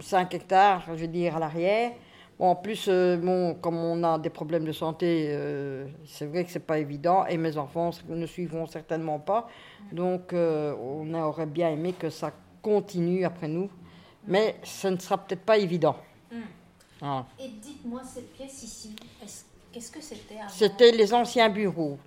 5 0.00 0.34
hectares, 0.34 0.84
je 0.88 0.92
veux 0.92 1.08
dire, 1.08 1.36
à 1.36 1.38
l'arrière. 1.38 1.92
Bon, 2.38 2.48
en 2.48 2.56
plus, 2.56 2.86
euh, 2.88 3.16
bon, 3.16 3.54
comme 3.54 3.78
on 3.78 4.02
a 4.04 4.18
des 4.18 4.28
problèmes 4.28 4.64
de 4.64 4.72
santé, 4.72 5.28
euh, 5.30 5.86
c'est 6.04 6.26
vrai 6.26 6.44
que 6.44 6.50
c'est 6.50 6.66
pas 6.66 6.78
évident. 6.78 7.24
Et 7.26 7.38
mes 7.38 7.56
enfants 7.56 7.90
ne 8.08 8.26
suivront 8.26 8.66
certainement 8.66 9.18
pas. 9.18 9.48
Donc, 9.92 10.32
euh, 10.32 10.74
on 10.78 11.12
aurait 11.14 11.46
bien 11.46 11.70
aimé 11.70 11.94
que 11.98 12.10
ça 12.10 12.32
continue 12.60 13.24
après 13.24 13.48
nous. 13.48 13.70
Mais 14.26 14.56
ce 14.64 14.88
ne 14.88 14.98
sera 14.98 15.18
peut-être 15.18 15.44
pas 15.44 15.56
évident. 15.56 15.96
Hmm. 16.30 17.22
Et 17.38 17.48
dites-moi, 17.48 18.02
cette 18.04 18.32
pièce 18.32 18.62
ici, 18.62 18.96
qu'est-ce 19.72 19.90
que 19.90 20.02
c'était 20.02 20.34
C'était 20.48 20.90
les 20.92 21.14
anciens 21.14 21.48
bureaux. 21.48 21.98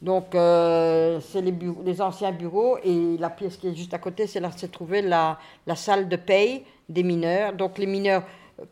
Donc, 0.00 0.34
euh, 0.34 1.20
c'est 1.20 1.40
les, 1.40 1.54
les, 1.84 2.00
anciens 2.00 2.30
bureaux 2.30 2.78
et 2.84 3.16
la 3.18 3.30
pièce 3.30 3.56
qui 3.56 3.66
est 3.66 3.74
juste 3.74 3.92
à 3.94 3.98
côté, 3.98 4.28
c'est 4.28 4.38
là 4.38 4.52
se 4.52 4.66
trouvait 4.66 5.02
la, 5.02 5.38
la, 5.66 5.74
salle 5.74 6.08
de 6.08 6.14
paye 6.14 6.64
des 6.88 7.02
mineurs. 7.02 7.52
Donc, 7.52 7.78
les 7.78 7.86
mineurs 7.86 8.22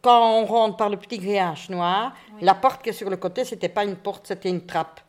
quand 0.02 0.40
on 0.40 0.44
rentre 0.46 0.76
par 0.76 0.88
le 0.88 0.96
petit 0.96 1.18
grillage 1.18 1.70
noir, 1.70 2.12
la 2.40 2.54
porte 2.54 2.82
qui 2.82 2.90
est 2.90 2.92
sur 2.92 3.08
le 3.08 3.16
côté, 3.16 3.44
c'était 3.44 3.68
pas 3.68 3.84
une 3.84 3.96
porte, 3.96 4.26
c'était 4.26 4.50
une 4.50 4.66
trappe. 4.66 5.00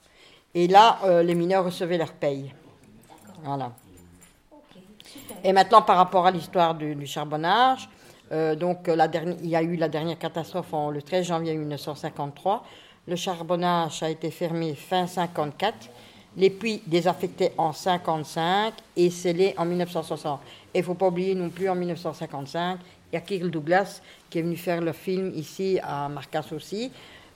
Et 0.54 0.68
là, 0.68 1.00
euh, 1.04 1.24
les 1.24 1.36
mineurs 1.36 1.66
recevaient 1.66 1.98
leur 1.98 2.14
paye. 2.14 2.54
Voilà. 3.44 3.72
Et 5.44 5.54
maintenant, 5.54 5.82
par 5.82 5.98
rapport 5.98 6.26
à 6.26 6.32
l'histoire 6.32 6.76
du, 6.76 7.06
charbonnage, 7.06 7.90
euh, 8.32 8.56
donc 8.56 8.88
la 8.88 9.08
dernière, 9.08 9.38
il 9.42 9.50
y 9.50 9.56
a 9.56 9.62
eu 9.62 9.76
la 9.76 9.90
dernière 9.90 10.18
catastrophe 10.18 10.74
le 10.92 11.02
13 11.02 11.26
janvier 11.28 11.56
1953. 11.56 12.64
Le 13.08 13.16
charbonnage 13.16 14.04
a 14.04 14.10
été 14.10 14.30
fermé 14.32 14.76
fin 14.76 15.08
54, 15.08 15.90
les 16.38 16.52
puits 16.52 16.82
désaffectés 16.86 17.52
en 17.58 17.74
55 17.74 18.74
et 18.96 19.10
scellés 19.10 19.56
en 19.58 19.66
1960. 19.66 20.40
Et 20.74 20.78
il 20.78 20.82
ne 20.82 20.86
faut 20.86 20.94
pas 20.94 21.08
oublier 21.08 21.36
non 21.36 21.50
plus 21.50 21.68
en 21.68 21.76
1955, 21.76 22.80
il 23.12 23.16
y 23.16 23.18
a 23.18 23.22
Kirk 23.22 23.50
Douglas 23.50 24.02
qui 24.30 24.40
est 24.40 24.42
venu 24.44 24.56
faire 24.56 24.82
le 24.82 24.92
film 24.92 25.32
ici 25.36 25.80
à 25.82 26.08
Marcas 26.08 26.46
aussi. 26.54 26.92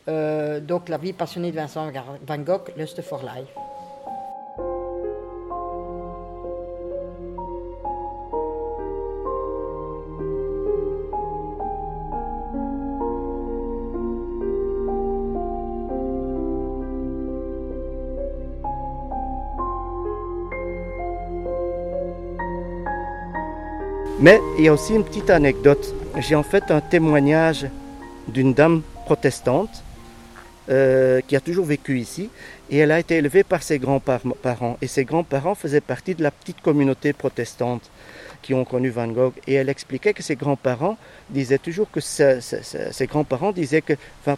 Euh, 0.08 0.60
donc 0.60 0.89
la 0.89 0.97
vie 0.97 1.14
passionnée 1.14 1.52
de 1.52 1.56
Vincent 1.56 1.91
Van 2.26 2.38
Gogh, 2.38 2.72
Lust 2.78 3.02
for 3.02 3.22
Life. 3.22 3.81
Mais 24.22 24.39
il 24.59 24.65
y 24.65 24.67
a 24.67 24.74
aussi 24.74 24.93
une 24.93 25.03
petite 25.03 25.32
anecdote. 25.32 25.95
J'ai 26.19 26.36
en 26.36 26.43
fait 26.43 26.69
un 26.69 26.80
témoignage 26.80 27.65
d'une 28.28 28.53
dame 28.53 28.84
protestante 29.05 29.84
euh, 30.69 31.22
qui 31.28 31.36
a 31.36 31.39
toujours 31.39 31.65
vécu 31.65 31.99
ici 31.99 32.30
et 32.69 32.78
elle 32.78 32.91
a 32.91 32.99
été 32.99 33.15
élevée 33.15 33.43
par 33.43 33.63
ses 33.63 33.80
grands-parents. 33.80 34.78
Et 34.84 34.86
ses 34.86 35.05
grands-parents 35.05 35.55
faisaient 35.55 35.82
partie 35.82 36.13
de 36.13 36.22
la 36.22 36.30
petite 36.30 36.61
communauté 36.61 37.13
protestante 37.13 37.89
qui 38.43 38.53
ont 38.53 38.63
connu 38.63 38.91
Van 38.91 39.07
Gogh. 39.07 39.34
Et 39.47 39.55
elle 39.55 39.69
expliquait 39.69 40.13
que 40.13 40.22
ses 40.22 40.36
grands-parents 40.36 40.99
disaient 41.32 41.57
toujours 41.57 41.89
que 41.89 41.99
ses, 41.99 43.07
grands-parents 43.07 43.53
disaient 43.53 43.82
que, 43.82 43.93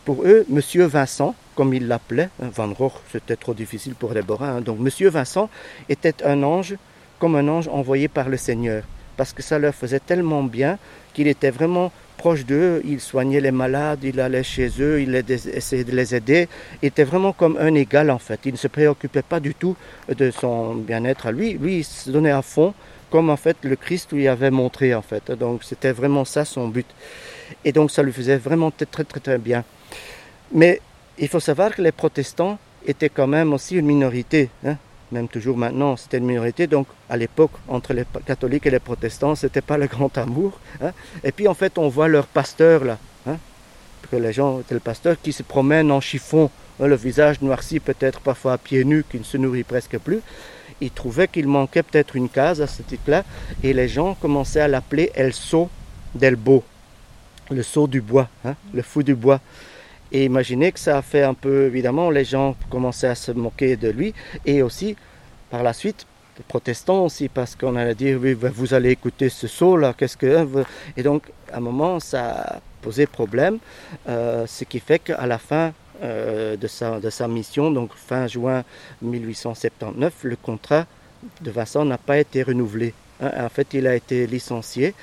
pour 0.05 0.23
eux, 0.23 0.45
Monsieur 0.47 0.85
Vincent, 0.85 1.35
comme 1.55 1.73
ils 1.73 1.89
l'appelaient, 1.89 2.29
hein, 2.41 2.49
Van 2.55 2.69
Gogh, 2.69 2.93
c'était 3.11 3.35
trop 3.35 3.53
difficile 3.53 3.95
pour 3.95 4.13
les 4.13 4.21
Borins, 4.21 4.55
hein, 4.57 4.61
donc 4.61 4.79
Monsieur 4.79 5.09
Vincent 5.09 5.49
était 5.89 6.23
un 6.23 6.41
ange, 6.41 6.75
comme 7.19 7.35
un 7.35 7.49
ange 7.49 7.67
envoyé 7.67 8.07
par 8.07 8.29
le 8.29 8.37
Seigneur 8.37 8.83
parce 9.17 9.33
que 9.33 9.41
ça 9.41 9.59
leur 9.59 9.73
faisait 9.73 9.99
tellement 9.99 10.43
bien 10.43 10.77
qu'il 11.13 11.27
était 11.27 11.51
vraiment 11.51 11.91
proche 12.17 12.45
d'eux, 12.45 12.81
il 12.85 13.01
soignait 13.01 13.41
les 13.41 13.51
malades, 13.51 13.99
il 14.03 14.19
allait 14.19 14.43
chez 14.43 14.69
eux, 14.79 15.01
il 15.01 15.13
essayait 15.15 15.83
de 15.83 15.95
les 15.95 16.15
aider, 16.15 16.47
il 16.81 16.87
était 16.87 17.03
vraiment 17.03 17.33
comme 17.33 17.57
un 17.59 17.73
égal 17.75 18.09
en 18.09 18.19
fait, 18.19 18.39
il 18.45 18.53
ne 18.53 18.57
se 18.57 18.67
préoccupait 18.67 19.23
pas 19.23 19.39
du 19.39 19.53
tout 19.55 19.75
de 20.07 20.31
son 20.31 20.75
bien-être 20.75 21.27
à 21.27 21.31
lui, 21.31 21.53
lui 21.53 21.79
il 21.79 21.83
se 21.83 22.09
donnait 22.09 22.31
à 22.31 22.41
fond 22.41 22.73
comme 23.09 23.29
en 23.29 23.37
fait 23.37 23.57
le 23.63 23.75
Christ 23.75 24.11
lui 24.11 24.27
avait 24.27 24.51
montré 24.51 24.95
en 24.95 25.01
fait, 25.01 25.31
donc 25.31 25.63
c'était 25.63 25.91
vraiment 25.91 26.25
ça 26.25 26.45
son 26.45 26.67
but. 26.67 26.87
Et 27.63 27.71
donc 27.71 27.91
ça 27.91 28.01
lui 28.01 28.11
faisait 28.11 28.37
vraiment 28.37 28.71
très 28.71 29.03
très 29.03 29.19
très, 29.19 29.37
bien. 29.37 29.63
Mais 30.51 30.81
il 31.19 31.27
faut 31.27 31.39
savoir 31.39 31.75
que 31.75 31.81
les 31.83 31.91
protestants 31.91 32.57
étaient 32.87 33.09
quand 33.09 33.27
même 33.27 33.53
aussi 33.53 33.75
une 33.75 33.85
minorité. 33.85 34.49
Hein 34.65 34.77
même 35.13 35.27
toujours 35.27 35.57
maintenant, 35.57 35.95
c'était 35.95 36.17
une 36.17 36.25
minorité. 36.25 36.67
Donc, 36.67 36.87
à 37.09 37.15
l'époque, 37.15 37.51
entre 37.67 37.93
les 37.93 38.03
catholiques 38.25 38.65
et 38.65 38.71
les 38.71 38.79
protestants, 38.79 39.35
c'était 39.35 39.61
pas 39.61 39.77
le 39.77 39.87
grand 39.87 40.17
amour. 40.17 40.59
Hein. 40.81 40.91
Et 41.23 41.31
puis, 41.31 41.47
en 41.47 41.53
fait, 41.53 41.77
on 41.77 41.87
voit 41.87 42.07
leur 42.07 42.25
pasteur 42.25 42.83
là, 42.83 42.97
hein, 43.27 43.37
que 44.09 44.15
les 44.17 44.33
gens, 44.33 44.61
c'est 44.67 44.73
le 44.73 44.79
pasteur 44.79 45.15
qui 45.21 45.31
se 45.31 45.43
promène 45.43 45.91
en 45.91 46.01
chiffon, 46.01 46.49
hein, 46.79 46.87
le 46.87 46.95
visage 46.95 47.41
noirci, 47.41 47.79
peut-être 47.79 48.19
parfois 48.19 48.53
à 48.53 48.57
pieds 48.57 48.83
nus, 48.83 49.05
qui 49.09 49.19
ne 49.19 49.23
se 49.23 49.37
nourrit 49.37 49.63
presque 49.63 49.97
plus. 49.99 50.21
Il 50.81 50.91
trouvait 50.91 51.27
qu'il 51.27 51.47
manquait 51.47 51.83
peut-être 51.83 52.15
une 52.15 52.27
case 52.27 52.59
à 52.61 52.67
ce 52.67 52.81
titre-là, 52.81 53.23
et 53.63 53.73
les 53.73 53.87
gens 53.87 54.15
commençaient 54.15 54.61
à 54.61 54.67
l'appeler 54.67 55.11
El 55.13 55.33
Sceau 55.33 55.69
del 56.15 56.35
Beau, 56.35 56.63
le 57.51 57.63
sceau 57.63 57.87
du 57.87 58.01
bois, 58.01 58.27
le 58.73 58.81
fou 58.81 59.03
du 59.03 59.15
bois. 59.15 59.39
Et 60.13 60.25
imaginez 60.25 60.71
que 60.71 60.79
ça 60.79 60.97
a 60.97 61.01
fait 61.01 61.23
un 61.23 61.33
peu, 61.33 61.65
évidemment, 61.65 62.11
les 62.11 62.23
gens 62.23 62.55
commençaient 62.69 63.07
à 63.07 63.15
se 63.15 63.31
moquer 63.31 63.75
de 63.75 63.89
lui. 63.89 64.13
Et 64.45 64.61
aussi, 64.61 64.95
par 65.49 65.63
la 65.63 65.73
suite, 65.73 66.05
les 66.37 66.43
protestants 66.47 67.05
aussi, 67.05 67.29
parce 67.29 67.55
qu'on 67.55 67.75
allait 67.75 67.95
dire, 67.95 68.19
oui, 68.21 68.33
vous 68.33 68.73
allez 68.75 68.91
écouter 68.91 69.29
ce 69.29 69.47
saut-là, 69.47 69.93
qu'est-ce 69.97 70.15
que... 70.15 70.37
Hein, 70.37 70.63
et 70.95 71.01
donc, 71.01 71.31
à 71.51 71.57
un 71.57 71.61
moment, 71.61 71.99
ça 71.99 72.31
a 72.31 72.61
posé 72.81 73.07
problème, 73.07 73.57
euh, 74.07 74.45
ce 74.45 74.65
qui 74.65 74.79
fait 74.79 74.99
qu'à 74.99 75.25
la 75.25 75.39
fin 75.39 75.73
euh, 76.03 76.57
de, 76.57 76.67
sa, 76.67 76.99
de 76.99 77.09
sa 77.09 77.27
mission, 77.27 77.71
donc 77.71 77.91
fin 77.95 78.27
juin 78.27 78.63
1879, 79.01 80.13
le 80.23 80.35
contrat 80.35 80.85
de 81.41 81.49
Vincent 81.49 81.85
n'a 81.85 81.97
pas 81.97 82.19
été 82.19 82.43
renouvelé. 82.43 82.93
Hein, 83.23 83.45
en 83.45 83.49
fait, 83.49 83.73
il 83.73 83.87
a 83.87 83.95
été 83.95 84.27
licencié, 84.27 84.93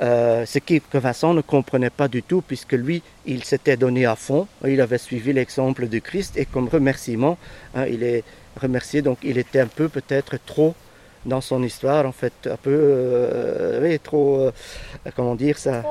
euh, 0.00 0.44
ce 0.44 0.58
qui, 0.58 0.80
que 0.80 0.98
Vincent 0.98 1.32
ne 1.34 1.40
comprenait 1.40 1.90
pas 1.90 2.08
du 2.08 2.22
tout, 2.22 2.42
puisque 2.42 2.72
lui, 2.72 3.02
il 3.26 3.44
s'était 3.44 3.76
donné 3.76 4.06
à 4.06 4.16
fond, 4.16 4.46
il 4.66 4.80
avait 4.80 4.98
suivi 4.98 5.32
l'exemple 5.32 5.88
de 5.88 5.98
Christ, 5.98 6.36
et 6.36 6.44
comme 6.44 6.68
remerciement, 6.68 7.38
hein, 7.74 7.86
il 7.86 8.02
est 8.02 8.24
remercié, 8.60 9.02
donc 9.02 9.18
il 9.22 9.38
était 9.38 9.60
un 9.60 9.66
peu 9.66 9.88
peut-être 9.88 10.38
trop 10.44 10.74
dans 11.24 11.40
son 11.40 11.62
histoire, 11.62 12.06
en 12.06 12.12
fait, 12.12 12.32
un 12.46 12.56
peu, 12.56 12.70
euh, 12.74 13.80
oui, 13.82 13.98
trop, 13.98 14.40
euh, 14.40 14.52
comment 15.16 15.34
dire 15.34 15.58
ça, 15.58 15.82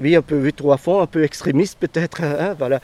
oui, 0.00 0.16
un 0.16 0.22
peu, 0.22 0.52
trop 0.52 0.72
à 0.72 0.78
fond, 0.78 1.00
un 1.00 1.06
peu 1.06 1.24
extrémiste 1.24 1.78
peut-être, 1.78 2.22
hein, 2.22 2.54
voilà. 2.58 2.80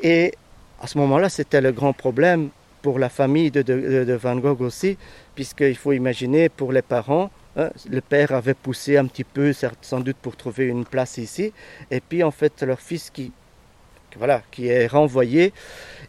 Et 0.00 0.32
à 0.80 0.86
ce 0.86 0.98
moment-là, 0.98 1.28
c'était 1.28 1.60
le 1.60 1.72
grand 1.72 1.92
problème 1.92 2.48
pour 2.82 2.98
la 2.98 3.08
famille 3.08 3.50
de 3.50 4.14
Van 4.14 4.36
Gogh 4.36 4.60
aussi, 4.60 4.98
puisqu'il 5.34 5.76
faut 5.76 5.92
imaginer 5.92 6.50
pour 6.50 6.70
les 6.70 6.82
parents, 6.82 7.30
Hein, 7.30 7.43
le 7.56 8.00
père 8.00 8.32
avait 8.32 8.54
poussé 8.54 8.96
un 8.96 9.06
petit 9.06 9.24
peu, 9.24 9.52
sans 9.80 10.00
doute 10.00 10.16
pour 10.20 10.36
trouver 10.36 10.66
une 10.66 10.84
place 10.84 11.18
ici. 11.18 11.52
Et 11.90 12.00
puis 12.00 12.22
en 12.22 12.30
fait, 12.30 12.62
leur 12.62 12.80
fils 12.80 13.10
qui, 13.10 13.32
voilà, 14.16 14.42
qui 14.50 14.68
est 14.68 14.86
renvoyé. 14.86 15.52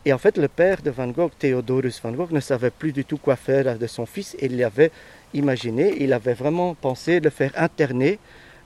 Et 0.06 0.14
en 0.14 0.18
fait, 0.18 0.38
le 0.38 0.48
père 0.48 0.82
de 0.82 0.92
Van 0.92 1.08
Gogh, 1.08 1.32
Theodorus 1.38 2.02
Van 2.02 2.12
Gogh, 2.12 2.32
ne 2.32 2.40
savait 2.40 2.72
plus 2.72 2.92
du 2.92 3.06
tout 3.06 3.18
quoi 3.18 3.36
faire 3.36 3.78
de 3.78 3.88
son 3.88 4.06
fils. 4.06 4.36
Il 4.42 4.64
avait 4.64 4.92
imaginé, 5.34 5.96
il 6.00 6.14
avait 6.14 6.34
vraiment 6.34 6.76
pensé 6.76 7.20
le 7.20 7.30
faire 7.30 7.52
interner 7.56 8.20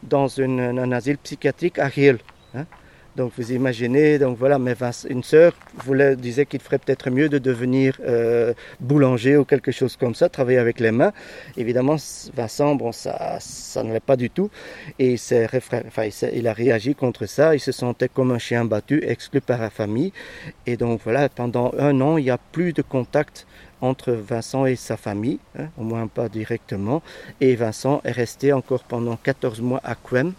dans 0.04 0.40
un 0.40 0.92
asile 0.92 1.18
psychiatrique 1.18 1.80
à 1.80 1.90
Hill. 1.96 2.20
Hein. 2.56 2.66
Donc 3.16 3.34
vous 3.38 3.52
imaginez, 3.52 4.20
donc 4.20 4.38
voilà, 4.38 4.60
mais 4.60 4.76
une 5.10 5.24
sœur 5.24 5.54
disait 6.18 6.46
qu'il 6.46 6.62
ferait 6.62 6.78
peut-être 6.78 7.10
mieux 7.10 7.28
de 7.28 7.38
devenir 7.38 8.00
euh, 8.06 8.54
boulanger 8.80 9.36
ou 9.36 9.46
quelque 9.46 9.72
chose 9.72 9.98
comme 9.98 10.16
ça, 10.16 10.30
travailler 10.30 10.58
avec 10.58 10.80
les 10.80 10.92
mains. 10.92 11.12
Évidemment, 11.58 11.96
Vincent, 12.34 12.76
bon, 12.76 12.92
ça, 12.92 13.38
ça 13.40 13.84
ne 13.84 13.92
l'est 13.92 14.00
pas 14.00 14.16
du 14.16 14.30
tout. 14.30 14.50
Et 15.00 15.16
il 15.16 16.48
a 16.48 16.54
réagi 16.54 16.96
contre 16.96 17.26
ça. 17.26 17.56
Il 17.56 17.60
se 17.60 17.72
sentait 17.72 18.10
comme 18.10 18.32
un 18.32 18.38
chien 18.38 18.64
battu, 18.66 19.04
exclu 19.04 19.42
par 19.42 19.60
la 19.60 19.70
famille. 19.70 20.14
Et 20.66 20.78
donc 20.78 21.02
voilà, 21.04 21.30
pendant 21.30 21.74
un 21.78 22.00
an, 22.02 22.18
il 22.18 22.26
n'y 22.26 22.30
a 22.30 22.38
plus 22.38 22.74
de 22.74 22.82
contact 22.82 23.48
entre 23.82 24.12
Vincent 24.12 24.66
et 24.66 24.76
sa 24.76 24.98
famille, 24.98 25.40
hein, 25.58 25.68
au 25.78 25.84
moins 25.84 26.08
pas 26.08 26.30
directement. 26.30 27.02
Et 27.42 27.56
Vincent 27.56 28.02
est 28.04 28.12
resté 28.12 28.54
encore 28.54 28.84
pendant 28.84 29.16
14 29.16 29.62
mois 29.62 29.82
à 29.84 29.96
Quem, 29.96 30.34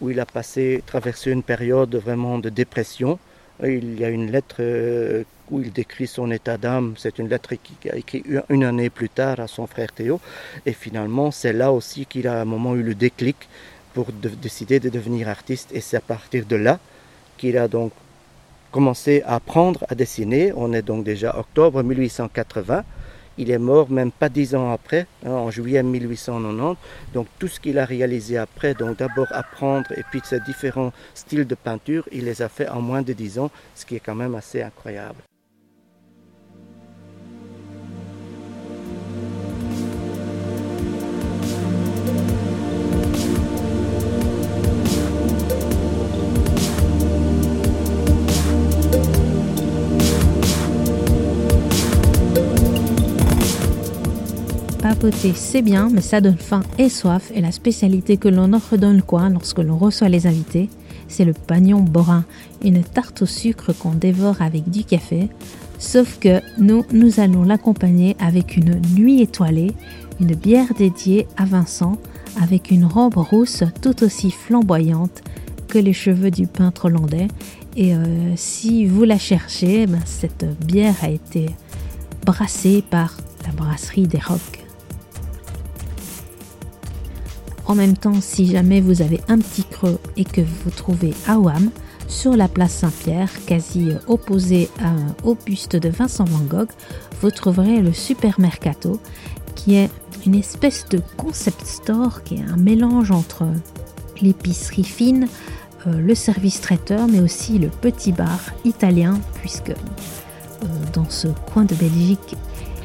où 0.00 0.10
il 0.10 0.20
a 0.20 0.26
passé, 0.26 0.82
traversé 0.86 1.30
une 1.30 1.42
période 1.42 1.94
vraiment 1.94 2.38
de 2.38 2.48
dépression. 2.48 3.18
Il 3.62 3.98
y 3.98 4.04
a 4.04 4.08
une 4.08 4.30
lettre 4.30 4.56
euh, 4.60 5.22
où 5.50 5.60
il 5.60 5.72
décrit 5.72 6.06
son 6.06 6.30
état 6.30 6.56
d'âme. 6.56 6.94
C'est 6.96 7.18
une 7.18 7.28
lettre 7.28 7.54
qu'il 7.54 7.90
a 7.90 7.96
écrite 7.96 8.26
une 8.48 8.64
année 8.64 8.90
plus 8.90 9.08
tard 9.08 9.40
à 9.40 9.46
son 9.46 9.66
frère 9.66 9.92
Théo. 9.92 10.20
Et 10.66 10.72
finalement, 10.72 11.30
c'est 11.30 11.52
là 11.52 11.72
aussi 11.72 12.06
qu'il 12.06 12.26
a 12.26 12.40
un 12.40 12.44
moment 12.44 12.74
eu 12.74 12.82
le 12.82 12.94
déclic 12.94 13.36
pour 13.92 14.06
décider 14.12 14.80
de 14.80 14.88
devenir 14.88 15.28
artiste. 15.28 15.70
Et 15.72 15.80
c'est 15.80 15.96
à 15.96 16.00
partir 16.00 16.46
de 16.46 16.56
là 16.56 16.78
qu'il 17.36 17.56
a 17.56 17.68
donc 17.68 17.92
commencé 18.72 19.22
à 19.24 19.36
apprendre 19.36 19.84
à 19.88 19.94
dessiner. 19.94 20.52
On 20.56 20.72
est 20.72 20.82
donc 20.82 21.04
déjà 21.04 21.38
octobre 21.38 21.82
1880. 21.82 22.84
Il 23.38 23.50
est 23.50 23.58
mort 23.58 23.90
même 23.90 24.12
pas 24.12 24.28
dix 24.28 24.54
ans 24.54 24.72
après, 24.72 25.06
hein, 25.24 25.30
en 25.30 25.50
juillet 25.50 25.82
1890. 25.82 26.78
Donc 27.12 27.26
tout 27.38 27.48
ce 27.48 27.60
qu'il 27.60 27.78
a 27.78 27.84
réalisé 27.84 28.38
après, 28.38 28.74
donc 28.74 28.98
d'abord 28.98 29.26
apprendre 29.30 29.90
et 29.96 30.02
puis 30.10 30.20
ces 30.24 30.40
différents 30.40 30.92
styles 31.14 31.46
de 31.46 31.54
peinture, 31.54 32.08
il 32.12 32.24
les 32.24 32.42
a 32.42 32.48
fait 32.48 32.68
en 32.68 32.80
moins 32.80 33.02
de 33.02 33.12
dix 33.12 33.38
ans, 33.38 33.50
ce 33.74 33.84
qui 33.86 33.96
est 33.96 34.00
quand 34.00 34.14
même 34.14 34.34
assez 34.34 34.62
incroyable. 34.62 35.22
Papoter, 54.94 55.32
c'est 55.34 55.62
bien, 55.62 55.88
mais 55.92 56.00
ça 56.00 56.20
donne 56.20 56.38
faim 56.38 56.62
et 56.78 56.88
soif. 56.88 57.32
Et 57.34 57.40
la 57.40 57.50
spécialité 57.50 58.16
que 58.16 58.28
l'on 58.28 58.52
offre 58.52 58.76
dans 58.76 58.92
le 58.92 59.02
coin 59.02 59.28
lorsque 59.28 59.58
l'on 59.58 59.76
reçoit 59.76 60.08
les 60.08 60.26
invités, 60.26 60.68
c'est 61.08 61.24
le 61.24 61.32
pagnon 61.32 61.80
borin, 61.80 62.24
une 62.62 62.82
tarte 62.84 63.22
au 63.22 63.26
sucre 63.26 63.72
qu'on 63.72 63.92
dévore 63.92 64.40
avec 64.40 64.70
du 64.70 64.84
café. 64.84 65.28
Sauf 65.78 66.18
que 66.20 66.40
nous, 66.58 66.84
nous 66.92 67.18
allons 67.18 67.42
l'accompagner 67.42 68.16
avec 68.20 68.56
une 68.56 68.80
nuit 68.94 69.20
étoilée, 69.20 69.72
une 70.20 70.34
bière 70.36 70.72
dédiée 70.78 71.26
à 71.36 71.44
Vincent, 71.44 71.98
avec 72.40 72.70
une 72.70 72.84
robe 72.84 73.16
rousse 73.16 73.64
tout 73.82 74.04
aussi 74.04 74.30
flamboyante 74.30 75.22
que 75.66 75.78
les 75.78 75.92
cheveux 75.92 76.30
du 76.30 76.46
peintre 76.46 76.84
hollandais. 76.84 77.28
Et 77.76 77.94
euh, 77.94 78.04
si 78.36 78.86
vous 78.86 79.02
la 79.02 79.18
cherchez, 79.18 79.86
ben, 79.86 80.00
cette 80.04 80.46
bière 80.64 80.94
a 81.02 81.10
été 81.10 81.46
brassée 82.24 82.84
par 82.88 83.16
la 83.44 83.52
brasserie 83.52 84.06
des 84.06 84.18
Rocs. 84.18 84.63
En 87.66 87.74
même 87.74 87.96
temps, 87.96 88.20
si 88.20 88.46
jamais 88.46 88.80
vous 88.80 89.02
avez 89.02 89.20
un 89.28 89.38
petit 89.38 89.64
creux 89.64 89.98
et 90.16 90.24
que 90.24 90.42
vous 90.42 90.70
trouvez 90.70 91.14
Ouam, 91.28 91.70
sur 92.06 92.36
la 92.36 92.48
place 92.48 92.72
Saint-Pierre, 92.72 93.30
quasi 93.46 93.88
opposé 94.06 94.68
au 95.22 95.34
buste 95.34 95.76
de 95.76 95.88
Vincent 95.88 96.24
Van 96.24 96.44
Gogh, 96.44 96.68
vous 97.22 97.30
trouverez 97.30 97.80
le 97.80 97.92
Super 97.94 98.38
Mercato, 98.38 99.00
qui 99.54 99.76
est 99.76 99.90
une 100.26 100.34
espèce 100.34 100.86
de 100.90 101.00
concept 101.16 101.66
store 101.66 102.22
qui 102.22 102.36
est 102.36 102.42
un 102.42 102.56
mélange 102.56 103.10
entre 103.10 103.46
l'épicerie 104.20 104.84
fine, 104.84 105.28
euh, 105.86 106.00
le 106.00 106.14
service 106.14 106.60
traiteur, 106.60 107.08
mais 107.08 107.20
aussi 107.20 107.58
le 107.58 107.68
petit 107.68 108.12
bar 108.12 108.40
italien, 108.64 109.18
puisque 109.40 109.70
euh, 109.70 109.74
dans 110.92 111.08
ce 111.08 111.28
coin 111.52 111.64
de 111.64 111.74
Belgique, 111.74 112.36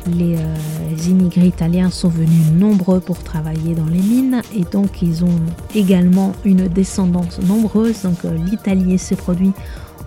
les 0.08 0.36
euh, 0.38 1.08
immigrés 1.08 1.47
italiens 1.47 1.89
sont 1.89 2.10
venus 2.10 2.52
nombreux 2.54 3.00
pour 3.00 3.22
travailler 3.24 3.76
dans 3.76 3.86
les 3.86 4.02
mines 4.02 4.41
et 4.56 4.64
donc 4.64 5.02
ils 5.02 5.24
ont 5.24 5.39
également 5.76 6.34
une 6.45 6.68
descendance 6.68 7.39
nombreuse. 7.41 8.04
Donc 8.04 8.24
l'Italie 8.24 8.93
et 8.93 8.97
ses 8.97 9.16
produits 9.16 9.54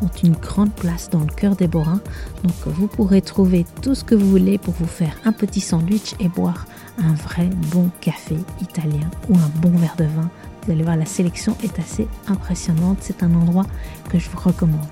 ont 0.03 0.11
une 0.23 0.33
grande 0.33 0.73
place 0.73 1.11
dans 1.11 1.21
le 1.21 1.27
cœur 1.27 1.57
des 1.57 1.69
Borins. 1.69 2.01
Donc 2.43 2.55
vous 2.67 2.87
pourrez 2.87 3.23
trouver 3.23 3.65
tout 3.83 3.95
ce 3.95 4.05
que 4.05 4.15
vous 4.15 4.29
voulez 4.29 4.59
pour 4.59 4.75
vous 4.75 4.87
faire 4.87 5.17
un 5.25 5.33
petit 5.33 5.61
sandwich 5.61 6.15
et 6.21 6.29
boire 6.29 6.67
un 6.99 7.15
vrai 7.15 7.49
bon 7.71 7.89
café 8.01 8.37
italien 8.61 9.11
ou 9.29 9.35
un 9.37 9.61
bon 9.61 9.71
verre 9.77 9.97
de 9.97 10.05
vin. 10.05 10.31
Vous 10.65 10.73
allez 10.73 10.85
voir, 10.85 10.97
la 10.97 11.07
sélection 11.07 11.57
est 11.65 11.79
assez 11.79 12.07
impressionnante. 12.29 12.99
C'est 13.01 13.23
un 13.23 13.35
endroit 13.35 13.67
que 14.11 14.19
je 14.19 14.29
vous 14.31 14.39
recommande. 14.39 14.87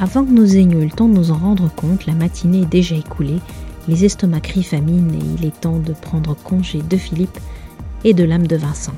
Avant 0.00 0.24
que 0.24 0.30
nous 0.30 0.56
ayons 0.56 0.80
eu 0.80 0.84
le 0.84 0.90
temps 0.90 1.08
de 1.08 1.14
nous 1.14 1.32
en 1.32 1.38
rendre 1.38 1.68
compte, 1.74 2.06
la 2.06 2.14
matinée 2.14 2.62
est 2.62 2.66
déjà 2.66 2.94
écoulée, 2.94 3.40
les 3.88 4.04
estomacs 4.04 4.42
crient 4.42 4.62
famine 4.62 5.14
et 5.14 5.40
il 5.40 5.46
est 5.46 5.60
temps 5.60 5.78
de 5.78 5.94
prendre 5.94 6.36
congé 6.36 6.82
de 6.82 6.96
Philippe 6.96 7.38
et 8.04 8.14
de 8.14 8.22
l'âme 8.22 8.46
de 8.46 8.56
Vincent. 8.56 8.92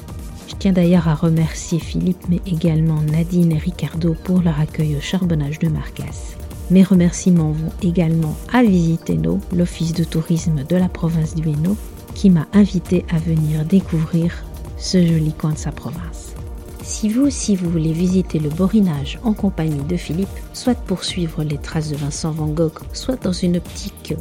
Je 0.49 0.55
tiens 0.59 0.73
d'ailleurs 0.73 1.09
à 1.09 1.15
remercier 1.15 1.79
Philippe 1.79 2.29
mais 2.29 2.41
également 2.45 3.01
Nadine 3.01 3.53
et 3.53 3.59
Ricardo 3.59 4.17
pour 4.25 4.43
leur 4.43 4.59
accueil 4.59 4.97
au 4.97 5.01
charbonnage 5.01 5.61
de 5.61 5.69
Marcas. 5.69 6.35
Mes 6.71 6.83
remerciements 6.83 7.53
vont 7.53 7.73
également 7.83 8.37
à 8.53 8.63
Visiteno, 8.63 9.41
l'office 9.53 9.93
de 9.93 10.05
tourisme 10.05 10.65
de 10.69 10.77
la 10.77 10.89
province 10.89 11.35
du 11.35 11.49
Hainaut, 11.49 11.77
qui 12.15 12.31
m'a 12.31 12.47
invité 12.53 13.05
à 13.11 13.19
venir 13.19 13.65
découvrir 13.65 14.45
ce 14.77 15.05
joli 15.05 15.33
coin 15.33 15.53
de 15.53 15.59
sa 15.59 15.73
province. 15.73 16.35
Si 16.83 17.09
vous 17.09 17.23
aussi 17.23 17.55
vous 17.55 17.71
voulez 17.71 17.93
visiter 17.93 18.39
le 18.39 18.51
Borinage 18.51 19.19
en 19.23 19.33
compagnie 19.33 19.83
de 19.85 19.97
Philippe, 19.97 20.29
soit 20.53 20.75
poursuivre 20.75 21.45
les 21.45 21.59
traces 21.59 21.91
de 21.91 21.97
Vincent 21.97 22.33
Van 22.33 22.49
Gogh, 22.49 22.81
soit 22.93 23.23
dans 23.23 23.33
une 23.33 23.57
optique 23.57 24.15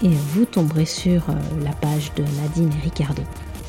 et 0.02 0.10
vous 0.34 0.44
tomberez 0.44 0.84
sur 0.84 1.30
euh, 1.30 1.32
la 1.62 1.72
page 1.72 2.12
de 2.16 2.24
Nadine 2.42 2.70
et 2.78 2.82
Ricardo. 2.84 3.22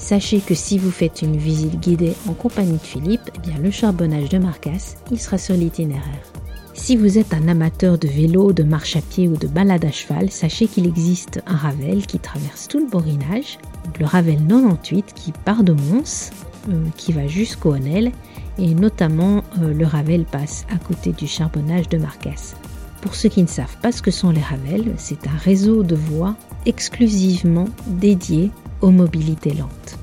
Sachez 0.05 0.39
que 0.39 0.53
si 0.53 0.77
vous 0.77 0.91
faites 0.91 1.23
une 1.23 1.35
visite 1.35 1.79
guidée 1.79 2.13
en 2.29 2.33
compagnie 2.33 2.77
de 2.77 2.77
Philippe, 2.77 3.27
eh 3.33 3.39
bien 3.39 3.57
le 3.57 3.71
charbonnage 3.71 4.29
de 4.29 4.37
Marcas, 4.37 4.97
il 5.09 5.19
sera 5.19 5.39
sur 5.39 5.55
l'itinéraire. 5.55 6.31
Si 6.75 6.95
vous 6.95 7.17
êtes 7.17 7.33
un 7.33 7.47
amateur 7.47 7.97
de 7.97 8.07
vélo, 8.07 8.53
de 8.53 8.61
marche 8.61 8.95
à 8.97 9.01
pied 9.01 9.27
ou 9.27 9.35
de 9.35 9.47
balade 9.47 9.83
à 9.83 9.91
cheval, 9.91 10.29
sachez 10.29 10.67
qu'il 10.67 10.85
existe 10.85 11.41
un 11.47 11.55
Ravel 11.55 12.05
qui 12.05 12.19
traverse 12.19 12.67
tout 12.67 12.77
le 12.77 12.85
borinage, 12.85 13.57
le 13.99 14.05
Ravel 14.05 14.37
98 14.47 15.11
qui 15.15 15.31
part 15.31 15.63
de 15.63 15.73
Mons, 15.73 16.29
euh, 16.69 16.85
qui 16.97 17.11
va 17.11 17.25
jusqu'au 17.25 17.73
Honnel, 17.73 18.11
et 18.59 18.75
notamment 18.75 19.43
euh, 19.57 19.73
le 19.73 19.87
Ravel 19.87 20.25
passe 20.25 20.67
à 20.71 20.77
côté 20.77 21.13
du 21.13 21.25
charbonnage 21.25 21.89
de 21.89 21.97
Marcas. 21.97 22.53
Pour 23.01 23.15
ceux 23.15 23.29
qui 23.29 23.41
ne 23.41 23.47
savent 23.47 23.77
pas 23.81 23.91
ce 23.91 24.03
que 24.03 24.11
sont 24.11 24.29
les 24.29 24.41
Ravels, 24.41 24.93
c'est 24.97 25.25
un 25.25 25.37
réseau 25.43 25.81
de 25.81 25.95
voies 25.95 26.35
exclusivement 26.67 27.69
dédié 27.87 28.51
aux 28.81 28.91
mobilités 28.91 29.53
lentes. 29.53 29.97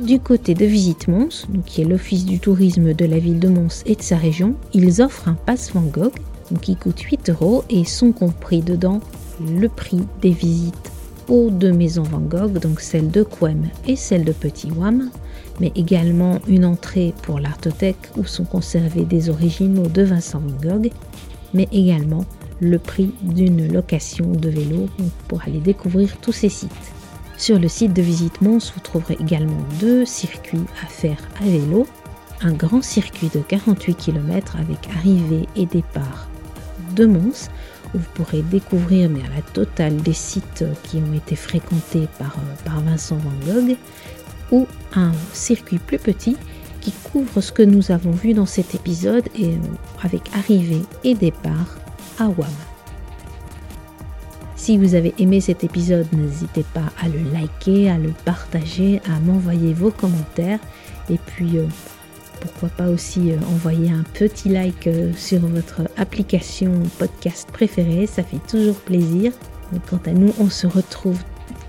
Du 0.00 0.18
côté 0.18 0.54
de 0.54 0.64
Visite 0.64 1.08
Mons, 1.08 1.46
qui 1.66 1.82
est 1.82 1.84
l'office 1.84 2.24
du 2.24 2.38
tourisme 2.38 2.94
de 2.94 3.04
la 3.04 3.18
ville 3.18 3.38
de 3.38 3.48
Mons 3.48 3.82
et 3.84 3.96
de 3.96 4.02
sa 4.02 4.16
région, 4.16 4.54
ils 4.72 5.02
offrent 5.02 5.28
un 5.28 5.34
pass 5.34 5.72
Van 5.72 5.82
Gogh 5.82 6.14
qui 6.62 6.76
coûte 6.76 7.00
8 7.00 7.30
euros 7.30 7.64
et 7.68 7.84
sont 7.84 8.12
compris 8.12 8.62
dedans 8.62 9.00
le 9.40 9.68
prix 9.68 10.00
des 10.22 10.30
visites 10.30 10.90
aux 11.28 11.50
deux 11.50 11.72
maisons 11.72 12.02
Van 12.02 12.20
Gogh, 12.20 12.58
donc 12.58 12.80
celle 12.80 13.10
de 13.10 13.22
Quem 13.22 13.68
et 13.86 13.94
celle 13.94 14.24
de 14.24 14.32
Petit 14.32 14.70
Wam, 14.72 15.10
mais 15.60 15.70
également 15.76 16.40
une 16.48 16.64
entrée 16.64 17.14
pour 17.22 17.38
l'artothèque 17.38 18.10
où 18.16 18.24
sont 18.24 18.44
conservés 18.44 19.04
des 19.04 19.30
originaux 19.30 19.86
de 19.86 20.02
Vincent 20.02 20.40
Van 20.40 20.70
Gogh, 20.70 20.90
mais 21.54 21.68
également 21.72 22.24
le 22.60 22.78
prix 22.78 23.12
d'une 23.22 23.72
location 23.72 24.32
de 24.32 24.48
vélo 24.48 24.88
pour 25.28 25.42
aller 25.42 25.60
découvrir 25.60 26.16
tous 26.20 26.32
ces 26.32 26.48
sites. 26.48 26.70
Sur 27.40 27.58
le 27.58 27.68
site 27.68 27.94
de 27.94 28.02
Visite 28.02 28.42
Mons, 28.42 28.70
vous 28.74 28.80
trouverez 28.80 29.16
également 29.18 29.64
deux 29.80 30.04
circuits 30.04 30.66
à 30.84 30.86
faire 30.86 31.16
à 31.40 31.44
vélo. 31.44 31.86
Un 32.42 32.52
grand 32.52 32.82
circuit 32.82 33.30
de 33.34 33.40
48 33.40 33.94
km 33.94 34.56
avec 34.56 34.94
arrivée 34.94 35.48
et 35.56 35.64
départ 35.64 36.28
de 36.94 37.06
Mons, 37.06 37.48
où 37.94 37.98
vous 37.98 38.04
pourrez 38.12 38.42
découvrir 38.42 39.08
mais 39.08 39.22
la 39.34 39.40
totale 39.54 39.96
des 39.96 40.12
sites 40.12 40.66
qui 40.82 40.98
ont 40.98 41.14
été 41.14 41.34
fréquentés 41.34 42.08
par, 42.18 42.36
euh, 42.36 42.62
par 42.66 42.82
Vincent 42.82 43.16
Van 43.16 43.54
Gogh, 43.54 43.74
ou 44.52 44.66
un 44.94 45.12
circuit 45.32 45.78
plus 45.78 45.98
petit 45.98 46.36
qui 46.82 46.92
couvre 46.92 47.40
ce 47.40 47.52
que 47.52 47.62
nous 47.62 47.90
avons 47.90 48.12
vu 48.12 48.34
dans 48.34 48.44
cet 48.44 48.74
épisode 48.74 49.26
euh, 49.40 49.56
avec 50.02 50.28
arrivée 50.34 50.82
et 51.04 51.14
départ 51.14 51.78
à 52.18 52.28
Wam. 52.28 52.50
Si 54.60 54.76
vous 54.76 54.94
avez 54.94 55.14
aimé 55.18 55.40
cet 55.40 55.64
épisode, 55.64 56.06
n'hésitez 56.12 56.66
pas 56.74 56.92
à 57.00 57.08
le 57.08 57.18
liker, 57.32 57.88
à 57.88 57.96
le 57.96 58.10
partager, 58.26 59.00
à 59.06 59.18
m'envoyer 59.20 59.72
vos 59.72 59.90
commentaires. 59.90 60.58
Et 61.08 61.16
puis 61.16 61.56
euh, 61.56 61.64
pourquoi 62.42 62.68
pas 62.68 62.90
aussi 62.90 63.32
euh, 63.32 63.36
envoyer 63.54 63.90
un 63.90 64.04
petit 64.12 64.50
like 64.50 64.86
euh, 64.86 65.14
sur 65.16 65.40
votre 65.40 65.88
application 65.96 66.72
podcast 66.98 67.48
préférée, 67.50 68.06
ça 68.06 68.22
fait 68.22 68.46
toujours 68.50 68.76
plaisir. 68.76 69.32
quant 69.88 70.00
à 70.04 70.12
nous, 70.12 70.34
on 70.38 70.50
se 70.50 70.66
retrouve 70.66 71.22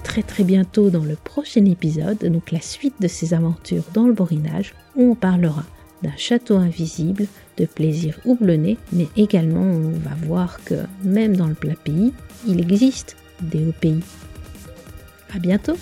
très 0.03 0.21
très 0.21 0.43
bientôt 0.43 0.89
dans 0.89 1.05
le 1.05 1.15
prochain 1.15 1.63
épisode, 1.63 2.17
donc 2.25 2.51
la 2.51 2.59
suite 2.59 3.01
de 3.01 3.07
ces 3.07 3.33
aventures 3.33 3.85
dans 3.93 4.05
le 4.05 4.13
borinage, 4.13 4.75
où 4.97 5.11
on 5.11 5.15
parlera 5.15 5.63
d'un 6.03 6.17
château 6.17 6.57
invisible, 6.57 7.27
de 7.55 7.65
plaisir 7.65 8.19
houblonné, 8.25 8.77
mais 8.91 9.07
également 9.15 9.61
on 9.61 9.91
va 9.91 10.15
voir 10.25 10.59
que 10.65 10.75
même 11.05 11.37
dans 11.37 11.47
le 11.47 11.53
plat 11.53 11.75
pays, 11.81 12.11
il 12.47 12.59
existe 12.59 13.15
des 13.41 13.65
hauts 13.65 13.75
pays. 13.79 14.03
À 15.33 15.39
bientôt! 15.39 15.77